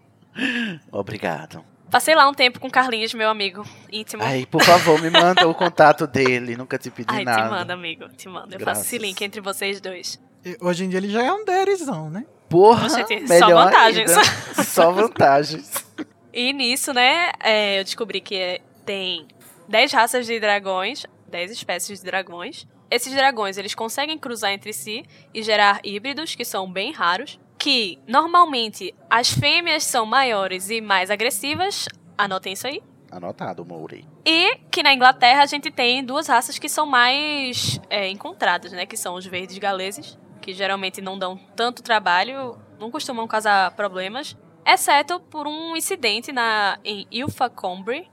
Obrigado. 0.93 1.65
Passei 1.91 2.15
lá 2.15 2.29
um 2.29 2.35
tempo 2.35 2.59
com 2.59 2.69
Carlinhos, 2.69 3.15
meu 3.15 3.29
amigo 3.31 3.65
íntimo. 3.93 4.23
Ai, 4.23 4.45
por 4.47 4.63
favor, 4.63 5.01
me 5.01 5.09
manda 5.09 5.47
o 5.47 5.55
contato 5.55 6.07
dele. 6.07 6.57
Nunca 6.57 6.77
te 6.79 6.91
pedi 6.91 7.15
Ai, 7.15 7.25
nada. 7.25 7.43
te 7.45 7.51
manda, 7.51 7.73
amigo, 7.75 8.09
te 8.09 8.29
manda. 8.29 8.55
Eu 8.57 8.59
Graças. 8.59 8.85
faço 8.85 8.95
esse 8.95 8.99
link 8.99 9.21
entre 9.23 9.41
vocês 9.41 9.81
dois. 9.81 10.21
E 10.45 10.57
Hoje 10.61 10.85
em 10.85 10.89
dia 10.89 10.99
ele 10.99 11.09
já 11.09 11.23
é 11.23 11.33
um 11.33 11.45
Derizão, 11.45 12.11
né? 12.11 12.25
Porra, 12.49 12.89
só 12.89 12.99
vantagens. 13.49 14.11
ainda. 14.11 14.25
Só 14.65 14.91
vantagens. 14.93 15.85
E 16.33 16.53
nisso, 16.53 16.93
né, 16.93 17.33
é, 17.43 17.81
eu 17.81 17.85
descobri 17.85 18.21
que 18.21 18.37
é- 18.37 18.61
tem 18.85 19.27
10 19.69 19.93
raças 19.93 20.27
de 20.27 20.39
dragões, 20.39 21.05
10 21.29 21.51
espécies 21.51 21.99
de 22.01 22.05
dragões. 22.05 22.67
Esses 22.91 23.13
dragões, 23.13 23.57
eles 23.59 23.75
conseguem 23.75 24.19
cruzar 24.19 24.53
entre 24.53 24.73
si 24.73 25.05
e 25.35 25.43
gerar 25.43 25.81
híbridos, 25.83 26.35
que 26.35 26.45
são 26.45 26.71
bem 26.71 26.93
raros. 26.93 27.39
Que, 27.59 27.99
normalmente, 28.07 28.95
as 29.09 29.31
fêmeas 29.31 29.85
são 29.85 30.07
maiores 30.07 30.71
e 30.71 30.81
mais 30.81 31.11
agressivas. 31.11 31.89
Anotem 32.17 32.53
isso 32.53 32.67
aí. 32.67 32.83
Anotado, 33.11 33.65
Mourei. 33.65 34.05
E 34.25 34.57
que 34.71 34.83
na 34.83 34.93
Inglaterra 34.93 35.43
a 35.43 35.47
gente 35.47 35.71
tem 35.71 36.05
duas 36.05 36.27
raças 36.27 36.59
que 36.59 36.69
são 36.69 36.87
mais 36.87 37.81
é, 37.89 38.09
encontradas, 38.09 38.73
né? 38.73 38.85
Que 38.85 38.97
são 38.97 39.15
os 39.15 39.25
verdes 39.25 39.59
galeses, 39.59 40.19
que 40.41 40.53
geralmente 40.53 41.01
não 41.01 41.19
dão 41.19 41.37
tanto 41.55 41.83
trabalho, 41.83 42.59
não 42.79 42.91
costumam 42.91 43.27
causar 43.27 43.71
problemas, 43.73 44.37
exceto 44.67 45.21
por 45.21 45.47
um 45.47 45.77
incidente 45.77 46.33
na, 46.33 46.79
em 46.85 47.07
Ilfracombe, 47.11 48.09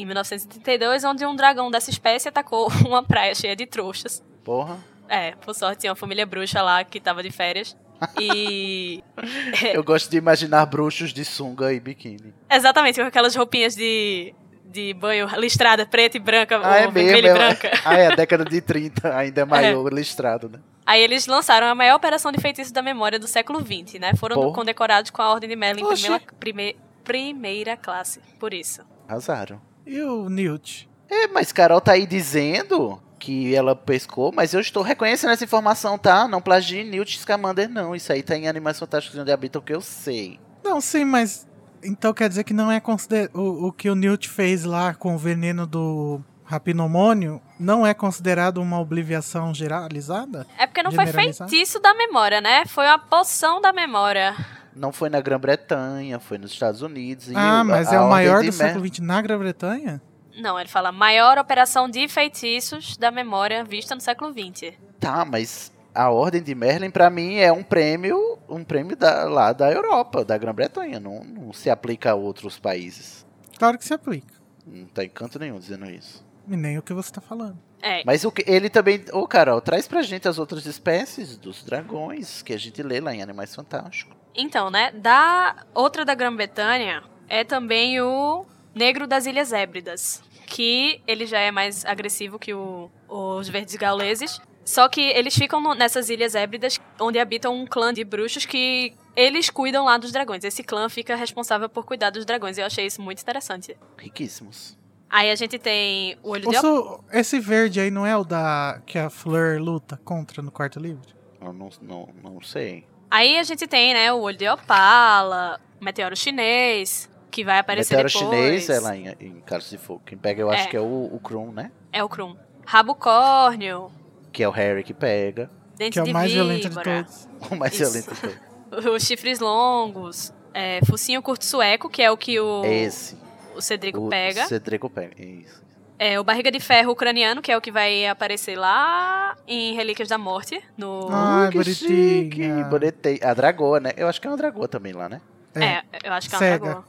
em 0.00 0.04
1932, 0.06 1.04
onde 1.04 1.24
um 1.26 1.34
dragão 1.34 1.70
dessa 1.70 1.90
espécie 1.90 2.28
atacou 2.28 2.68
uma 2.86 3.02
praia 3.02 3.34
cheia 3.34 3.56
de 3.56 3.66
trouxas. 3.66 4.22
Porra. 4.44 4.78
É, 5.08 5.32
por 5.36 5.54
sorte 5.54 5.80
tinha 5.80 5.90
uma 5.92 5.96
família 5.96 6.26
bruxa 6.26 6.60
lá 6.62 6.84
que 6.84 7.00
tava 7.00 7.22
de 7.22 7.30
férias. 7.30 7.76
E. 8.20 9.02
Eu 9.74 9.82
gosto 9.82 10.10
de 10.10 10.16
imaginar 10.16 10.64
bruxos 10.66 11.12
de 11.12 11.24
sunga 11.24 11.72
e 11.72 11.80
biquíni. 11.80 12.32
Exatamente, 12.50 13.00
com 13.00 13.06
aquelas 13.06 13.34
roupinhas 13.34 13.74
de, 13.74 14.34
de 14.64 14.94
banho 14.94 15.26
listrada, 15.38 15.84
preta 15.86 16.16
e 16.16 16.20
branca, 16.20 16.60
Ah, 16.62 16.76
é 16.78 16.80
vermelha 16.88 17.26
e 17.26 17.30
é- 17.30 17.34
branca. 17.34 17.70
Ah, 17.84 17.96
é 17.96 18.06
a 18.06 18.14
década 18.14 18.44
de 18.44 18.60
30, 18.60 19.16
ainda 19.16 19.40
é 19.40 19.44
maior 19.44 19.92
listrado, 19.92 20.48
né? 20.48 20.60
Aí 20.86 21.02
eles 21.02 21.26
lançaram 21.26 21.66
a 21.66 21.74
maior 21.74 21.96
operação 21.96 22.30
de 22.32 22.40
feitiço 22.40 22.72
da 22.72 22.80
memória 22.80 23.18
do 23.18 23.26
século 23.26 23.60
XX, 23.60 23.98
né? 24.00 24.14
Foram 24.16 24.36
Porra. 24.36 24.54
condecorados 24.54 25.10
com 25.10 25.20
a 25.20 25.30
Ordem 25.32 25.48
de 25.48 25.56
Merlin 25.56 25.82
em 25.82 25.86
primeira, 25.88 26.20
prime- 26.40 26.76
primeira 27.04 27.76
classe, 27.76 28.20
por 28.38 28.54
isso. 28.54 28.80
Arrasaram. 29.08 29.60
E 29.88 30.02
o 30.02 30.28
Newt? 30.28 30.86
É, 31.08 31.26
mas 31.28 31.50
Carol 31.50 31.80
tá 31.80 31.92
aí 31.92 32.06
dizendo 32.06 33.02
que 33.18 33.54
ela 33.54 33.74
pescou, 33.74 34.30
mas 34.30 34.52
eu 34.52 34.60
estou 34.60 34.82
reconhecendo 34.82 35.30
essa 35.30 35.42
informação, 35.42 35.96
tá? 35.96 36.28
Não 36.28 36.42
plagie 36.42 36.84
Newt 36.84 37.18
Scamander, 37.18 37.70
não. 37.70 37.96
Isso 37.96 38.12
aí 38.12 38.22
tá 38.22 38.36
em 38.36 38.46
Animais 38.46 38.78
Fantásticos 38.78 39.18
onde 39.18 39.32
habitam, 39.32 39.62
que 39.62 39.74
eu 39.74 39.80
sei. 39.80 40.38
Não, 40.62 40.78
sim, 40.78 41.06
mas. 41.06 41.48
Então 41.82 42.12
quer 42.12 42.28
dizer 42.28 42.44
que 42.44 42.52
não 42.52 42.70
é 42.70 42.80
consider... 42.80 43.30
o, 43.32 43.72
que 43.72 43.88
o 43.88 43.94
Newt 43.94 44.28
fez 44.28 44.64
lá 44.64 44.92
com 44.92 45.14
o 45.14 45.18
veneno 45.18 45.66
do 45.66 46.20
rapinomônio 46.44 47.40
não 47.60 47.86
é 47.86 47.94
considerado 47.94 48.58
uma 48.58 48.80
obliviação 48.80 49.54
generalizada? 49.54 50.46
É 50.58 50.66
porque 50.66 50.82
não 50.82 50.90
foi 50.90 51.06
feitiço 51.06 51.78
da 51.78 51.94
memória, 51.94 52.40
né? 52.40 52.64
Foi 52.66 52.84
uma 52.84 52.98
poção 52.98 53.60
da 53.60 53.72
memória. 53.72 54.34
Não 54.78 54.92
foi 54.92 55.10
na 55.10 55.20
Grã-Bretanha, 55.20 56.20
foi 56.20 56.38
nos 56.38 56.52
Estados 56.52 56.82
Unidos. 56.82 57.28
e 57.28 57.34
ah, 57.34 57.64
mas 57.64 57.88
a 57.88 57.96
é 57.96 58.00
o 58.00 58.08
maior 58.08 58.44
do 58.44 58.52
século 58.52 58.86
XX 58.86 59.00
na 59.00 59.20
Grã-Bretanha? 59.20 60.00
Não, 60.40 60.58
ele 60.58 60.68
fala 60.68 60.92
maior 60.92 61.36
operação 61.36 61.88
de 61.88 62.06
feitiços 62.06 62.96
da 62.96 63.10
memória 63.10 63.64
vista 63.64 63.94
no 63.94 64.00
século 64.00 64.32
XX. 64.32 64.74
Tá, 65.00 65.24
mas 65.24 65.72
a 65.92 66.10
Ordem 66.10 66.40
de 66.40 66.54
Merlin, 66.54 66.90
pra 66.90 67.10
mim, 67.10 67.36
é 67.38 67.50
um 67.52 67.64
prêmio, 67.64 68.38
um 68.48 68.62
prêmio 68.62 68.96
da, 68.96 69.24
lá 69.24 69.52
da 69.52 69.68
Europa, 69.70 70.24
da 70.24 70.38
Grã-Bretanha. 70.38 71.00
Não, 71.00 71.24
não 71.24 71.52
se 71.52 71.68
aplica 71.68 72.12
a 72.12 72.14
outros 72.14 72.56
países. 72.56 73.26
Claro 73.58 73.76
que 73.76 73.84
se 73.84 73.92
aplica. 73.92 74.32
Não 74.64 74.86
tem 74.86 75.08
canto 75.08 75.40
nenhum 75.40 75.58
dizendo 75.58 75.90
isso. 75.90 76.24
E 76.48 76.56
nem 76.56 76.78
o 76.78 76.82
que 76.82 76.94
você 76.94 77.10
tá 77.10 77.20
falando. 77.20 77.58
É, 77.82 78.02
Mas 78.04 78.24
o 78.24 78.32
que 78.32 78.44
ele 78.46 78.68
também. 78.68 79.04
Ô, 79.12 79.26
Carol, 79.26 79.60
traz 79.60 79.86
pra 79.86 80.02
gente 80.02 80.26
as 80.28 80.38
outras 80.38 80.66
espécies 80.66 81.36
dos 81.36 81.62
dragões 81.62 82.42
que 82.42 82.52
a 82.52 82.58
gente 82.58 82.82
lê 82.82 83.00
lá 83.00 83.14
em 83.14 83.22
Animais 83.22 83.54
Fantásticos. 83.54 84.17
Então, 84.40 84.70
né? 84.70 84.92
Da 84.92 85.66
outra 85.74 86.04
da 86.04 86.14
Grã-Bretanha 86.14 87.02
é 87.28 87.42
também 87.42 88.00
o 88.00 88.46
Negro 88.74 89.06
das 89.06 89.26
Ilhas 89.26 89.52
Hébridas, 89.52 90.22
que 90.46 91.02
ele 91.08 91.26
já 91.26 91.40
é 91.40 91.50
mais 91.50 91.84
agressivo 91.84 92.38
que 92.38 92.54
o- 92.54 92.88
os 93.08 93.48
verdes 93.48 93.74
gauleses. 93.74 94.40
Só 94.64 94.88
que 94.88 95.00
eles 95.00 95.34
ficam 95.34 95.60
no- 95.60 95.74
nessas 95.74 96.08
ilhas 96.08 96.34
hébridas 96.34 96.78
onde 97.00 97.18
habitam 97.18 97.52
um 97.54 97.66
clã 97.66 97.92
de 97.92 98.04
bruxos 98.04 98.46
que 98.46 98.94
eles 99.16 99.50
cuidam 99.50 99.86
lá 99.86 99.96
dos 99.98 100.12
dragões. 100.12 100.44
Esse 100.44 100.62
clã 100.62 100.88
fica 100.88 101.16
responsável 101.16 101.68
por 101.68 101.84
cuidar 101.84 102.10
dos 102.10 102.24
dragões. 102.24 102.58
Eu 102.58 102.66
achei 102.66 102.86
isso 102.86 103.02
muito 103.02 103.20
interessante. 103.20 103.76
Riquíssimos. 103.96 104.78
Aí 105.10 105.30
a 105.30 105.34
gente 105.34 105.58
tem 105.58 106.16
o 106.22 106.30
olho 106.30 106.48
de 106.50 106.56
op... 106.58 106.66
Ouço, 106.66 107.04
esse 107.10 107.40
verde 107.40 107.80
aí 107.80 107.90
não 107.90 108.06
é 108.06 108.14
o 108.16 108.22
da 108.24 108.80
que 108.86 108.98
a 108.98 109.08
Fleur 109.08 109.58
luta 109.60 109.98
contra 110.04 110.42
no 110.42 110.52
quarto 110.52 110.78
livro? 110.78 111.16
Eu 111.40 111.52
não, 111.52 111.70
não, 111.80 112.08
não 112.22 112.40
sei. 112.42 112.84
Aí 113.10 113.38
a 113.38 113.42
gente 113.42 113.66
tem, 113.66 113.94
né, 113.94 114.12
o 114.12 114.20
olho 114.20 114.36
de 114.36 114.48
opala, 114.48 115.60
o 115.80 115.84
meteoro 115.84 116.16
chinês, 116.16 117.08
que 117.30 117.44
vai 117.44 117.58
aparecer 117.58 117.96
Meteoro 117.96 118.12
depois. 118.12 118.64
chinês 118.64 118.70
é 118.70 118.80
lá 118.80 118.96
em, 118.96 119.08
em 119.20 119.40
Cálice 119.40 119.70
de 119.70 119.78
Fogo. 119.78 120.02
Quem 120.04 120.18
pega 120.18 120.40
eu 120.42 120.50
acho 120.50 120.64
É. 120.64 120.66
que 120.66 120.76
é 120.76 120.80
o, 120.80 121.10
o 121.12 121.18
Krum, 121.22 121.50
né? 121.52 121.70
É 121.92 122.02
o 122.04 122.08
Krum. 122.08 122.36
Rabo 122.66 122.94
córneo, 122.94 123.90
Que 124.32 124.42
é 124.42 124.48
o 124.48 124.50
Harry 124.50 124.82
que 124.84 124.92
pega. 124.92 125.50
dente 125.76 125.94
Que 125.94 126.00
é 126.00 126.02
de 126.02 126.10
o 126.10 126.12
mais 126.12 126.30
violento 126.32 126.62
de 126.62 126.68
víbora, 126.68 127.04
todos. 127.04 127.28
O 127.50 127.56
mais 127.56 127.72
Isso. 127.72 127.84
violento 127.90 128.14
de 128.14 128.20
todos. 128.20 128.84
os 128.94 129.02
chifres 129.04 129.38
longos, 129.40 130.32
é, 130.52 130.80
focinho 130.84 131.22
curto 131.22 131.44
sueco, 131.44 131.88
que 131.88 132.02
é 132.02 132.10
o 132.10 132.16
que 132.16 132.38
o, 132.38 132.62
É 132.64 132.74
esse. 132.84 133.16
o 133.56 133.62
Cedrico 133.62 134.06
o 134.06 134.08
pega. 134.10 134.46
Cedrico 134.46 134.90
pega. 134.90 135.14
Isso. 135.22 135.62
É, 135.98 136.18
o 136.20 136.24
barriga 136.24 136.50
de 136.50 136.60
ferro 136.60 136.92
ucraniano, 136.92 137.42
que 137.42 137.50
é 137.50 137.56
o 137.56 137.60
que 137.60 137.72
vai 137.72 138.06
aparecer 138.06 138.56
lá 138.56 139.36
em 139.46 139.74
Relíquias 139.74 140.08
da 140.08 140.16
Morte, 140.16 140.62
no... 140.76 141.08
Ai, 141.10 141.50
que 141.50 141.58
bonitinha. 141.58 141.90
chique, 141.90 142.48
bonitinha. 142.70 143.18
A 143.22 143.34
dragoa, 143.34 143.80
né? 143.80 143.92
Eu 143.96 144.06
acho 144.06 144.20
que 144.20 144.26
é 144.26 144.30
uma 144.30 144.36
dragoa 144.36 144.68
também 144.68 144.92
lá, 144.92 145.08
né? 145.08 145.20
É, 145.54 145.82
eu 146.04 146.12
acho 146.12 146.28
que 146.28 146.34
é 146.34 146.38
um 146.38 146.40
Cega. 146.40 146.64
dragão. 146.64 146.84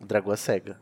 Dragoa 0.00 0.36
cega. 0.36 0.80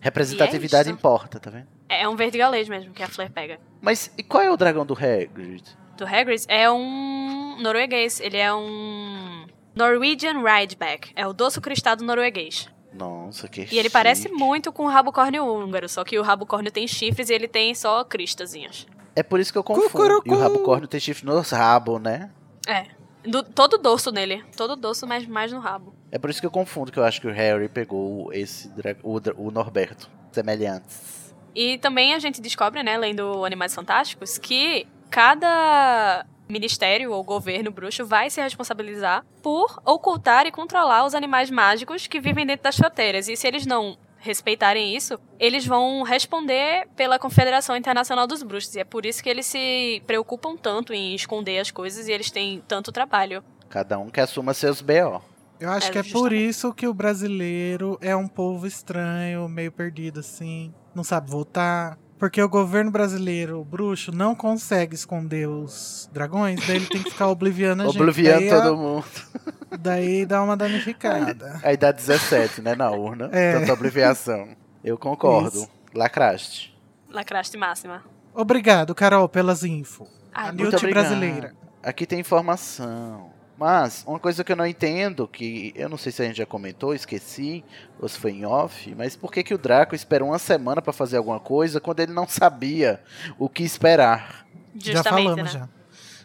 Representatividade 0.00 0.88
E 0.88 0.92
é 0.92 0.94
importa, 0.94 1.38
tá 1.38 1.50
vendo? 1.50 1.66
É 1.88 2.08
um 2.08 2.16
verde 2.16 2.38
galês 2.38 2.68
mesmo, 2.68 2.92
que 2.92 3.02
a 3.02 3.08
Fleur 3.08 3.30
pega. 3.30 3.58
Mas 3.80 4.10
e 4.18 4.22
qual 4.22 4.42
é 4.42 4.50
o 4.50 4.56
dragão 4.56 4.84
do 4.84 4.94
Hagrid? 4.94 5.64
Do 5.96 6.04
Hagrid 6.04 6.44
é 6.48 6.70
um 6.70 7.56
norueguês. 7.60 8.20
Ele 8.20 8.36
é 8.36 8.52
um 8.52 9.46
Norwegian 9.74 10.42
Rideback. 10.42 11.10
É 11.14 11.26
o 11.26 11.32
doce 11.32 11.60
cristado 11.60 12.04
norueguês. 12.04 12.68
Nossa, 12.96 13.48
que 13.48 13.68
E 13.70 13.78
ele 13.78 13.90
parece 13.90 14.28
muito 14.28 14.72
com 14.72 14.84
o 14.84 14.88
rabo 14.88 15.12
córneo 15.12 15.44
húngaro, 15.44 15.88
só 15.88 16.04
que 16.04 16.18
o 16.18 16.22
rabo 16.22 16.46
córneo 16.46 16.70
tem 16.72 16.86
chifres 16.88 17.30
e 17.30 17.34
ele 17.34 17.48
tem 17.48 17.74
só 17.74 18.04
cristazinhas. 18.04 18.86
É 19.14 19.22
por 19.22 19.40
isso 19.40 19.50
que 19.52 19.58
eu 19.58 19.64
confundo. 19.64 19.88
Cucurucu. 19.90 20.28
E 20.28 20.32
o 20.32 20.38
rabo 20.38 20.58
corno 20.60 20.86
tem 20.86 21.00
chifre 21.00 21.24
no 21.26 21.40
rabo, 21.40 21.98
né? 21.98 22.30
É. 22.66 22.86
Do- 23.24 23.42
todo 23.42 23.78
dorso 23.78 24.12
nele. 24.12 24.44
Todo 24.56 24.76
dorso, 24.76 25.06
mas 25.06 25.26
mais 25.26 25.50
no 25.52 25.58
rabo. 25.58 25.94
É 26.12 26.18
por 26.18 26.30
isso 26.30 26.40
que 26.40 26.46
eu 26.46 26.50
confundo, 26.50 26.92
que 26.92 26.98
eu 26.98 27.04
acho 27.04 27.20
que 27.20 27.26
o 27.26 27.32
Harry 27.32 27.68
pegou 27.68 28.32
esse 28.32 28.70
o, 29.02 29.18
o 29.36 29.50
Norberto. 29.50 30.10
Semelhantes. 30.30 31.34
E 31.54 31.78
também 31.78 32.12
a 32.12 32.18
gente 32.18 32.40
descobre, 32.40 32.82
né, 32.82 32.98
lendo 32.98 33.42
Animais 33.44 33.74
Fantásticos, 33.74 34.36
que 34.36 34.86
cada 35.10 36.26
ministério 36.48 37.12
ou 37.12 37.22
governo 37.24 37.70
bruxo 37.70 38.04
vai 38.06 38.30
se 38.30 38.40
responsabilizar 38.40 39.24
por 39.42 39.80
ocultar 39.84 40.46
e 40.46 40.52
controlar 40.52 41.04
os 41.04 41.14
animais 41.14 41.50
mágicos 41.50 42.06
que 42.06 42.20
vivem 42.20 42.46
dentro 42.46 42.64
das 42.64 42.76
fronteiras. 42.76 43.28
E 43.28 43.36
se 43.36 43.46
eles 43.46 43.66
não 43.66 43.96
respeitarem 44.18 44.96
isso, 44.96 45.18
eles 45.38 45.64
vão 45.66 46.02
responder 46.02 46.88
pela 46.96 47.18
Confederação 47.18 47.76
Internacional 47.76 48.26
dos 48.26 48.42
Bruxos. 48.42 48.74
E 48.74 48.80
é 48.80 48.84
por 48.84 49.06
isso 49.06 49.22
que 49.22 49.28
eles 49.28 49.46
se 49.46 50.02
preocupam 50.06 50.56
tanto 50.56 50.92
em 50.92 51.14
esconder 51.14 51.58
as 51.60 51.70
coisas 51.70 52.08
e 52.08 52.12
eles 52.12 52.30
têm 52.30 52.62
tanto 52.66 52.90
trabalho. 52.90 53.44
Cada 53.68 53.98
um 53.98 54.08
que 54.10 54.20
assuma 54.20 54.52
seus 54.54 54.80
B.O. 54.80 55.20
Eu 55.58 55.70
acho 55.70 55.88
É, 55.88 55.90
que 55.90 55.98
é 55.98 56.02
por 56.02 56.08
justamente. 56.10 56.48
isso 56.48 56.74
que 56.74 56.86
o 56.86 56.92
brasileiro 56.94 57.96
é 58.00 58.14
um 58.14 58.28
povo 58.28 58.66
estranho, 58.66 59.48
meio 59.48 59.72
perdido 59.72 60.20
assim, 60.20 60.72
não 60.94 61.02
sabe 61.04 61.30
votar. 61.30 61.96
Porque 62.18 62.40
o 62.42 62.48
governo 62.48 62.90
brasileiro, 62.90 63.60
o 63.60 63.64
bruxo, 63.64 64.10
não 64.10 64.34
consegue 64.34 64.94
esconder 64.94 65.46
os 65.48 66.08
dragões, 66.12 66.66
daí 66.66 66.76
ele 66.76 66.86
tem 66.86 67.02
que 67.02 67.10
ficar 67.10 67.28
obliviando 67.28 67.82
a 67.82 67.86
gente. 67.86 67.96
Obliviando 68.00 68.40
daí, 68.40 68.48
todo 68.50 68.68
a- 68.68 68.76
mundo. 68.76 69.04
daí 69.78 70.24
dá 70.24 70.42
uma 70.42 70.56
danificada. 70.56 71.60
Aí 71.62 71.76
dá 71.76 71.92
17, 71.92 72.62
né, 72.62 72.74
na 72.74 72.90
urna. 72.90 73.28
É. 73.32 73.58
Tanta 73.58 73.72
obliviação. 73.72 74.48
Eu 74.82 74.96
concordo. 74.96 75.58
Isso. 75.58 75.70
Lacraste. 75.94 76.74
Lacraste 77.10 77.56
máxima. 77.58 78.02
Obrigado, 78.34 78.94
Carol, 78.94 79.28
pelas 79.28 79.62
info. 79.64 80.06
Ai, 80.32 80.48
a 80.48 80.52
Newt 80.52 80.86
brasileira. 80.88 81.54
Aqui 81.82 82.06
tem 82.06 82.20
informação. 82.20 83.30
Mas, 83.58 84.04
uma 84.06 84.18
coisa 84.18 84.44
que 84.44 84.52
eu 84.52 84.56
não 84.56 84.66
entendo, 84.66 85.26
que 85.26 85.72
eu 85.74 85.88
não 85.88 85.96
sei 85.96 86.12
se 86.12 86.22
a 86.22 86.26
gente 86.26 86.36
já 86.36 86.44
comentou, 86.46 86.94
esqueci, 86.94 87.64
ou 87.98 88.06
se 88.08 88.18
foi 88.18 88.32
em 88.32 88.44
off, 88.44 88.94
mas 88.94 89.16
por 89.16 89.32
que, 89.32 89.42
que 89.42 89.54
o 89.54 89.58
Draco 89.58 89.94
esperou 89.94 90.28
uma 90.28 90.38
semana 90.38 90.82
pra 90.82 90.92
fazer 90.92 91.16
alguma 91.16 91.40
coisa 91.40 91.80
quando 91.80 92.00
ele 92.00 92.12
não 92.12 92.28
sabia 92.28 93.00
o 93.38 93.48
que 93.48 93.62
esperar? 93.62 94.46
Justamente, 94.74 94.94
já 94.94 95.02
falamos 95.04 95.54
né? 95.54 95.60
já. 95.60 95.68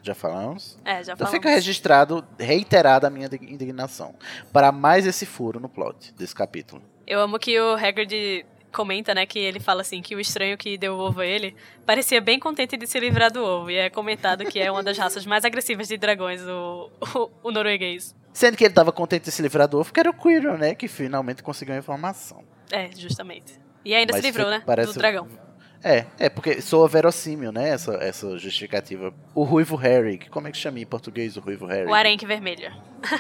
Já 0.04 0.16
falamos? 0.16 0.80
É, 0.84 0.96
já 0.96 1.14
Então 1.14 1.18
falamos. 1.18 1.32
fica 1.32 1.50
registrado, 1.50 2.26
reiterada 2.40 3.06
a 3.08 3.10
minha 3.10 3.30
indignação. 3.44 4.16
Para 4.52 4.72
mais 4.72 5.06
esse 5.06 5.26
furo 5.28 5.60
no 5.60 5.70
plot 5.70 6.12
desse 6.18 6.34
capítulo. 6.34 6.82
Eu 7.06 7.20
amo 7.22 7.38
que 7.38 7.60
o 7.60 7.76
Hagrid 7.76 8.46
comenta, 8.72 9.14
né, 9.14 9.26
que 9.26 9.38
ele 9.40 9.60
fala 9.60 9.82
assim, 9.82 10.02
que 10.02 10.16
o 10.16 10.20
estranho 10.20 10.58
que 10.58 10.78
deu 10.78 10.96
o 10.96 11.00
ovo 11.00 11.22
a 11.22 11.26
ele 11.26 11.56
parecia 11.86 12.22
bem 12.22 12.40
contente 12.40 12.78
de 12.78 12.88
se 12.88 13.00
livrar 13.00 13.32
do 13.32 13.44
ovo. 13.44 13.70
E 13.70 13.76
é 13.76 13.90
comentado 13.90 14.46
que 14.46 14.60
é 14.60 14.72
uma 14.72 14.82
das 14.84 14.98
raças 14.98 15.26
mais 15.26 15.44
agressivas 15.46 15.88
de 15.88 15.98
dragões, 15.98 16.42
o, 16.44 16.90
o, 17.16 17.30
o 17.44 17.52
norueguês. 17.52 18.16
Sendo 18.34 18.56
que 18.56 18.64
ele 18.64 18.74
tava 18.74 18.92
contente 18.92 19.26
de 19.26 19.32
se 19.32 19.42
livrar 19.42 19.68
do 19.68 19.80
ovo, 19.80 19.92
que 19.94 20.00
era 20.00 20.10
o 20.10 20.14
Quirrell, 20.14 20.58
né? 20.58 20.74
Que 20.74 20.88
finalmente 20.88 21.44
conseguiu 21.44 21.76
a 21.76 21.78
informação. 21.78 22.44
É, 22.72 22.90
justamente. 22.96 23.60
E 23.84 23.94
ainda 23.94 24.14
Mas 24.14 24.22
se 24.22 24.28
livrou, 24.28 24.50
né, 24.50 24.64
parece- 24.66 24.94
do 24.94 24.98
dragão. 25.00 25.28
É, 25.84 26.06
é 26.20 26.30
porque 26.30 26.62
soa 26.62 26.88
verossímil, 26.88 27.52
né? 27.52 27.70
Essa, 27.70 27.94
essa 27.96 28.38
justificativa. 28.38 29.12
O 29.34 29.44
Ruivo 29.44 29.76
Harry, 29.76 30.20
como 30.30 30.48
é 30.48 30.52
que 30.52 30.58
chama 30.58 30.80
em 30.80 30.86
português 30.86 31.36
o 31.38 31.40
Ruivo 31.40 31.66
Harry? 31.66 31.90
O 31.90 31.94
arenque 31.96 32.24
vermelho. 32.24 32.72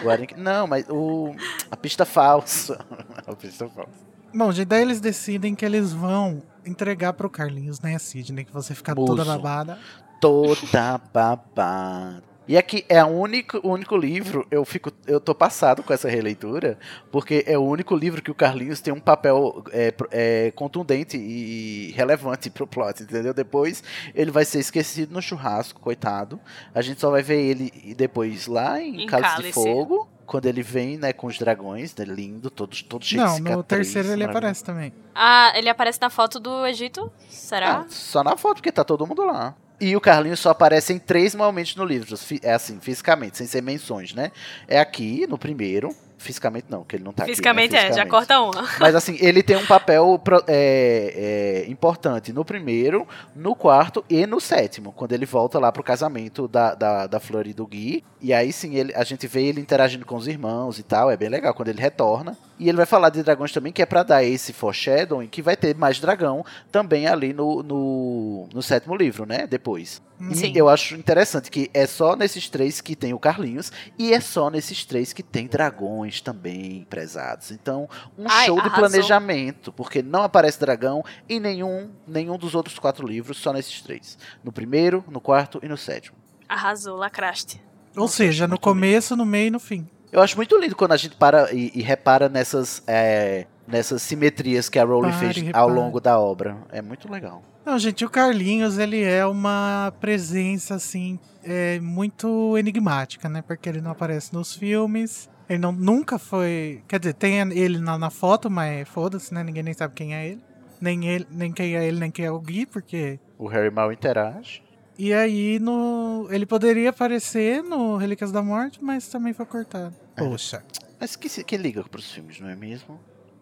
O 0.04 0.10
arenque- 0.12 0.36
Não, 0.36 0.68
mas 0.68 0.86
o. 0.88 1.36
A 1.72 1.76
pista 1.76 2.06
falsa. 2.06 2.86
a 3.26 3.36
pista 3.36 3.68
falsa. 3.68 4.12
Bom, 4.34 4.52
gente, 4.52 4.68
daí 4.68 4.82
eles 4.82 5.02
decidem 5.02 5.54
que 5.56 5.66
eles 5.66 5.92
vão 5.92 6.42
entregar 6.66 7.14
pro 7.14 7.30
Carlinhos, 7.30 7.80
né, 7.82 7.98
Sidney, 7.98 8.46
que 8.46 8.54
você 8.54 8.74
fica 8.74 8.96
toda 8.96 9.26
babada. 9.26 9.78
Toda 10.20 11.02
babada. 11.14 12.24
E 12.48 12.58
aqui 12.58 12.84
é 12.90 13.04
o 13.04 13.08
único, 13.08 13.60
o 13.66 13.72
único 13.72 13.96
livro, 13.96 14.46
eu 14.52 14.66
fico, 14.66 14.92
eu 15.08 15.22
tô 15.22 15.34
passado 15.34 15.84
com 15.84 15.94
essa 15.94 16.10
releitura, 16.10 16.78
porque 17.12 17.46
é 17.48 17.58
o 17.58 17.62
único 17.62 17.96
livro 17.96 18.22
que 18.22 18.32
o 18.32 18.36
Carlinhos 18.36 18.82
tem 18.82 18.92
um 18.94 19.00
papel 19.00 19.64
é, 19.72 19.94
é, 20.12 20.52
contundente 20.52 21.18
e 21.18 21.92
relevante 21.96 22.50
pro 22.50 22.68
plot, 22.68 23.04
entendeu? 23.04 23.34
Depois 23.34 23.84
ele 24.14 24.32
vai 24.32 24.44
ser 24.44 24.60
esquecido 24.60 25.14
no 25.14 25.22
churrasco, 25.22 25.80
coitado. 25.80 26.40
A 26.74 26.82
gente 26.82 27.00
só 27.00 27.12
vai 27.12 27.22
ver 27.22 27.40
ele 27.42 27.96
depois 27.96 28.48
lá 28.48 28.82
em, 28.82 29.04
Em 29.04 29.06
Cálice, 29.06 29.30
de 29.30 29.42
Cálice. 29.44 29.54
Fogo, 29.54 30.10
quando 30.32 30.46
ele 30.46 30.64
vem, 30.64 30.98
né, 30.98 31.12
com 31.12 31.28
os 31.28 31.38
dragões, 31.38 31.94
né, 31.94 32.06
lindo, 32.06 32.50
todos, 32.50 32.82
todos 32.82 33.06
cheios 33.06 33.22
Não, 33.22 33.36
de 33.36 33.42
no 33.42 33.50
cicatriz, 33.50 33.92
terceiro 33.92 34.14
ele 34.14 34.24
aparece 34.24 34.64
também. 34.64 34.94
Ah, 35.14 35.52
ele 35.58 35.68
aparece 35.68 36.00
na 36.00 36.10
foto 36.10 36.40
do 36.40 36.66
Egito? 36.66 37.12
Será? 37.28 37.80
Ah, 37.80 37.86
só 37.90 38.24
na 38.24 38.38
foto, 38.38 38.56
porque 38.56 38.72
tá 38.72 38.86
todo 38.86 39.06
mundo 39.06 39.26
lá. 39.26 39.54
E 39.78 39.94
o 39.94 40.00
Carlinhos 40.00 40.40
só 40.40 40.52
aparece 40.52 40.94
em 40.94 41.00
três 41.00 41.36
momentos 41.36 41.76
no 41.76 41.84
livro. 41.84 42.18
É 42.44 42.54
assim, 42.54 42.80
fisicamente, 42.80 43.40
sem 43.40 43.46
ser 43.46 43.62
menções, 43.62 44.14
né? 44.14 44.32
É 44.70 44.80
aqui, 44.80 45.28
no 45.28 45.38
primeiro. 45.38 45.94
Fisicamente 46.22 46.68
não, 46.70 46.84
que 46.84 46.96
ele 46.96 47.04
não 47.04 47.12
tá 47.12 47.26
Fisicamente 47.26 47.76
aqui. 47.76 47.86
né? 47.86 47.90
é, 47.92 47.94
já 47.94 48.04
Fisicamente. 48.04 48.28
corta 48.28 48.42
uma. 48.42 48.70
Mas 48.80 48.96
assim, 48.96 49.18
ele 49.20 49.42
tem 49.42 49.56
um 49.58 49.66
papel 49.66 50.22
é, 50.48 51.64
é, 51.66 51.72
importante 51.72 52.32
no 52.32 52.46
primeiro, 52.46 53.08
no 53.36 53.56
quarto 53.56 54.06
e 54.10 54.26
no 54.28 54.40
sétimo, 54.40 54.92
quando 54.92 55.14
ele 55.14 55.26
volta 55.26 55.58
lá 55.58 55.72
pro 55.72 55.84
casamento 55.84 56.48
da, 56.48 56.76
da, 56.76 57.08
da 57.08 57.20
Flor 57.20 57.48
e 57.48 57.54
do 57.54 57.66
Gui. 57.66 58.04
E 58.22 58.34
aí 58.34 58.54
sim, 58.54 58.76
ele, 58.76 58.94
a 58.94 59.04
gente 59.04 59.26
vê 59.26 59.44
ele 59.46 59.60
interagindo 59.60 60.06
com 60.06 60.16
os 60.16 60.28
irmãos 60.28 60.78
e 60.78 60.84
tal, 60.84 61.10
é 61.10 61.18
bem 61.18 61.30
legal 61.30 61.54
quando 61.54 61.70
ele 61.70 61.82
retorna. 61.82 62.38
E 62.62 62.70
ele 62.70 62.78
vai 62.78 62.86
falar 62.86 63.09
de 63.09 63.24
dragões 63.24 63.51
também, 63.51 63.74
que 63.74 63.82
é 63.82 63.88
pra 63.88 64.03
dar 64.03 64.24
esse 64.24 64.53
foreshadowing, 64.53 65.26
que 65.26 65.41
vai 65.41 65.57
ter 65.57 65.76
mais 65.76 65.99
dragão 65.99 66.45
também 66.72 67.07
ali 67.07 67.34
no, 67.34 67.64
no, 67.64 68.47
no 68.53 68.62
sétimo 68.62 68.95
livro, 68.95 69.26
né? 69.26 69.47
Depois. 69.47 69.99
E 70.30 70.36
Sim. 70.36 70.53
eu 70.55 70.70
acho 70.70 70.93
interessante 70.93 71.49
que 71.49 71.72
é 71.74 71.88
só 71.88 72.16
nesses 72.16 72.47
três 72.47 72.80
que 72.80 72.95
tem 72.95 73.16
o 73.16 73.20
Carlinhos 73.20 73.72
e 73.97 74.14
é 74.14 74.20
só 74.20 74.51
nesses 74.51 74.86
três 74.86 75.12
que 75.12 75.24
tem 75.24 75.47
dragões 75.47 76.22
também 76.22 76.86
prezados. 76.88 77.49
Então, 77.49 77.89
um 78.16 78.26
Ai, 78.30 78.45
show 78.45 78.57
de 78.57 78.68
arrasou. 78.68 78.78
planejamento, 78.78 79.74
porque 79.74 80.03
não 80.03 80.22
aparece 80.22 80.59
dragão 80.59 81.03
em 81.28 81.39
nenhum, 81.39 81.89
nenhum 82.07 82.38
dos 82.38 82.53
outros 82.53 82.78
quatro 82.78 83.07
livros, 83.07 83.39
só 83.39 83.51
nesses 83.51 83.82
três. 83.82 84.20
No 84.43 84.51
primeiro, 84.51 85.03
no 85.09 85.20
quarto 85.20 85.59
e 85.64 85.68
no 85.68 85.78
sétimo. 85.78 86.16
Arrasou, 86.47 86.95
lacraste. 86.95 87.59
Ou 87.97 88.07
seja, 88.07 88.47
no 88.47 88.59
começo, 88.59 89.16
no 89.16 89.26
meio 89.26 89.47
e 89.47 89.49
no 89.49 89.59
fim. 89.59 89.89
Eu 90.12 90.22
acho 90.22 90.36
muito 90.36 90.57
lindo 90.57 90.76
quando 90.76 90.91
a 90.91 90.97
gente 90.97 91.16
para 91.16 91.53
e, 91.53 91.72
e 91.74 91.82
repara 91.82 92.28
nessas, 92.28 92.84
é, 92.86 93.45
nessas 93.66 94.01
simetrias 94.01 94.68
que 94.68 94.78
a 94.78 94.84
Rowling 94.84 95.12
Pare, 95.12 95.34
fez 95.34 95.38
ao 95.53 95.68
repare. 95.68 95.74
longo 95.74 95.99
da 96.01 96.20
obra. 96.20 96.57
É 96.72 96.82
muito 96.82 97.09
legal. 97.09 97.41
Não, 97.66 97.78
gente, 97.80 98.03
o 98.03 98.09
Carlinhos, 98.09 98.78
ele 98.78 99.01
é 99.01 99.26
uma 99.26 99.93
presença, 100.01 100.76
assim, 100.76 101.20
é, 101.43 101.80
muito 101.80 102.57
enigmática, 102.57 103.30
né? 103.30 103.41
Porque 103.41 103.70
ele 103.70 103.80
não 103.80 103.91
aparece 103.91 104.34
nos 104.34 104.55
filmes. 104.55 105.30
Ele 105.47 105.59
não, 105.59 105.72
nunca 105.72 106.18
foi. 106.18 106.84
Quer 106.88 106.99
dizer, 106.99 107.14
tem 107.14 107.39
ele 107.51 107.78
na, 107.78 107.97
na 107.97 108.09
foto, 108.09 108.49
mas 108.49 108.88
foda-se, 108.89 109.34
né? 109.34 109.43
Ninguém 109.43 109.64
nem 109.64 109.74
sabe 109.74 109.93
quem 109.93 110.16
é 110.16 110.28
ele. 110.28 110.43
Nem, 110.80 111.07
ele, 111.07 111.28
nem 111.30 111.51
quem 111.51 111.76
é 111.76 111.86
ele, 111.86 111.99
nem 111.99 112.09
quem 112.09 112.26
é 112.26 112.32
o 112.32 112.39
Gui, 112.39 112.66
porque. 112.66 113.20
O 113.38 113.47
Harry 113.47 113.70
mal 113.70 113.91
interage. 113.91 114.64
E 115.04 115.16
aí 115.16 115.58
no. 115.58 116.28
Ele 116.30 116.45
poderia 116.45 116.91
aparecer 116.91 117.64
no 117.64 117.97
Relíquias 117.97 118.32
da 118.32 118.43
Morte, 118.43 118.78
mas 118.84 119.08
também 119.08 119.34
foi 119.34 119.47
cortado. 119.47 119.95
Poxa. 120.16 120.64
Mas 120.99 121.16
que, 121.16 121.43
que 121.43 121.58
liga 121.58 121.84
pros 121.84 122.12
filmes, 122.12 122.39
não 122.39 122.47
é 122.47 122.56
mesmo? 122.56 122.99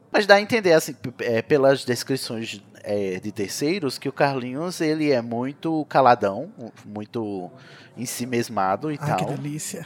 Mas 0.10 0.26
dá 0.26 0.36
a 0.36 0.41
entender, 0.41 0.72
assim, 0.72 0.95
é, 1.20 1.41
pelas 1.41 1.84
descrições 1.84 2.64
é, 2.76 3.20
de 3.20 3.30
terceiros, 3.34 3.97
que 3.97 4.07
o 4.07 4.14
Carlinhos, 4.14 4.80
ele 4.80 5.12
é 5.12 5.22
muito 5.22 5.84
caladão, 5.89 6.49
muito 6.86 7.51
em 7.97 8.05
si 8.05 8.26
mesmado 8.26 8.89
e 8.89 8.97
Ai, 8.97 9.18
que 9.18 9.26
tal. 9.26 9.36
delícia. 9.36 9.86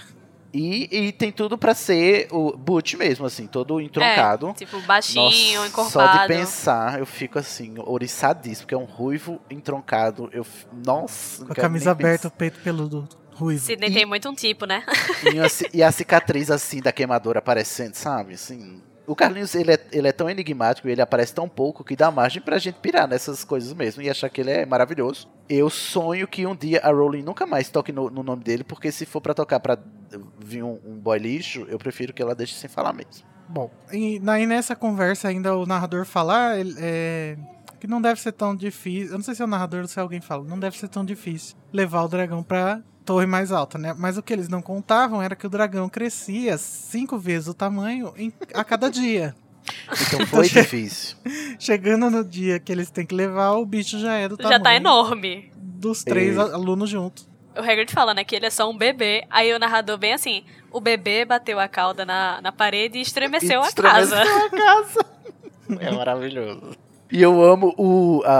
E, 0.54 1.08
e 1.08 1.12
tem 1.12 1.32
tudo 1.32 1.58
pra 1.58 1.74
ser 1.74 2.28
o 2.32 2.56
Butch 2.56 2.93
mesmo, 2.93 3.26
assim, 3.26 3.47
todo 3.47 3.82
entroncado. 3.82 4.49
É, 4.49 4.54
tipo, 4.54 4.80
baixinho, 4.82 5.24
Nossa, 5.62 5.68
encorpado. 5.68 5.91
Só 5.91 6.22
de 6.22 6.28
pensar, 6.28 6.99
eu 6.99 7.06
fico 7.08 7.39
assim, 7.39 7.74
oriçadíssimo, 7.80 8.62
porque 8.68 8.76
é 8.76 8.78
um 8.78 8.84
ruivo 8.86 9.41
entroncado. 9.49 10.30
Eu, 10.32 10.45
nossa, 10.86 11.43
Com 11.45 11.51
a 11.54 11.56
camisa 11.56 11.89
aberta, 11.91 12.28
o 12.28 12.32
peito 12.32 12.60
peludo, 12.60 13.10
ruivo. 13.34 13.66
Sidney 13.66 13.89
E- 13.89 13.93
tem 13.93 14.06
muito 14.06 14.30
um 14.30 14.34
tipo, 14.36 14.66
né? 14.68 14.84
E, 15.34 15.39
a 15.39 15.47
e 15.74 15.82
a 15.84 15.91
cicatriz 15.91 16.51
assim 16.51 16.82
da 16.82 16.91
queimadura 16.91 17.39
aparecendo, 17.39 17.95
sabe? 17.95 18.36
Assim, 18.36 18.80
o 19.06 19.16
Carlinhos 19.16 19.54
ele 19.56 19.74
é, 19.74 19.80
ele 19.91 20.08
é 20.08 20.12
tão 20.12 20.30
enigmático, 20.30 20.88
ele 20.88 21.01
aparece 21.01 21.34
tão 21.34 21.47
pouco 21.47 21.84
que 21.84 21.95
dá 21.95 22.10
margem 22.10 22.41
pra 22.41 22.58
gente 22.58 22.76
pirar 22.76 23.08
nessas 23.08 23.43
coisas 23.43 23.74
mesmo 23.74 24.01
e 24.01 24.10
achar 24.10 24.30
que 24.30 24.41
ele 24.41 24.51
é 24.51 24.66
maravilhoso. 24.66 25.28
Eu 25.49 25.70
sonho 25.70 26.28
que 26.28 26.45
um 26.45 26.56
dia 26.56 26.80
a 26.82 26.91
Rowling 26.91 27.24
nunca 27.24 27.45
mais 27.45 27.70
toque 27.70 27.91
no, 27.91 28.10
no 28.10 28.24
nome 28.24 28.43
dele, 28.43 28.64
porque 28.64 28.91
se 28.91 29.06
for 29.06 29.22
pra 29.22 29.34
tocar 29.34 29.60
pra 29.60 29.78
vir 30.39 30.64
um, 30.64 30.80
um 30.86 30.97
boy 30.97 31.20
lixo, 31.20 31.66
eu 31.70 31.78
prefiro 31.78 32.14
que 32.14 32.22
ela 32.22 32.36
deixe 32.36 32.56
sem 32.56 32.70
falar 32.70 32.93
mesmo. 32.93 33.26
Bom, 33.47 33.70
e 33.91 34.22
aí 34.26 34.45
nessa 34.45 34.76
conversa 34.76 35.28
ainda 35.28 35.56
o 35.56 35.66
narrador 35.66 36.06
falar 36.06 36.60
ele, 36.60 36.74
é, 36.78 37.38
que 37.80 37.88
não 37.88 38.01
deve 38.01 38.22
ser 38.22 38.32
tão 38.32 38.56
difícil. 38.56 39.12
Eu 39.12 39.18
não 39.18 39.24
sei 39.24 39.36
se 39.36 39.41
é 39.41 39.45
o 39.45 39.47
narrador 39.47 39.82
ou 39.82 39.88
se 39.88 39.99
alguém 39.99 40.22
fala, 40.22 40.43
não 40.45 40.58
deve 40.58 40.78
ser 40.78 40.88
tão 40.88 41.04
difícil 41.04 41.56
levar 41.72 42.04
o 42.04 42.08
dragão 42.08 42.41
pra 42.41 42.82
torre 43.06 43.26
mais 43.26 43.51
alta, 43.51 43.78
né? 43.78 43.93
Mas 43.97 44.18
o 44.18 44.24
que 44.24 44.32
eles 44.34 44.47
não 44.49 44.62
contavam 44.62 45.22
era 45.22 45.36
que 45.36 45.45
o 45.45 45.49
dragão 45.49 45.88
crescia 45.89 46.58
cinco 46.58 47.18
vezes 47.18 47.47
o 47.47 47.54
tamanho 47.54 48.14
em- 48.18 48.34
a 48.54 48.64
cada 48.64 48.89
dia. 48.89 49.36
Então 50.08 50.26
foi 50.28 50.47
difícil. 50.49 51.16
Chegando 51.60 52.10
no 52.10 52.24
dia 52.24 52.60
que 52.60 52.72
eles 52.72 52.89
têm 52.89 53.06
que 53.06 53.16
levar, 53.16 53.51
o 53.54 53.66
bicho 53.66 53.99
já 53.99 54.14
é 54.16 54.28
do 54.28 54.36
tamanho 54.38 54.58
Já 54.58 54.64
tá 54.64 54.76
enorme. 54.76 55.51
dos 55.56 56.04
três 56.04 56.36
E- 56.36 56.39
alunos 56.39 56.89
juntos. 56.89 57.28
O 57.56 57.60
Hagrid 57.60 57.91
fala, 57.91 58.14
né, 58.16 58.24
que 58.24 58.36
ele 58.36 58.47
é 58.47 58.49
só 58.49 58.68
um 58.70 58.76
bebê. 58.76 59.26
Aí 59.30 59.54
o 59.54 59.60
narrador 59.60 59.97
bem 59.97 60.14
assim, 60.14 60.43
o 60.72 60.82
bebê 60.82 61.24
bateu 61.24 61.60
a 61.60 61.68
cauda 61.68 62.04
na, 62.04 62.41
na 62.41 62.51
parede 62.51 62.97
e 62.97 63.01
estremeceu 63.01 63.62
a 63.62 63.68
Estremeceu 63.68 64.18
casa. 64.18 64.24
a 64.45 64.49
casa. 64.49 65.06
É 65.80 65.91
maravilhoso. 65.91 66.72
E 67.12 67.22
eu 67.22 67.43
amo 67.43 67.76
o 67.78 68.24
a, 68.26 68.39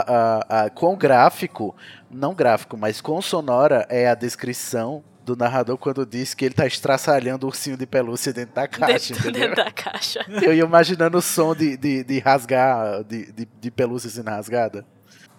a, 0.50 0.64
a, 0.66 0.70
quão 0.72 0.96
gráfico, 0.96 1.76
não 2.14 2.34
gráfico, 2.34 2.78
mas 2.78 3.02
quão 3.02 3.22
sonora 3.22 3.86
é 3.90 4.08
a 4.08 4.16
descrição 4.16 5.04
do 5.26 5.36
narrador 5.38 5.78
quando 5.78 6.06
diz 6.06 6.34
que 6.34 6.44
ele 6.44 6.54
tá 6.54 6.68
estraçalhando 6.68 7.46
o 7.46 7.50
ursinho 7.50 7.78
de 7.78 7.86
pelúcia 7.86 8.34
dentro 8.34 8.56
da 8.56 8.68
caixa, 8.68 9.14
Dentro, 9.14 9.30
entendeu? 9.30 9.50
dentro 9.50 9.64
da 9.64 9.72
caixa. 9.72 10.20
Eu 10.44 10.54
ia 10.54 10.64
imaginando 10.64 11.18
o 11.18 11.22
som 11.22 11.56
de, 11.56 11.78
de, 11.78 12.04
de 12.04 12.20
rasgar, 12.20 13.04
de, 13.06 13.32
de, 13.32 13.48
de 13.60 13.72
pelúcia 13.72 14.10
sendo 14.10 14.30
rasgada. 14.30 14.86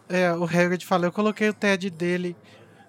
É, 0.08 0.32
o 0.32 0.44
Hagrid 0.44 0.84
fala, 0.86 1.06
eu 1.06 1.12
coloquei 1.12 1.48
o 1.48 1.54
TED 1.54 1.88
dele 1.90 2.34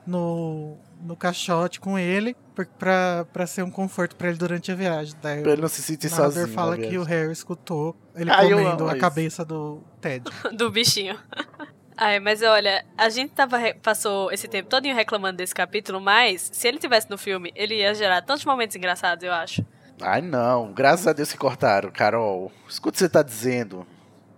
no, 0.06 0.78
no 1.02 1.16
caixote 1.16 1.80
com 1.80 1.98
ele 1.98 2.36
pra, 2.78 3.26
pra 3.32 3.48
ser 3.48 3.64
um 3.64 3.72
conforto 3.72 4.16
pra 4.16 4.30
ele 4.30 4.38
durante 4.38 4.72
a 4.72 4.76
viagem. 4.76 5.16
Daí 5.22 5.42
Pra 5.42 5.52
o 5.52 5.54
ele 5.54 5.62
não 5.62 5.70
se 5.70 5.82
sentir 5.82 6.10
narrador 6.12 6.34
sozinho. 6.34 6.54
fala 6.54 6.78
na 6.78 6.88
que 6.88 6.98
o. 6.98 7.04
Harry 7.04 7.32
escutou 7.32 7.96
ele 8.16 8.30
Ah, 8.32 8.46
eu 8.46 8.58
comendo 8.58 8.86
a 8.88 8.92
isso. 8.92 9.00
cabeça 9.02 9.46
do 9.46 9.82
Ted. 10.02 10.24
do 10.56 10.70
bichinho. 10.72 11.18
Ai, 11.98 12.20
mas 12.20 12.42
olha, 12.42 12.86
a 12.98 13.10
gente 13.10 13.32
tava 13.32 13.58
passou 13.82 14.32
esse 14.32 14.48
tempo 14.48 14.70
todinho 14.70 14.96
reclamando 14.96 15.38
desse 15.38 15.56
capítulo, 15.56 16.02
mas 16.02 16.50
se 16.54 16.68
ele 16.68 16.78
tivesse 16.78 17.10
no 17.10 17.18
filme, 17.18 17.52
ele 17.56 17.76
ia 17.76 17.94
gerar 17.94 18.22
tantos 18.22 18.44
momentos 18.44 18.76
engraçados, 18.76 19.24
eu 19.24 19.32
acho. 19.32 19.66
Ai 20.02 20.22
não, 20.22 20.74
graças 20.74 21.08
a 21.08 21.14
Deus 21.14 21.32
que 21.32 21.38
cortaram, 21.38 21.90
Carol. 21.90 22.52
Escuta 22.68 22.90
o 22.90 22.92
que 22.94 23.00
você 23.00 23.10
tá 23.10 23.24
dizendo. 23.24 23.88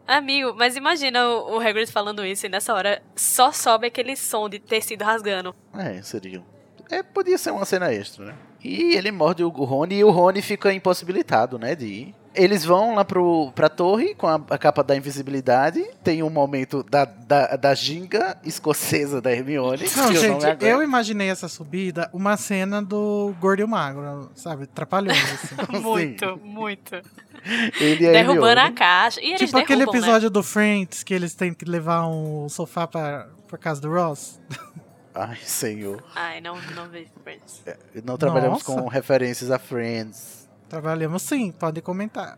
Amigo, 0.07 0.53
mas 0.55 0.75
imagina 0.75 1.27
o, 1.27 1.55
o 1.55 1.59
Hagrid 1.59 1.91
falando 1.91 2.25
isso 2.25 2.45
e 2.45 2.49
nessa 2.49 2.73
hora 2.73 3.01
só 3.15 3.51
sobe 3.51 3.87
aquele 3.87 4.15
som 4.15 4.47
de 4.47 4.59
tecido 4.59 5.03
rasgando. 5.03 5.53
É, 5.73 6.01
seria. 6.01 6.41
É, 6.89 7.03
podia 7.03 7.37
ser 7.37 7.51
uma 7.51 7.65
cena 7.65 7.91
extra, 7.91 8.25
né? 8.25 8.35
E 8.63 8.95
ele 8.95 9.11
morde 9.11 9.43
o 9.43 9.49
Rony 9.49 9.95
e 9.95 10.03
o 10.03 10.09
Rony 10.09 10.41
fica 10.41 10.71
impossibilitado, 10.71 11.59
né? 11.59 11.75
De 11.75 11.85
ir. 11.85 12.15
Eles 12.37 12.63
vão 12.63 12.95
lá 12.95 13.03
pro, 13.03 13.51
pra 13.53 13.67
torre 13.67 14.13
com 14.13 14.27
a, 14.27 14.35
a 14.49 14.57
capa 14.57 14.83
da 14.83 14.95
invisibilidade. 14.95 15.83
Tem 16.03 16.21
um 16.21 16.29
momento 16.29 16.83
da, 16.83 17.03
da, 17.05 17.55
da 17.55 17.73
ginga 17.73 18.37
escocesa 18.45 19.19
da 19.19 19.31
Hermione. 19.31 19.85
Não, 19.95 20.09
que 20.09 20.17
eu 20.17 20.21
gente, 20.21 20.37
me 20.37 20.45
aguento. 20.45 20.63
eu 20.63 20.83
imaginei 20.83 21.29
essa 21.29 21.47
subida 21.47 22.09
uma 22.13 22.37
cena 22.37 22.81
do 22.81 23.33
Gordo 23.39 23.61
e 23.61 23.63
o 23.63 23.67
Magro, 23.67 24.31
sabe? 24.35 24.67
Trapalhões, 24.67 25.17
assim. 25.33 25.55
muito, 25.81 26.39
muito. 26.43 26.95
Ele 27.79 28.03
e 28.03 28.07
a 28.07 28.11
Derrubando 28.11 28.45
a 28.45 28.51
Hermione. 28.51 28.75
caixa. 28.75 29.21
E 29.21 29.29
eles 29.29 29.39
tipo 29.39 29.57
aquele 29.57 29.79
derrubam, 29.79 30.01
né? 30.01 30.07
episódio 30.07 30.29
do 30.29 30.43
Friends 30.43 31.03
que 31.03 31.13
eles 31.13 31.33
têm 31.33 31.53
que 31.53 31.65
levar 31.65 32.07
um 32.07 32.47
sofá 32.49 32.85
pra, 32.87 33.27
pra 33.47 33.57
casa 33.57 33.81
do 33.81 33.89
Ross. 33.91 34.39
Ai, 35.13 35.37
senhor. 35.43 36.03
Ai, 36.15 36.39
não, 36.41 36.55
não 36.75 36.87
vejo 36.89 37.09
Friends. 37.23 37.63
Não 38.03 38.17
trabalhamos 38.17 38.63
Nossa. 38.67 38.81
com 38.81 38.87
referências 38.87 39.49
a 39.49 39.57
Friends. 39.57 40.46
Trabalhamos 40.69 41.21
sim, 41.21 41.51
pode 41.51 41.81
comentar. 41.81 42.37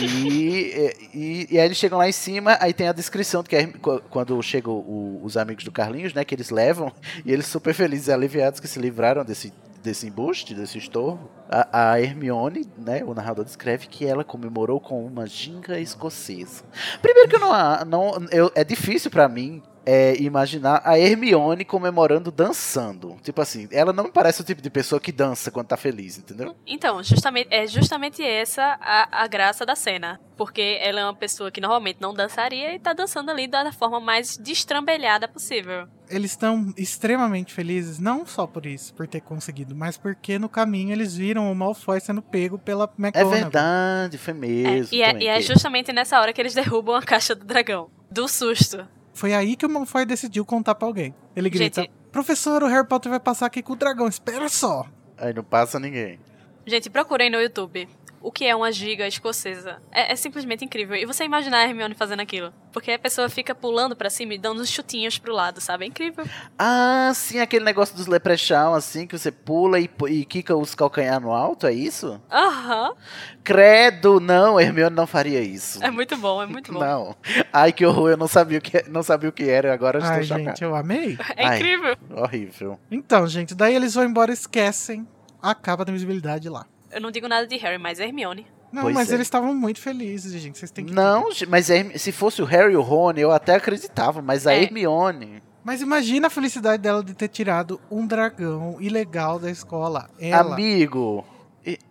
E, 0.00 0.94
e, 1.12 1.46
e 1.50 1.58
aí 1.58 1.66
eles 1.66 1.76
chegam 1.76 1.98
lá 1.98 2.08
em 2.08 2.12
cima, 2.12 2.56
aí 2.60 2.72
tem 2.72 2.88
a 2.88 2.92
descrição 2.92 3.42
de 3.42 3.48
que 3.50 3.66
qu- 3.78 4.00
quando 4.08 4.40
chegam 4.42 4.72
o- 4.72 5.20
os 5.22 5.36
amigos 5.36 5.64
do 5.64 5.72
Carlinhos, 5.72 6.14
né, 6.14 6.24
que 6.24 6.34
eles 6.34 6.48
levam, 6.50 6.90
e 7.24 7.32
eles 7.32 7.46
super 7.46 7.74
felizes 7.74 8.06
e 8.08 8.12
aliviados 8.12 8.58
que 8.58 8.66
se 8.68 8.78
livraram 8.78 9.22
desse, 9.24 9.52
desse 9.86 10.06
embuste, 10.06 10.54
desse 10.54 10.78
estorvo. 10.78 11.30
A, 11.48 11.92
a 11.92 12.00
Hermione, 12.00 12.66
né, 12.76 13.04
o 13.04 13.14
narrador 13.14 13.44
descreve 13.44 13.86
que 13.86 14.04
ela 14.04 14.24
comemorou 14.24 14.80
com 14.80 15.06
uma 15.06 15.26
ginga 15.26 15.78
escocesa. 15.78 16.64
Primeiro 17.00 17.28
que 17.28 17.36
eu 17.36 17.40
não, 17.40 17.84
não 17.86 18.26
eu, 18.30 18.50
é 18.54 18.64
difícil 18.64 19.10
pra 19.10 19.28
mim 19.28 19.62
é, 19.86 20.20
imaginar 20.20 20.82
a 20.84 20.98
Hermione 20.98 21.64
comemorando 21.64 22.32
dançando. 22.32 23.16
Tipo 23.22 23.40
assim, 23.40 23.68
ela 23.70 23.92
não 23.92 24.04
me 24.04 24.10
parece 24.10 24.40
o 24.40 24.44
tipo 24.44 24.60
de 24.60 24.68
pessoa 24.68 25.00
que 25.00 25.12
dança 25.12 25.50
quando 25.52 25.68
tá 25.68 25.76
feliz, 25.76 26.18
entendeu? 26.18 26.56
Então, 26.66 27.00
justamente, 27.04 27.48
é 27.52 27.64
justamente 27.68 28.22
essa 28.22 28.76
a, 28.80 29.22
a 29.22 29.26
graça 29.28 29.64
da 29.64 29.76
cena. 29.76 30.20
Porque 30.36 30.78
ela 30.82 31.00
é 31.00 31.04
uma 31.04 31.14
pessoa 31.14 31.50
que 31.50 31.60
normalmente 31.60 31.98
não 32.00 32.12
dançaria 32.12 32.74
e 32.74 32.80
tá 32.80 32.92
dançando 32.92 33.30
ali 33.30 33.46
da 33.46 33.72
forma 33.72 34.00
mais 34.00 34.36
destrambelhada 34.36 35.28
possível. 35.28 35.86
Eles 36.08 36.30
estão 36.30 36.72
extremamente 36.76 37.52
felizes, 37.52 37.98
não 37.98 38.24
só 38.24 38.46
por 38.46 38.64
isso, 38.64 38.94
por 38.94 39.06
ter 39.08 39.20
conseguido, 39.20 39.74
mas 39.74 39.96
porque 39.96 40.38
no 40.38 40.48
caminho 40.48 40.92
eles 40.92 41.16
viram 41.16 41.50
o 41.50 41.54
Malfoy 41.54 42.00
sendo 42.00 42.22
pego 42.22 42.58
pela 42.58 42.84
É 42.84 43.02
McGonagall. 43.02 43.32
verdade, 43.32 44.18
foi 44.18 44.32
É, 44.32 44.36
mesmo. 44.36 44.94
e, 44.96 45.02
é, 45.02 45.18
e 45.22 45.26
é 45.26 45.40
justamente 45.40 45.92
nessa 45.92 46.20
hora 46.20 46.32
que 46.32 46.40
eles 46.40 46.54
derrubam 46.54 46.94
a 46.94 47.02
caixa 47.02 47.34
do 47.34 47.44
dragão. 47.44 47.90
Do 48.10 48.28
susto. 48.28 48.86
Foi 49.12 49.34
aí 49.34 49.56
que 49.56 49.66
o 49.66 49.68
Malfoy 49.68 50.04
decidiu 50.06 50.44
contar 50.44 50.74
pra 50.76 50.86
alguém. 50.86 51.14
Ele 51.34 51.50
grita: 51.50 51.82
Gente- 51.82 51.92
Professor, 52.12 52.62
o 52.62 52.66
Harry 52.66 52.86
Potter 52.86 53.10
vai 53.10 53.20
passar 53.20 53.46
aqui 53.46 53.62
com 53.62 53.72
o 53.72 53.76
dragão, 53.76 54.06
espera 54.06 54.48
só. 54.48 54.86
Aí 55.18 55.34
não 55.34 55.42
passa 55.42 55.80
ninguém. 55.80 56.18
Gente, 56.66 56.88
procurem 56.90 57.30
no 57.30 57.40
YouTube 57.40 57.88
o 58.20 58.32
que 58.32 58.44
é 58.44 58.54
uma 58.54 58.72
giga 58.72 59.06
escocesa. 59.06 59.80
É, 59.92 60.12
é 60.12 60.16
simplesmente 60.16 60.64
incrível. 60.64 60.96
E 60.96 61.04
você 61.04 61.24
imaginar 61.24 61.58
a 61.58 61.64
Hermione 61.64 61.94
fazendo 61.94 62.20
aquilo. 62.20 62.52
Porque 62.72 62.90
a 62.90 62.98
pessoa 62.98 63.28
fica 63.28 63.54
pulando 63.54 63.96
pra 63.96 64.10
cima 64.10 64.34
e 64.34 64.38
dando 64.38 64.60
uns 64.60 64.68
chutinhos 64.68 65.18
pro 65.18 65.32
lado, 65.32 65.60
sabe? 65.60 65.84
É 65.84 65.88
incrível. 65.88 66.24
Ah, 66.58 67.12
sim, 67.14 67.40
aquele 67.40 67.64
negócio 67.64 67.96
dos 67.96 68.06
leprechaun, 68.06 68.74
assim, 68.74 69.06
que 69.06 69.16
você 69.16 69.30
pula 69.30 69.78
e, 69.80 69.88
e 70.08 70.24
quica 70.24 70.56
os 70.56 70.74
calcanhar 70.74 71.20
no 71.20 71.32
alto, 71.32 71.66
é 71.66 71.72
isso? 71.72 72.20
Aham. 72.30 72.94
Credo, 73.42 74.20
não, 74.20 74.60
Hermione 74.60 74.94
não 74.94 75.06
faria 75.06 75.40
isso. 75.40 75.82
É 75.82 75.90
muito 75.90 76.16
bom, 76.16 76.42
é 76.42 76.46
muito 76.46 76.72
bom. 76.72 76.80
Não. 76.80 77.16
Ai, 77.52 77.72
que 77.72 77.86
horror, 77.86 78.10
eu 78.10 78.16
não 78.16 78.28
sabia 78.28 78.58
o 78.58 78.60
que, 78.60 78.82
não 78.88 79.02
sabia 79.02 79.28
o 79.28 79.32
que 79.32 79.48
era, 79.48 79.72
agora 79.72 79.98
eu 79.98 80.02
estou 80.02 80.22
chocado. 80.22 80.44
gente, 80.44 80.64
eu 80.64 80.74
amei. 80.74 81.16
É 81.36 81.46
Ai. 81.46 81.56
incrível. 81.56 81.96
Horrível. 82.10 82.80
Então, 82.90 83.26
gente, 83.26 83.54
daí 83.54 83.74
eles 83.74 83.94
vão 83.94 84.04
embora 84.04 84.30
e 84.30 84.34
esquecem 84.34 85.06
a 85.40 85.54
capa 85.54 85.84
da 85.84 85.92
invisibilidade 85.92 86.48
lá. 86.48 86.66
Eu 86.90 87.00
não 87.00 87.10
digo 87.10 87.28
nada 87.28 87.46
de 87.46 87.56
Harry, 87.56 87.78
mas 87.78 87.98
Hermione. 87.98 88.46
Não, 88.72 88.82
Pois 88.82 88.94
mas 88.94 89.10
é. 89.10 89.14
eles 89.14 89.26
estavam 89.26 89.54
muito 89.54 89.80
felizes, 89.80 90.32
gente. 90.40 90.58
Vocês 90.58 90.70
têm 90.70 90.84
que 90.86 90.92
Não, 90.92 91.28
mas 91.48 91.68
se 91.96 92.12
fosse 92.12 92.42
o 92.42 92.44
Harry 92.44 92.74
e 92.74 92.76
o 92.76 92.82
Rony, 92.82 93.20
eu 93.20 93.30
até 93.30 93.54
acreditava, 93.54 94.20
mas 94.20 94.46
a 94.46 94.54
É. 94.54 94.62
Hermione... 94.62 95.42
Mas 95.64 95.82
imagina 95.82 96.28
a 96.28 96.30
felicidade 96.30 96.80
dela 96.80 97.02
de 97.02 97.12
ter 97.12 97.26
tirado 97.26 97.80
um 97.90 98.06
dragão 98.06 98.76
ilegal 98.78 99.36
da 99.36 99.50
escola. 99.50 100.08
Ela. 100.16 100.54
Amigo, 100.54 101.24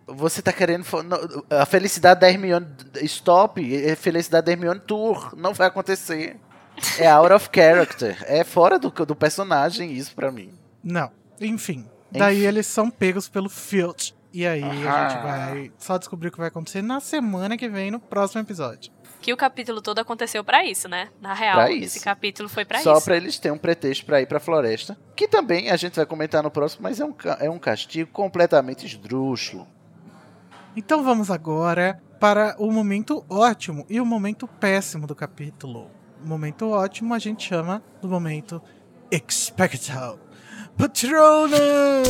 você 0.06 0.40
tá 0.40 0.50
querendo... 0.50 0.86
A 1.50 1.66
felicidade 1.66 2.20
da 2.20 2.30
Hermione... 2.30 2.66
Stop, 3.02 3.60
é 3.84 3.92
a 3.92 3.96
felicidade 3.96 4.46
da 4.46 4.52
Hermione 4.52 4.80
Tour, 4.80 5.34
não 5.36 5.52
vai 5.52 5.66
acontecer. 5.66 6.36
É 6.98 7.06
out 7.08 7.32
of 7.32 7.48
character, 7.54 8.22
é 8.26 8.44
fora 8.44 8.78
do, 8.78 8.90
do 8.90 9.16
personagem 9.16 9.92
isso 9.92 10.14
pra 10.14 10.30
mim. 10.30 10.52
Não. 10.84 11.10
Enfim. 11.40 11.86
Daí 12.10 12.38
Enfim. 12.38 12.46
eles 12.46 12.66
são 12.66 12.90
pegos 12.90 13.28
pelo 13.28 13.48
Filch. 13.48 14.14
E 14.38 14.46
aí 14.46 14.62
a 14.62 14.68
gente 14.74 14.86
Ah. 14.86 15.20
vai 15.22 15.72
só 15.78 15.96
descobrir 15.96 16.28
o 16.28 16.30
que 16.30 16.36
vai 16.36 16.48
acontecer 16.48 16.82
na 16.82 17.00
semana 17.00 17.56
que 17.56 17.70
vem, 17.70 17.90
no 17.90 17.98
próximo 17.98 18.42
episódio. 18.42 18.92
Que 19.22 19.32
o 19.32 19.36
capítulo 19.36 19.80
todo 19.80 19.98
aconteceu 19.98 20.44
pra 20.44 20.62
isso, 20.62 20.90
né? 20.90 21.08
Na 21.22 21.32
real, 21.32 21.54
Pra 21.54 21.72
esse 21.72 21.96
isso. 21.96 22.04
capítulo 22.04 22.46
foi 22.46 22.62
pra 22.66 22.80
Só 22.80 22.96
isso. 22.96 23.04
pra 23.06 23.16
eles 23.16 23.38
terem 23.38 23.56
um 23.56 23.58
pretexto 23.58 24.04
pra 24.04 24.20
ir 24.20 24.26
pra 24.26 24.38
floresta. 24.38 24.94
Que 25.16 25.26
também 25.26 25.70
a 25.70 25.76
gente 25.76 25.96
vai 25.96 26.04
comentar 26.04 26.42
no 26.42 26.50
próximo, 26.50 26.82
mas 26.82 27.00
é 27.00 27.04
um, 27.06 27.14
é 27.40 27.48
um 27.48 27.58
castigo 27.58 28.10
completamente 28.12 28.84
esdrúxulo. 28.84 29.66
Então 30.76 31.02
vamos 31.02 31.30
agora 31.30 31.98
para 32.20 32.54
o 32.58 32.70
momento 32.70 33.24
ótimo 33.30 33.86
e 33.88 33.98
o 34.02 34.04
momento 34.04 34.46
péssimo 34.46 35.06
do 35.06 35.14
capítulo. 35.14 35.90
O 36.22 36.28
momento 36.28 36.68
ótimo 36.68 37.14
a 37.14 37.18
gente 37.18 37.48
chama 37.48 37.82
do 38.02 38.08
momento 38.08 38.60
Expecto 39.10 40.18
Patronum! 40.76 42.02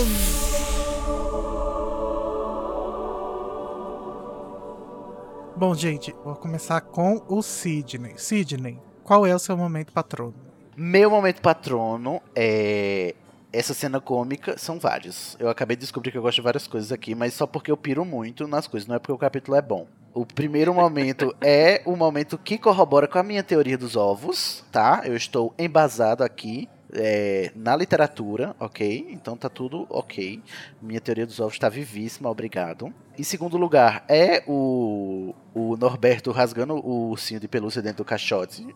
Bom, 5.56 5.74
gente, 5.74 6.14
vou 6.22 6.34
começar 6.34 6.82
com 6.82 7.24
o 7.28 7.40
Sidney. 7.40 8.12
Sidney, 8.18 8.78
qual 9.02 9.26
é 9.26 9.34
o 9.34 9.38
seu 9.38 9.56
momento 9.56 9.90
patrono? 9.90 10.34
Meu 10.76 11.08
momento 11.08 11.40
patrono 11.40 12.20
é. 12.34 13.14
Essa 13.50 13.72
cena 13.72 13.98
cômica 13.98 14.58
são 14.58 14.78
vários. 14.78 15.34
Eu 15.40 15.48
acabei 15.48 15.74
de 15.74 15.80
descobrir 15.80 16.10
que 16.10 16.18
eu 16.18 16.20
gosto 16.20 16.36
de 16.36 16.42
várias 16.42 16.66
coisas 16.66 16.92
aqui, 16.92 17.14
mas 17.14 17.32
só 17.32 17.46
porque 17.46 17.70
eu 17.70 17.76
piro 17.76 18.04
muito 18.04 18.46
nas 18.46 18.66
coisas, 18.66 18.86
não 18.86 18.96
é 18.96 18.98
porque 18.98 19.12
o 19.12 19.16
capítulo 19.16 19.56
é 19.56 19.62
bom. 19.62 19.86
O 20.12 20.26
primeiro 20.26 20.74
momento 20.74 21.34
é 21.40 21.80
o 21.86 21.96
momento 21.96 22.36
que 22.36 22.58
corrobora 22.58 23.08
com 23.08 23.18
a 23.18 23.22
minha 23.22 23.42
teoria 23.42 23.78
dos 23.78 23.96
ovos, 23.96 24.62
tá? 24.70 25.04
Eu 25.06 25.16
estou 25.16 25.54
embasado 25.58 26.22
aqui 26.22 26.68
é, 26.92 27.50
na 27.54 27.74
literatura, 27.76 28.54
ok? 28.60 29.06
Então 29.10 29.36
tá 29.36 29.48
tudo 29.48 29.86
ok. 29.90 30.42
Minha 30.80 31.00
teoria 31.00 31.26
dos 31.26 31.40
ovos 31.40 31.54
está 31.54 31.68
vivíssima, 31.68 32.30
obrigado. 32.30 32.92
Em 33.18 33.22
segundo 33.22 33.56
lugar, 33.56 34.04
é 34.08 34.42
o, 34.46 35.34
o 35.54 35.76
Norberto 35.76 36.30
rasgando 36.30 36.74
o 36.74 37.10
ursinho 37.10 37.40
de 37.40 37.48
pelúcia 37.48 37.80
dentro 37.82 37.98
do 37.98 38.04
caixote. 38.04 38.66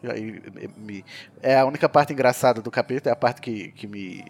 É 1.42 1.58
a 1.58 1.64
única 1.64 1.88
parte 1.88 2.12
engraçada 2.12 2.60
do 2.60 2.70
capítulo, 2.70 3.08
é 3.10 3.12
a 3.12 3.16
parte 3.16 3.40
que, 3.40 3.70
que 3.72 3.86
me 3.86 4.24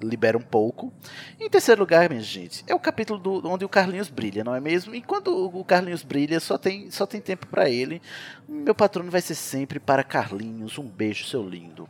libera 0.00 0.38
um 0.38 0.42
pouco. 0.42 0.92
Em 1.40 1.50
terceiro 1.50 1.80
lugar, 1.80 2.08
minha 2.08 2.22
gente, 2.22 2.62
é 2.68 2.74
o 2.74 2.78
capítulo 2.78 3.18
do- 3.18 3.48
onde 3.48 3.64
o 3.64 3.68
Carlinhos 3.68 4.08
brilha, 4.08 4.44
não 4.44 4.54
é 4.54 4.60
mesmo? 4.60 4.94
E 4.94 5.02
quando 5.02 5.28
o 5.52 5.64
Carlinhos 5.64 6.04
brilha, 6.04 6.38
só 6.38 6.56
tem, 6.56 6.88
só 6.90 7.04
tem 7.04 7.20
tempo 7.20 7.46
pra 7.48 7.68
ele. 7.68 8.00
Meu 8.48 8.74
patrono 8.74 9.10
vai 9.10 9.20
ser 9.20 9.34
sempre 9.34 9.80
para 9.80 10.04
Carlinhos. 10.04 10.78
Um 10.78 10.86
beijo, 10.86 11.24
seu 11.24 11.42
lindo. 11.42 11.88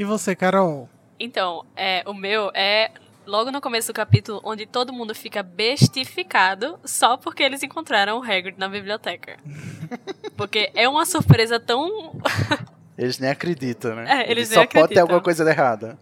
E 0.00 0.04
você, 0.04 0.34
Carol? 0.34 0.88
Então, 1.18 1.62
é, 1.76 2.02
o 2.06 2.14
meu 2.14 2.50
é 2.54 2.90
logo 3.26 3.50
no 3.50 3.60
começo 3.60 3.88
do 3.88 3.94
capítulo, 3.94 4.40
onde 4.42 4.64
todo 4.64 4.94
mundo 4.94 5.14
fica 5.14 5.42
bestificado 5.42 6.80
só 6.86 7.18
porque 7.18 7.42
eles 7.42 7.62
encontraram 7.62 8.18
o 8.18 8.22
Hagrid 8.22 8.54
na 8.56 8.66
biblioteca. 8.66 9.36
Porque 10.38 10.70
é 10.74 10.88
uma 10.88 11.04
surpresa 11.04 11.60
tão. 11.60 12.18
Eles 12.96 13.18
nem 13.18 13.28
acreditam, 13.28 13.94
né? 13.94 14.22
É, 14.22 14.30
eles 14.30 14.48
só 14.48 14.60
nem 14.60 14.64
pode 14.64 14.72
ter 14.72 14.78
acreditam. 14.78 15.02
alguma 15.02 15.20
coisa 15.20 15.48
errada. 15.50 15.98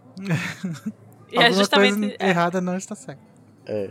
E 1.31 1.35
é 1.35 1.45
Alguma 1.45 1.51
justamente. 1.51 1.99
coisa 1.99 2.15
é. 2.19 2.29
errada 2.29 2.61
não 2.61 2.77
está 2.77 2.95
certa. 2.95 3.21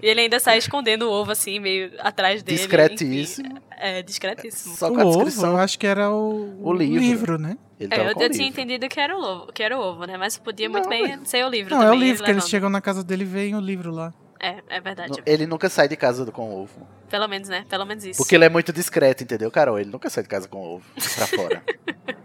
E 0.03 0.07
ele 0.07 0.20
ainda 0.22 0.41
sai 0.41 0.59
escondendo 0.59 1.03
o 1.09 1.11
ovo 1.11 1.31
assim, 1.33 1.59
meio 1.61 1.93
atrás 2.01 2.43
dele. 2.43 2.59
Discretíssimo. 2.59 3.49
enfim. 3.49 3.59
é, 3.76 4.03
discretíssimo. 4.03 4.74
Só 4.76 4.89
o 4.91 4.95
com 4.95 5.01
a 5.01 5.05
ovo, 5.05 5.24
descrição. 5.24 5.51
eu 5.53 5.57
acho 5.59 5.79
que 5.79 5.87
era 5.87 6.11
o, 6.11 6.59
O 6.62 6.72
livro. 6.72 7.39
né? 7.39 7.57
Ele 7.79 7.95
É, 7.95 8.01
eu, 8.01 8.05
o 8.05 8.09
eu 8.09 8.14
tinha 8.14 8.29
livro. 8.29 8.45
entendido 8.47 8.89
que 8.89 8.99
era 9.01 9.16
o 9.16 9.20
ovo, 9.22 9.53
que 9.53 9.62
era 9.62 9.79
o 9.79 9.81
ovo, 9.81 10.05
né? 10.05 10.16
Mas 10.16 10.37
podia 10.37 10.68
muito 10.68 10.85
Não, 10.85 10.91
bem 10.91 11.24
ser 11.24 11.45
o 11.45 11.49
livro 11.49 11.74
Não, 11.74 11.83
é 11.83 11.87
o 11.87 11.93
também. 11.93 12.09
livro 12.09 12.24
que 12.24 12.31
eles 12.31 12.49
chegam 12.49 12.68
na 12.68 12.81
casa 12.81 13.05
dele 13.05 13.22
e 13.22 13.26
veem 13.26 13.55
o 13.55 13.61
livro 13.61 13.91
lá. 13.93 14.12
É, 14.41 14.62
é 14.68 14.81
verdade. 14.81 15.20
Ele 15.26 15.47
nunca 15.47 15.68
sai 15.68 15.89
de 15.89 15.97
casa 15.97 16.24
com 16.31 16.53
ovo. 16.55 16.87
Pelo 17.11 17.26
menos, 17.26 17.49
né? 17.49 17.64
Pelo 17.68 17.85
menos 17.85 18.05
isso. 18.05 18.18
Porque 18.18 18.35
ele 18.37 18.45
é 18.45 18.49
muito 18.49 18.72
discreto, 18.72 19.22
entendeu, 19.24 19.51
Carol? 19.51 19.79
Ele 19.81 19.91
nunca 19.91 20.09
sai 20.11 20.22
de 20.22 20.29
casa 20.29 20.47
com 20.49 20.59
ovo 20.61 20.85
pra 21.16 21.26
fora. 21.26 21.62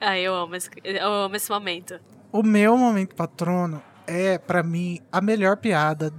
Ah, 0.00 0.18
eu 0.18 0.34
amo 0.34 0.54
esse, 0.54 0.68
eu 0.84 1.10
amo 1.10 1.34
esse 1.36 1.50
momento. 1.50 1.98
O 2.30 2.42
meu 2.42 2.76
momento 2.76 3.14
patrono 3.14 3.82
é, 4.06 4.36
pra 4.36 4.62
mim, 4.62 5.00
a 5.10 5.18
melhor 5.20 5.56
piada 5.56 6.12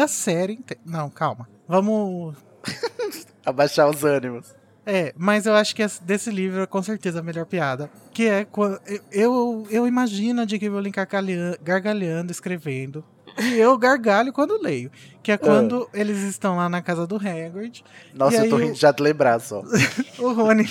da 0.00 0.08
série 0.08 0.54
inteira. 0.54 0.80
Não, 0.84 1.08
calma. 1.10 1.48
Vamos. 1.68 2.36
Abaixar 3.44 3.88
os 3.88 4.04
ânimos. 4.04 4.54
É, 4.86 5.12
mas 5.16 5.46
eu 5.46 5.54
acho 5.54 5.74
que 5.76 5.82
esse- 5.82 6.02
desse 6.02 6.30
livro 6.30 6.62
é 6.62 6.66
com 6.66 6.82
certeza 6.82 7.20
a 7.20 7.22
melhor 7.22 7.44
piada. 7.46 7.90
Que 8.12 8.26
é 8.28 8.44
quando. 8.44 8.80
Eu, 9.12 9.66
eu 9.70 9.86
imagino 9.86 10.40
a 10.40 10.44
J.K. 10.44 10.68
Rowling 10.68 10.90
gargalhando, 10.90 11.58
gargalhando, 11.62 12.32
escrevendo. 12.32 13.04
E 13.38 13.54
eu 13.58 13.76
gargalho 13.78 14.32
quando 14.32 14.60
leio. 14.60 14.90
Que 15.22 15.32
é 15.32 15.38
quando 15.38 15.88
eles 15.94 16.18
estão 16.18 16.56
lá 16.56 16.68
na 16.68 16.82
casa 16.82 17.06
do 17.06 17.16
Hagrid. 17.16 17.84
Nossa, 18.14 18.44
eu 18.44 18.50
tô 18.50 18.56
rindo 18.56 18.72
o- 18.72 18.76
já 18.76 18.90
de 18.90 19.02
lembrar 19.02 19.38
só. 19.40 19.62
O 20.18 20.32
Rony, 20.32 20.68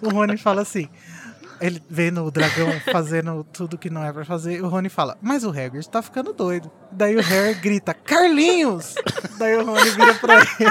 o 0.00 0.08
Rony 0.10 0.36
fala 0.36 0.62
assim. 0.62 0.88
Ele 1.60 1.82
vendo 1.90 2.24
o 2.24 2.30
dragão 2.30 2.68
fazendo 2.90 3.44
tudo 3.52 3.76
que 3.76 3.90
não 3.90 4.02
é 4.04 4.12
pra 4.12 4.24
fazer, 4.24 4.62
o 4.62 4.68
Rony 4.68 4.88
fala, 4.88 5.16
mas 5.20 5.44
o 5.44 5.50
Hagrid 5.50 5.88
tá 5.88 6.00
ficando 6.00 6.32
doido. 6.32 6.70
Daí 6.90 7.16
o 7.16 7.20
Harry 7.20 7.54
grita, 7.54 7.92
Carlinhos! 7.94 8.94
Daí 9.38 9.56
o 9.56 9.64
Rony 9.64 9.90
vira 9.90 10.14
pra 10.14 10.34
ele. 10.36 10.70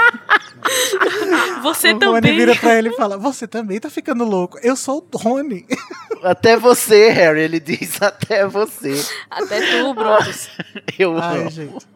Você 1.64 1.90
o 1.92 1.94
Rony 1.94 2.00
também. 2.00 2.36
vira 2.36 2.56
pra 2.56 2.76
ele 2.78 2.90
e 2.90 2.96
fala, 2.96 3.18
você 3.18 3.48
também 3.48 3.80
tá 3.80 3.90
ficando 3.90 4.24
louco. 4.24 4.58
Eu 4.62 4.76
sou 4.76 5.08
o 5.14 5.18
Rony. 5.18 5.66
Até 6.24 6.58
você, 6.58 7.10
Harry, 7.12 7.42
ele 7.42 7.60
diz 7.62 8.02
até 8.02 8.46
você. 8.46 9.02
Até 9.32 9.62
tu, 9.62 9.94
Brutus. 9.94 10.50
Eu 10.98 11.18
Ai, 11.18 11.40
amo. 11.42 11.50
gente. 11.50 11.88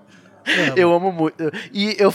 Eu 0.76 0.94
amo 0.94 1.12
muito. 1.12 1.52
E 1.72 1.96
eu, 2.00 2.14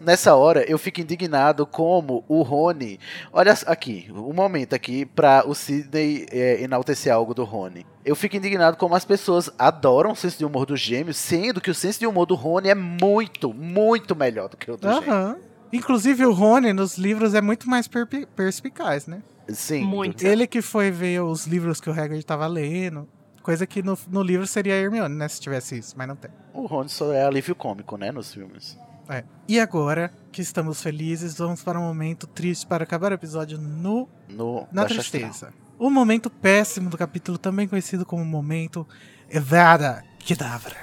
nessa 0.00 0.34
hora 0.34 0.64
eu 0.70 0.78
fico 0.78 1.00
indignado 1.00 1.66
como 1.66 2.24
o 2.28 2.42
Rony. 2.42 2.98
Olha 3.32 3.54
aqui, 3.66 4.10
um 4.14 4.32
momento 4.32 4.74
aqui 4.74 5.04
pra 5.04 5.44
o 5.46 5.54
Sidney 5.54 6.26
é, 6.30 6.62
enaltecer 6.62 7.12
algo 7.12 7.34
do 7.34 7.44
Rony. 7.44 7.86
Eu 8.04 8.14
fico 8.14 8.36
indignado 8.36 8.76
como 8.76 8.94
as 8.94 9.04
pessoas 9.04 9.50
adoram 9.58 10.12
o 10.12 10.16
senso 10.16 10.38
de 10.38 10.44
humor 10.44 10.66
dos 10.66 10.80
gêmeos, 10.80 11.16
sendo 11.16 11.60
que 11.60 11.70
o 11.70 11.74
senso 11.74 12.00
de 12.00 12.06
humor 12.06 12.26
do 12.26 12.34
Rony 12.34 12.68
é 12.68 12.74
muito, 12.74 13.52
muito 13.54 14.14
melhor 14.14 14.48
do 14.48 14.56
que 14.56 14.70
o 14.70 14.76
do 14.76 14.86
gêmeo. 14.86 15.10
Aham. 15.10 15.36
Inclusive 15.72 16.24
o 16.24 16.32
Rony 16.32 16.72
nos 16.72 16.96
livros 16.96 17.34
é 17.34 17.40
muito 17.40 17.68
mais 17.68 17.88
perspicaz, 18.36 19.06
né? 19.06 19.22
Sim. 19.48 19.84
Muito. 19.84 20.24
Ele 20.24 20.46
que 20.46 20.62
foi 20.62 20.90
ver 20.90 21.20
os 21.20 21.46
livros 21.46 21.80
que 21.80 21.90
o 21.90 21.92
Hagrid 21.92 22.24
tava 22.24 22.46
lendo. 22.46 23.08
Coisa 23.44 23.66
que 23.66 23.82
no, 23.82 23.96
no 24.08 24.22
livro 24.22 24.46
seria 24.46 24.72
a 24.72 24.78
Hermione, 24.78 25.14
né? 25.14 25.28
Se 25.28 25.38
tivesse 25.38 25.76
isso, 25.78 25.94
mas 25.98 26.08
não 26.08 26.16
tem. 26.16 26.30
O 26.54 26.64
Rony 26.64 26.88
só 26.88 27.12
é 27.12 27.26
alívio 27.26 27.54
cômico, 27.54 27.98
né, 27.98 28.10
nos 28.10 28.32
filmes. 28.32 28.78
É. 29.06 29.22
E 29.46 29.60
agora 29.60 30.10
que 30.32 30.40
estamos 30.40 30.82
felizes, 30.82 31.36
vamos 31.36 31.62
para 31.62 31.78
um 31.78 31.82
momento 31.82 32.26
triste 32.26 32.66
para 32.66 32.84
acabar 32.84 33.12
o 33.12 33.14
episódio 33.14 33.58
no, 33.58 34.08
No 34.30 34.66
na 34.72 34.84
Astral. 34.84 34.86
tristeza. 34.86 35.52
O 35.78 35.90
momento 35.90 36.30
péssimo 36.30 36.88
do 36.88 36.96
capítulo, 36.96 37.36
também 37.36 37.68
conhecido 37.68 38.06
como 38.06 38.24
momento 38.24 38.88
Evada 39.28 40.02
Kedavra. 40.20 40.76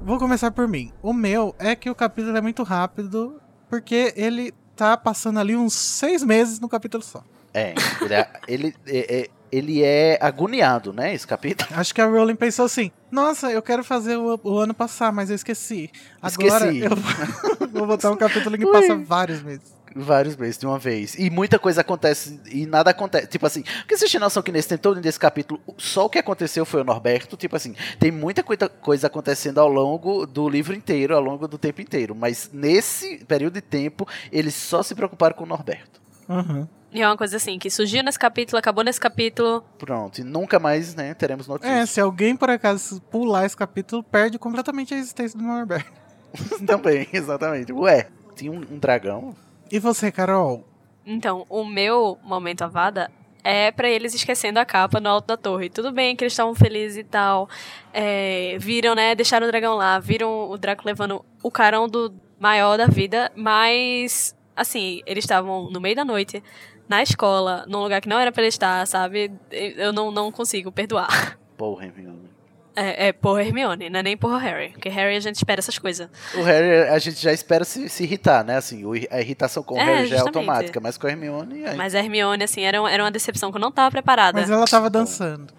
Vou 0.00 0.18
começar 0.18 0.50
por 0.50 0.66
mim. 0.66 0.90
O 1.02 1.12
meu 1.12 1.54
é 1.58 1.76
que 1.76 1.90
o 1.90 1.94
capítulo 1.94 2.34
é 2.38 2.40
muito 2.40 2.62
rápido, 2.62 3.38
porque 3.68 4.14
ele 4.16 4.54
tá 4.74 4.96
passando 4.96 5.38
ali 5.38 5.54
uns 5.54 5.74
seis 5.74 6.24
meses 6.24 6.58
no 6.58 6.70
capítulo 6.70 7.02
só. 7.04 7.22
É, 7.52 7.74
ele 8.00 8.14
é, 8.14 8.30
ele, 8.48 8.74
é, 8.86 9.20
é- 9.24 9.30
ele 9.52 9.82
é 9.82 10.18
agoniado, 10.20 10.92
né, 10.92 11.14
esse 11.14 11.26
capítulo. 11.26 11.68
Acho 11.74 11.94
que 11.94 12.00
a 12.00 12.06
Rowling 12.06 12.36
pensou 12.36 12.64
assim: 12.64 12.90
nossa, 13.10 13.50
eu 13.50 13.62
quero 13.62 13.82
fazer 13.82 14.16
o, 14.16 14.38
o 14.42 14.58
ano 14.58 14.72
passar, 14.72 15.12
mas 15.12 15.30
eu 15.30 15.36
esqueci. 15.36 15.90
Agora 16.20 16.72
Esqueci. 16.72 16.80
eu 16.80 17.68
vou 17.72 17.86
botar 17.86 18.10
um 18.10 18.16
capítulo 18.16 18.56
que 18.56 18.66
passa 18.66 18.96
vários 18.96 19.42
meses. 19.42 19.80
Vários 19.94 20.36
meses 20.36 20.56
de 20.56 20.66
uma 20.66 20.78
vez. 20.78 21.16
E 21.18 21.28
muita 21.28 21.58
coisa 21.58 21.80
acontece 21.80 22.40
e 22.46 22.64
nada 22.64 22.90
acontece. 22.90 23.26
Tipo 23.26 23.46
assim, 23.46 23.62
porque 23.62 23.96
vocês 23.96 24.10
têm 24.10 24.20
noção 24.20 24.40
que 24.40 24.52
nesse 24.52 24.68
tempo 24.68 24.82
todo 24.82 25.00
desse 25.00 25.18
capítulo, 25.18 25.60
só 25.76 26.06
o 26.06 26.08
que 26.08 26.18
aconteceu 26.18 26.64
foi 26.64 26.82
o 26.82 26.84
Norberto. 26.84 27.36
Tipo 27.36 27.56
assim, 27.56 27.74
tem 27.98 28.12
muita 28.12 28.42
coisa, 28.44 28.68
coisa 28.68 29.08
acontecendo 29.08 29.58
ao 29.58 29.68
longo 29.68 30.26
do 30.26 30.48
livro 30.48 30.74
inteiro, 30.74 31.16
ao 31.16 31.20
longo 31.20 31.48
do 31.48 31.58
tempo 31.58 31.80
inteiro. 31.80 32.14
Mas 32.14 32.50
nesse 32.52 33.24
período 33.24 33.54
de 33.54 33.60
tempo, 33.60 34.06
eles 34.30 34.54
só 34.54 34.80
se 34.82 34.94
preocuparam 34.94 35.34
com 35.34 35.42
o 35.42 35.48
Norberto. 35.48 36.00
Uhum. 36.28 36.68
E 36.92 37.00
é 37.02 37.06
uma 37.06 37.16
coisa 37.16 37.36
assim, 37.36 37.58
que 37.58 37.70
surgiu 37.70 38.02
nesse 38.02 38.18
capítulo, 38.18 38.58
acabou 38.58 38.82
nesse 38.82 39.00
capítulo. 39.00 39.62
Pronto. 39.78 40.20
E 40.20 40.24
nunca 40.24 40.58
mais, 40.58 40.94
né, 40.94 41.14
teremos 41.14 41.46
É, 41.46 41.50
notícias. 41.52 41.90
se 41.90 42.00
alguém 42.00 42.34
por 42.36 42.50
acaso 42.50 43.00
pular 43.02 43.46
esse 43.46 43.56
capítulo, 43.56 44.02
perde 44.02 44.38
completamente 44.38 44.92
a 44.92 44.96
existência 44.96 45.38
do 45.38 45.44
Norberto. 45.44 45.90
Também, 46.66 47.06
exatamente. 47.12 47.72
Ué, 47.72 48.08
tinha 48.34 48.50
um, 48.50 48.56
um 48.58 48.78
dragão? 48.78 49.34
E 49.70 49.78
você, 49.78 50.10
Carol? 50.10 50.64
Então, 51.06 51.46
o 51.48 51.64
meu 51.64 52.18
momento 52.24 52.62
avada 52.62 53.10
é 53.42 53.70
pra 53.70 53.88
eles 53.88 54.12
esquecendo 54.12 54.58
a 54.58 54.64
capa 54.64 55.00
no 55.00 55.08
alto 55.08 55.26
da 55.28 55.36
torre. 55.36 55.70
Tudo 55.70 55.90
bem 55.92 56.14
que 56.14 56.24
eles 56.24 56.32
estavam 56.32 56.54
felizes 56.54 56.98
e 56.98 57.04
tal. 57.04 57.48
é, 57.92 58.56
viram, 58.58 58.94
né? 58.94 59.14
Deixaram 59.14 59.46
o 59.46 59.50
dragão 59.50 59.76
lá. 59.76 59.98
Viram 59.98 60.50
o 60.50 60.58
Draco 60.58 60.82
levando 60.84 61.24
o 61.42 61.50
carão 61.50 61.88
do 61.88 62.12
maior 62.38 62.76
da 62.76 62.86
vida. 62.86 63.30
Mas, 63.34 64.36
assim, 64.54 65.00
eles 65.06 65.24
estavam 65.24 65.70
no 65.70 65.80
meio 65.80 65.96
da 65.96 66.04
noite, 66.04 66.42
na 66.90 67.04
escola, 67.04 67.64
num 67.68 67.78
lugar 67.78 68.00
que 68.00 68.08
não 68.08 68.18
era 68.18 68.32
pra 68.32 68.42
ele 68.42 68.48
estar, 68.48 68.84
sabe? 68.84 69.30
Eu 69.52 69.92
não, 69.92 70.10
não 70.10 70.32
consigo 70.32 70.72
perdoar. 70.72 71.38
Porra, 71.56 71.84
Hermione. 71.86 72.28
É, 72.74 73.08
é 73.08 73.12
por 73.12 73.40
Hermione, 73.40 73.88
não 73.88 74.00
é 74.00 74.02
nem 74.02 74.16
por 74.16 74.36
Harry. 74.36 74.70
Porque 74.70 74.88
Harry 74.88 75.14
a 75.14 75.20
gente 75.20 75.36
espera 75.36 75.60
essas 75.60 75.78
coisas. 75.78 76.08
O 76.34 76.42
Harry, 76.42 76.88
a 76.88 76.98
gente 76.98 77.22
já 77.22 77.32
espera 77.32 77.64
se, 77.64 77.88
se 77.88 78.02
irritar, 78.02 78.44
né? 78.44 78.56
Assim, 78.56 78.82
a 79.08 79.20
irritação 79.20 79.62
com 79.62 79.76
o 79.76 79.78
É, 79.78 79.84
Harry 79.84 80.08
já 80.08 80.16
é 80.16 80.20
automática, 80.20 80.80
mas 80.80 80.98
com 80.98 81.06
a 81.06 81.10
Hermione, 81.10 81.64
aí 81.64 81.76
Mas 81.76 81.94
a 81.94 82.00
Hermione, 82.00 82.42
assim, 82.42 82.62
era, 82.62 82.78
era 82.90 83.04
uma 83.04 83.10
decepção 83.10 83.52
que 83.52 83.56
eu 83.56 83.60
não 83.60 83.70
tava 83.70 83.90
preparada. 83.92 84.40
Mas 84.40 84.50
ela 84.50 84.66
tava 84.66 84.90
dançando. 84.90 85.52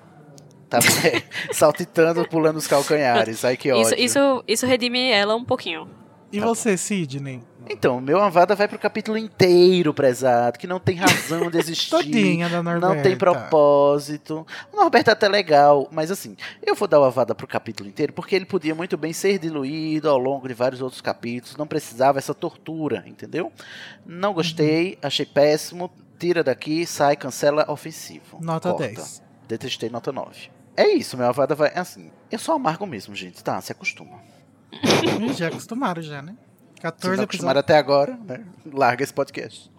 tá 0.70 0.80
saltitando, 1.54 2.28
pulando 2.28 2.58
os 2.58 2.68
calcanhares. 2.68 3.46
Ai, 3.46 3.56
que 3.56 3.72
ódio. 3.72 3.84
Isso, 3.84 3.96
isso, 3.96 4.44
isso 4.46 4.66
redime 4.66 5.12
ela 5.12 5.34
um 5.34 5.46
pouquinho. 5.46 5.88
E 6.32 6.40
Tá 6.40 6.46
você, 6.46 6.78
Sidney? 6.78 7.44
Então, 7.70 8.02
meu 8.02 8.20
Avada 8.20 8.56
vai 8.56 8.68
pro 8.68 8.80
capítulo 8.80 9.18
inteiro, 9.18 9.94
prezado, 9.94 10.58
que 10.58 10.66
não 10.66 10.80
tem 10.80 10.96
razão 10.96 11.50
de 11.52 11.58
existir. 11.60 11.90
Todinha 11.90 12.50
da 12.50 12.64
Norberta. 12.64 12.96
Não 12.96 13.04
tem 13.04 13.16
propósito. 13.16 14.46
O 14.74 14.78
Norberto 14.78 15.10
é 15.10 15.14
até 15.14 15.28
legal, 15.28 15.88
mas 15.92 16.10
assim, 16.10 16.36
eu 16.64 16.74
vou 16.76 16.88
dar 16.88 17.00
o 17.00 17.04
Avada 17.04 17.36
pro 17.36 17.48
capítulo 17.48 17.88
inteiro, 17.88 18.14
porque 18.14 18.36
ele 18.36 18.46
podia 18.46 18.74
muito 18.74 18.98
bem 18.98 19.14
ser 19.14 19.38
diluído 19.40 20.10
ao 20.10 20.18
longo 20.18 20.48
de 20.48 20.54
vários 20.54 20.82
outros 20.82 21.02
capítulos, 21.02 21.56
não 21.56 21.68
precisava 21.68 22.18
essa 22.18 22.34
tortura, 22.34 23.04
entendeu? 23.06 23.52
Não 24.06 24.34
gostei, 24.34 24.98
achei 25.02 25.26
péssimo, 25.26 25.92
tira 26.18 26.44
daqui, 26.44 26.86
sai, 26.86 27.16
cancela, 27.16 27.66
ofensivo. 27.70 28.40
Nota 28.42 28.70
Corta. 28.70 28.88
10. 28.88 29.24
Detestei 29.48 29.90
nota 29.90 30.12
9. 30.12 30.50
É 30.76 30.88
isso, 30.90 31.16
meu 31.18 31.28
Avada 31.28 31.54
vai. 31.54 31.72
Assim, 31.76 32.10
eu 32.32 32.40
sou 32.40 32.56
amargo 32.56 32.86
mesmo, 32.88 33.14
gente, 33.14 33.44
tá? 33.44 33.60
Se 33.62 33.72
acostuma. 33.72 34.20
Já 35.36 35.48
acostumaram 35.48 36.02
já, 36.02 36.22
né? 36.22 36.36
Se 36.76 36.82
14 36.82 37.18
não 37.18 37.24
acostumaram 37.26 37.60
até 37.60 37.78
agora, 37.78 38.18
né? 38.26 38.44
Larga 38.66 39.04
esse 39.04 39.14
podcast. 39.14 39.72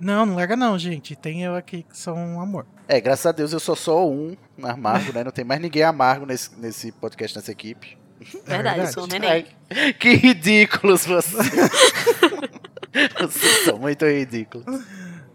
Não, 0.00 0.24
não 0.24 0.36
larga 0.36 0.54
não, 0.56 0.78
gente. 0.78 1.16
Tem 1.16 1.42
eu 1.42 1.56
aqui 1.56 1.82
que 1.82 1.98
sou 1.98 2.14
um 2.14 2.40
amor. 2.40 2.66
É, 2.86 3.00
graças 3.00 3.26
a 3.26 3.32
Deus 3.32 3.52
eu 3.52 3.60
sou 3.60 3.74
só 3.74 4.08
um 4.08 4.36
amargo, 4.62 5.12
né? 5.12 5.24
Não 5.24 5.32
tem 5.32 5.44
mais 5.44 5.60
ninguém 5.60 5.82
amargo 5.82 6.24
nesse, 6.24 6.54
nesse 6.58 6.92
podcast, 6.92 7.36
nessa 7.36 7.50
equipe. 7.50 7.98
É 8.46 8.50
Verdade, 8.50 8.80
eu 8.80 8.86
sou 8.88 9.04
um 9.04 9.06
neném. 9.06 9.46
Ai, 9.70 9.92
que 9.92 10.14
ridículos 10.14 11.04
vocês. 11.04 11.50
vocês 13.20 13.64
são 13.64 13.78
muito 13.78 14.04
ridículos. 14.06 14.64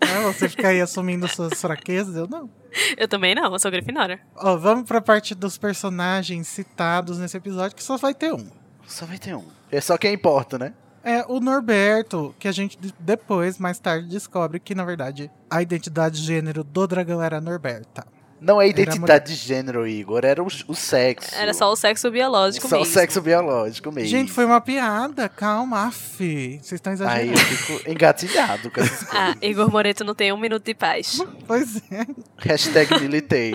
Ah, 0.02 0.22
você 0.32 0.50
fica 0.50 0.70
aí 0.70 0.82
assumindo 0.82 1.28
suas 1.28 1.60
fraquezas, 1.60 2.16
eu 2.16 2.28
não. 2.28 2.50
Eu 2.98 3.08
também 3.08 3.36
não, 3.36 3.52
eu 3.52 3.60
sou 3.60 3.72
Grifinória. 3.72 4.20
Ó, 4.36 4.58
vamos 4.58 4.86
pra 4.86 5.02
parte 5.02 5.34
dos 5.34 5.58
personagens 5.58 6.48
citados 6.48 7.18
nesse 7.20 7.38
episódio, 7.38 7.76
que 7.76 7.84
só 7.84 7.98
vai 7.98 8.14
ter 8.14 8.34
um. 8.34 8.63
Só 8.88 9.06
vai 9.06 9.18
ter 9.18 9.36
um. 9.36 9.44
É 9.72 9.82
só 9.82 9.98
quem 9.98 10.14
importa, 10.14 10.58
né? 10.60 10.74
É 11.04 11.26
o 11.28 11.40
Norberto, 11.40 12.34
que 12.40 12.48
a 12.48 12.52
gente 12.52 12.78
de- 12.78 12.94
depois, 13.00 13.58
mais 13.58 13.78
tarde, 13.80 14.08
descobre 14.08 14.60
que, 14.60 14.74
na 14.74 14.86
verdade, 14.86 15.30
a 15.50 15.62
identidade 15.62 16.20
de 16.22 16.26
gênero 16.28 16.64
do 16.64 16.88
dragão 16.88 17.22
era 17.22 17.42
Norberta. 17.42 18.06
Não 18.40 18.62
é 18.62 18.68
identidade 18.68 19.34
de 19.34 19.36
gênero, 19.40 19.88
Igor. 19.88 20.26
Era 20.26 20.44
o, 20.44 20.48
o 20.68 20.76
sexo. 20.76 21.34
Era 21.34 21.54
só 21.54 21.72
o 21.72 21.78
sexo 21.78 22.12
biológico 22.12 22.68
Só 22.68 22.76
o 22.76 22.80
mesmo. 22.80 22.94
sexo 22.94 23.22
biológico 23.22 23.90
mesmo. 23.90 24.10
Gente, 24.10 24.32
foi 24.34 24.44
uma 24.44 24.60
piada, 24.60 25.30
calma, 25.30 25.88
af. 25.88 26.18
Vocês 26.62 26.74
estão 26.74 26.92
Aí 27.08 27.30
eu 27.30 27.34
exagerando. 27.34 27.40
fico 27.40 27.90
engatilhado 27.90 28.70
com 28.72 28.82
essas 28.82 28.98
coisas. 29.04 29.16
Ah, 29.16 29.36
Igor 29.42 29.72
Moreto 29.72 30.04
não 30.04 30.14
tem 30.14 30.34
um 30.34 30.38
minuto 30.38 30.66
de 30.66 30.74
paz. 30.74 31.20
Pois 31.48 31.78
é. 31.90 32.06
Hashtag 32.38 33.00
militei. 33.00 33.54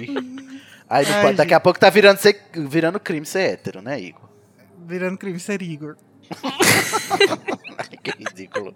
Aí 0.88 1.04
depois- 1.04 1.24
Ai, 1.26 1.34
daqui 1.34 1.52
a 1.52 1.60
pouco 1.60 1.78
tá 1.78 1.90
virando, 1.90 2.16
ser, 2.18 2.40
virando 2.54 2.98
crime 2.98 3.26
ser 3.26 3.40
hétero, 3.40 3.82
né, 3.82 4.00
Igor? 4.00 4.27
Virando 4.88 5.18
crime 5.18 5.38
ser 5.38 5.60
Igor. 5.62 5.96
que 8.02 8.10
ridículo. 8.18 8.74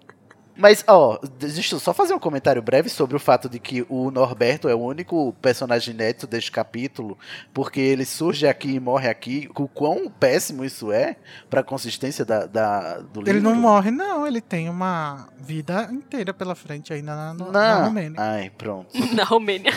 Mas, 0.55 0.83
ó, 0.87 1.17
deixa 1.39 1.73
eu 1.73 1.79
só 1.79 1.95
fazer 1.95 2.13
um 2.13 2.19
comentário 2.19 2.61
breve 2.61 2.87
sobre 2.87 3.15
o 3.17 3.19
fato 3.19 3.49
de 3.49 3.57
que 3.57 3.83
o 3.89 4.11
Norberto 4.11 4.69
é 4.69 4.75
o 4.75 4.79
único 4.79 5.33
personagem 5.41 5.95
neto 5.95 6.27
deste 6.27 6.51
capítulo, 6.51 7.17
porque 7.51 7.79
ele 7.79 8.05
surge 8.05 8.45
aqui 8.45 8.75
e 8.75 8.79
morre 8.79 9.09
aqui. 9.09 9.49
O 9.57 9.67
quão 9.67 10.07
péssimo 10.07 10.63
isso 10.63 10.91
é 10.91 11.15
pra 11.49 11.63
consistência 11.63 12.23
da, 12.23 12.45
da- 12.45 12.99
do 12.99 13.21
livro. 13.21 13.31
Ele 13.31 13.39
não 13.41 13.55
morre, 13.55 13.89
não. 13.89 14.27
Ele 14.27 14.39
tem 14.39 14.69
uma 14.69 15.27
vida 15.39 15.89
inteira 15.91 16.31
pela 16.31 16.53
frente 16.53 16.93
ainda 16.93 17.15
na, 17.15 17.33
no- 17.33 17.51
na 17.51 17.79
Não. 17.79 17.85
Romênia. 17.87 18.21
Ai, 18.21 18.51
pronto. 18.55 18.89
Na 19.15 19.23
Romênia. 19.23 19.73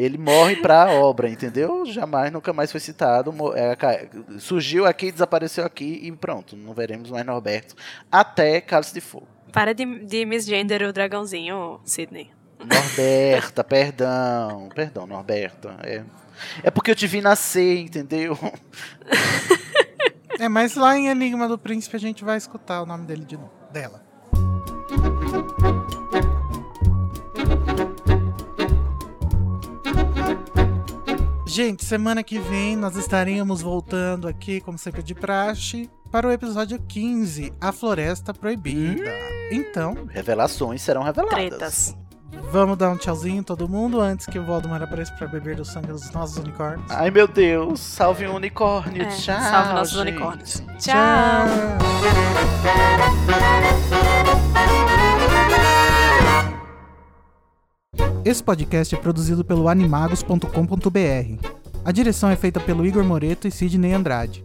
Ele 0.00 0.16
morre 0.16 0.56
pra 0.56 0.90
obra, 0.92 1.28
entendeu? 1.28 1.84
Jamais, 1.84 2.32
nunca 2.32 2.54
mais 2.54 2.72
foi 2.72 2.80
citado. 2.80 3.34
é, 3.54 4.08
surgiu 4.38 4.86
aqui, 4.86 5.12
desapareceu 5.12 5.64
aqui 5.64 6.00
e 6.02 6.12
pronto. 6.12 6.56
Não 6.56 6.72
veremos 6.72 7.10
mais 7.10 7.26
Norberto 7.26 7.74
até 8.10 8.62
Cálice 8.62 8.94
de 8.94 9.00
Fogo. 9.02 9.28
Para 9.52 9.74
de, 9.74 9.84
de 10.06 10.24
misgender 10.24 10.82
o 10.82 10.92
dragãozinho, 10.92 11.80
Sidney. 11.84 12.30
Norberta, 12.58 13.62
perdão. 13.62 14.70
Perdão, 14.74 15.06
Norberta. 15.06 15.76
É, 15.82 16.02
é 16.62 16.70
porque 16.70 16.90
eu 16.90 16.96
te 16.96 17.06
vi 17.06 17.20
nascer, 17.20 17.80
entendeu? 17.80 18.38
É, 20.38 20.48
mas 20.48 20.74
lá 20.74 20.96
em 20.96 21.08
Enigma 21.08 21.46
do 21.46 21.58
Príncipe 21.58 21.96
a 21.96 22.00
gente 22.00 22.24
vai 22.24 22.38
escutar 22.38 22.80
o 22.80 22.86
nome 22.86 23.04
dele 23.04 23.26
de 23.26 23.36
novo. 23.36 23.52
Dela. 23.70 24.02
Gente, 31.52 31.84
semana 31.84 32.22
que 32.22 32.38
vem 32.38 32.76
nós 32.76 32.94
estaremos 32.94 33.60
voltando 33.60 34.28
aqui, 34.28 34.60
como 34.60 34.78
sempre 34.78 35.02
de 35.02 35.16
praxe, 35.16 35.90
para 36.08 36.28
o 36.28 36.30
episódio 36.30 36.78
15, 36.86 37.52
A 37.60 37.72
Floresta 37.72 38.32
Proibida. 38.32 39.12
Então, 39.50 40.06
Revelações 40.08 40.80
serão 40.80 41.02
reveladas. 41.02 41.34
Tretas. 41.34 41.96
vamos 42.52 42.78
dar 42.78 42.90
um 42.90 42.96
tchauzinho 42.96 43.42
todo 43.42 43.68
mundo 43.68 44.00
antes 44.00 44.26
que 44.26 44.38
o 44.38 44.46
Voldemort 44.46 44.80
apareça 44.80 45.12
para 45.14 45.26
beber 45.26 45.56
do 45.56 45.64
sangue 45.64 45.88
dos 45.88 46.08
nossos 46.12 46.36
unicórnios. 46.36 46.88
Ai, 46.88 47.10
meu 47.10 47.26
Deus. 47.26 47.80
Salve 47.80 48.26
o 48.26 48.36
unicórnio. 48.36 49.02
É, 49.02 49.06
Tchau. 49.06 49.40
salve 49.40 49.72
nossos 49.74 49.94
gente. 49.98 50.08
unicórnios. 50.08 50.62
Tchau. 50.78 51.48
Esse 58.22 58.42
podcast 58.42 58.94
é 58.94 58.98
produzido 58.98 59.42
pelo 59.42 59.66
animagos.com.br. 59.66 61.48
A 61.82 61.90
direção 61.90 62.28
é 62.28 62.36
feita 62.36 62.60
pelo 62.60 62.86
Igor 62.86 63.02
Moreto 63.02 63.48
e 63.48 63.50
Sidney 63.50 63.94
Andrade. 63.94 64.44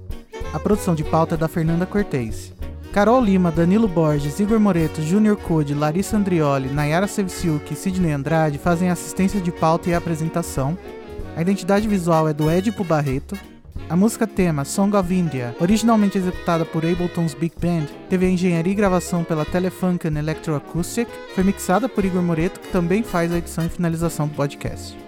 A 0.53 0.59
produção 0.59 0.95
de 0.95 1.03
pauta 1.03 1.35
é 1.35 1.37
da 1.37 1.49
Fernanda 1.49 1.85
Cortez. 1.85 2.53
Carol 2.93 3.21
Lima, 3.21 3.51
Danilo 3.51 3.89
Borges, 3.89 4.39
Igor 4.39 4.61
Moreto, 4.61 5.01
Júnior 5.01 5.35
Code, 5.35 5.73
Larissa 5.73 6.15
Andrioli, 6.15 6.69
Nayara 6.69 7.05
Sevciuk 7.05 7.73
e 7.73 7.75
Sidney 7.75 8.13
Andrade 8.13 8.57
fazem 8.57 8.89
assistência 8.89 9.41
de 9.41 9.51
pauta 9.51 9.89
e 9.89 9.93
apresentação. 9.93 10.77
A 11.35 11.41
identidade 11.41 11.85
visual 11.85 12.29
é 12.29 12.33
do 12.33 12.49
Edipo 12.49 12.85
Barreto. 12.85 13.37
A 13.87 13.95
música 13.95 14.25
tema 14.25 14.65
Song 14.65 14.95
of 14.97 15.13
India, 15.13 15.55
originalmente 15.59 16.17
executada 16.17 16.65
por 16.65 16.85
Ableton's 16.85 17.35
Big 17.35 17.53
Band, 17.61 17.85
teve 18.09 18.25
a 18.25 18.29
engenharia 18.29 18.73
e 18.73 18.75
gravação 18.75 19.23
pela 19.23 19.45
Telefunken 19.45 20.17
Electroacoustic, 20.17 21.07
foi 21.35 21.43
mixada 21.43 21.87
por 21.87 22.03
Igor 22.03 22.23
Moreto, 22.23 22.59
que 22.59 22.71
também 22.71 23.03
faz 23.03 23.31
a 23.31 23.37
edição 23.37 23.65
e 23.65 23.69
finalização 23.69 24.27
do 24.27 24.33
podcast. 24.33 25.04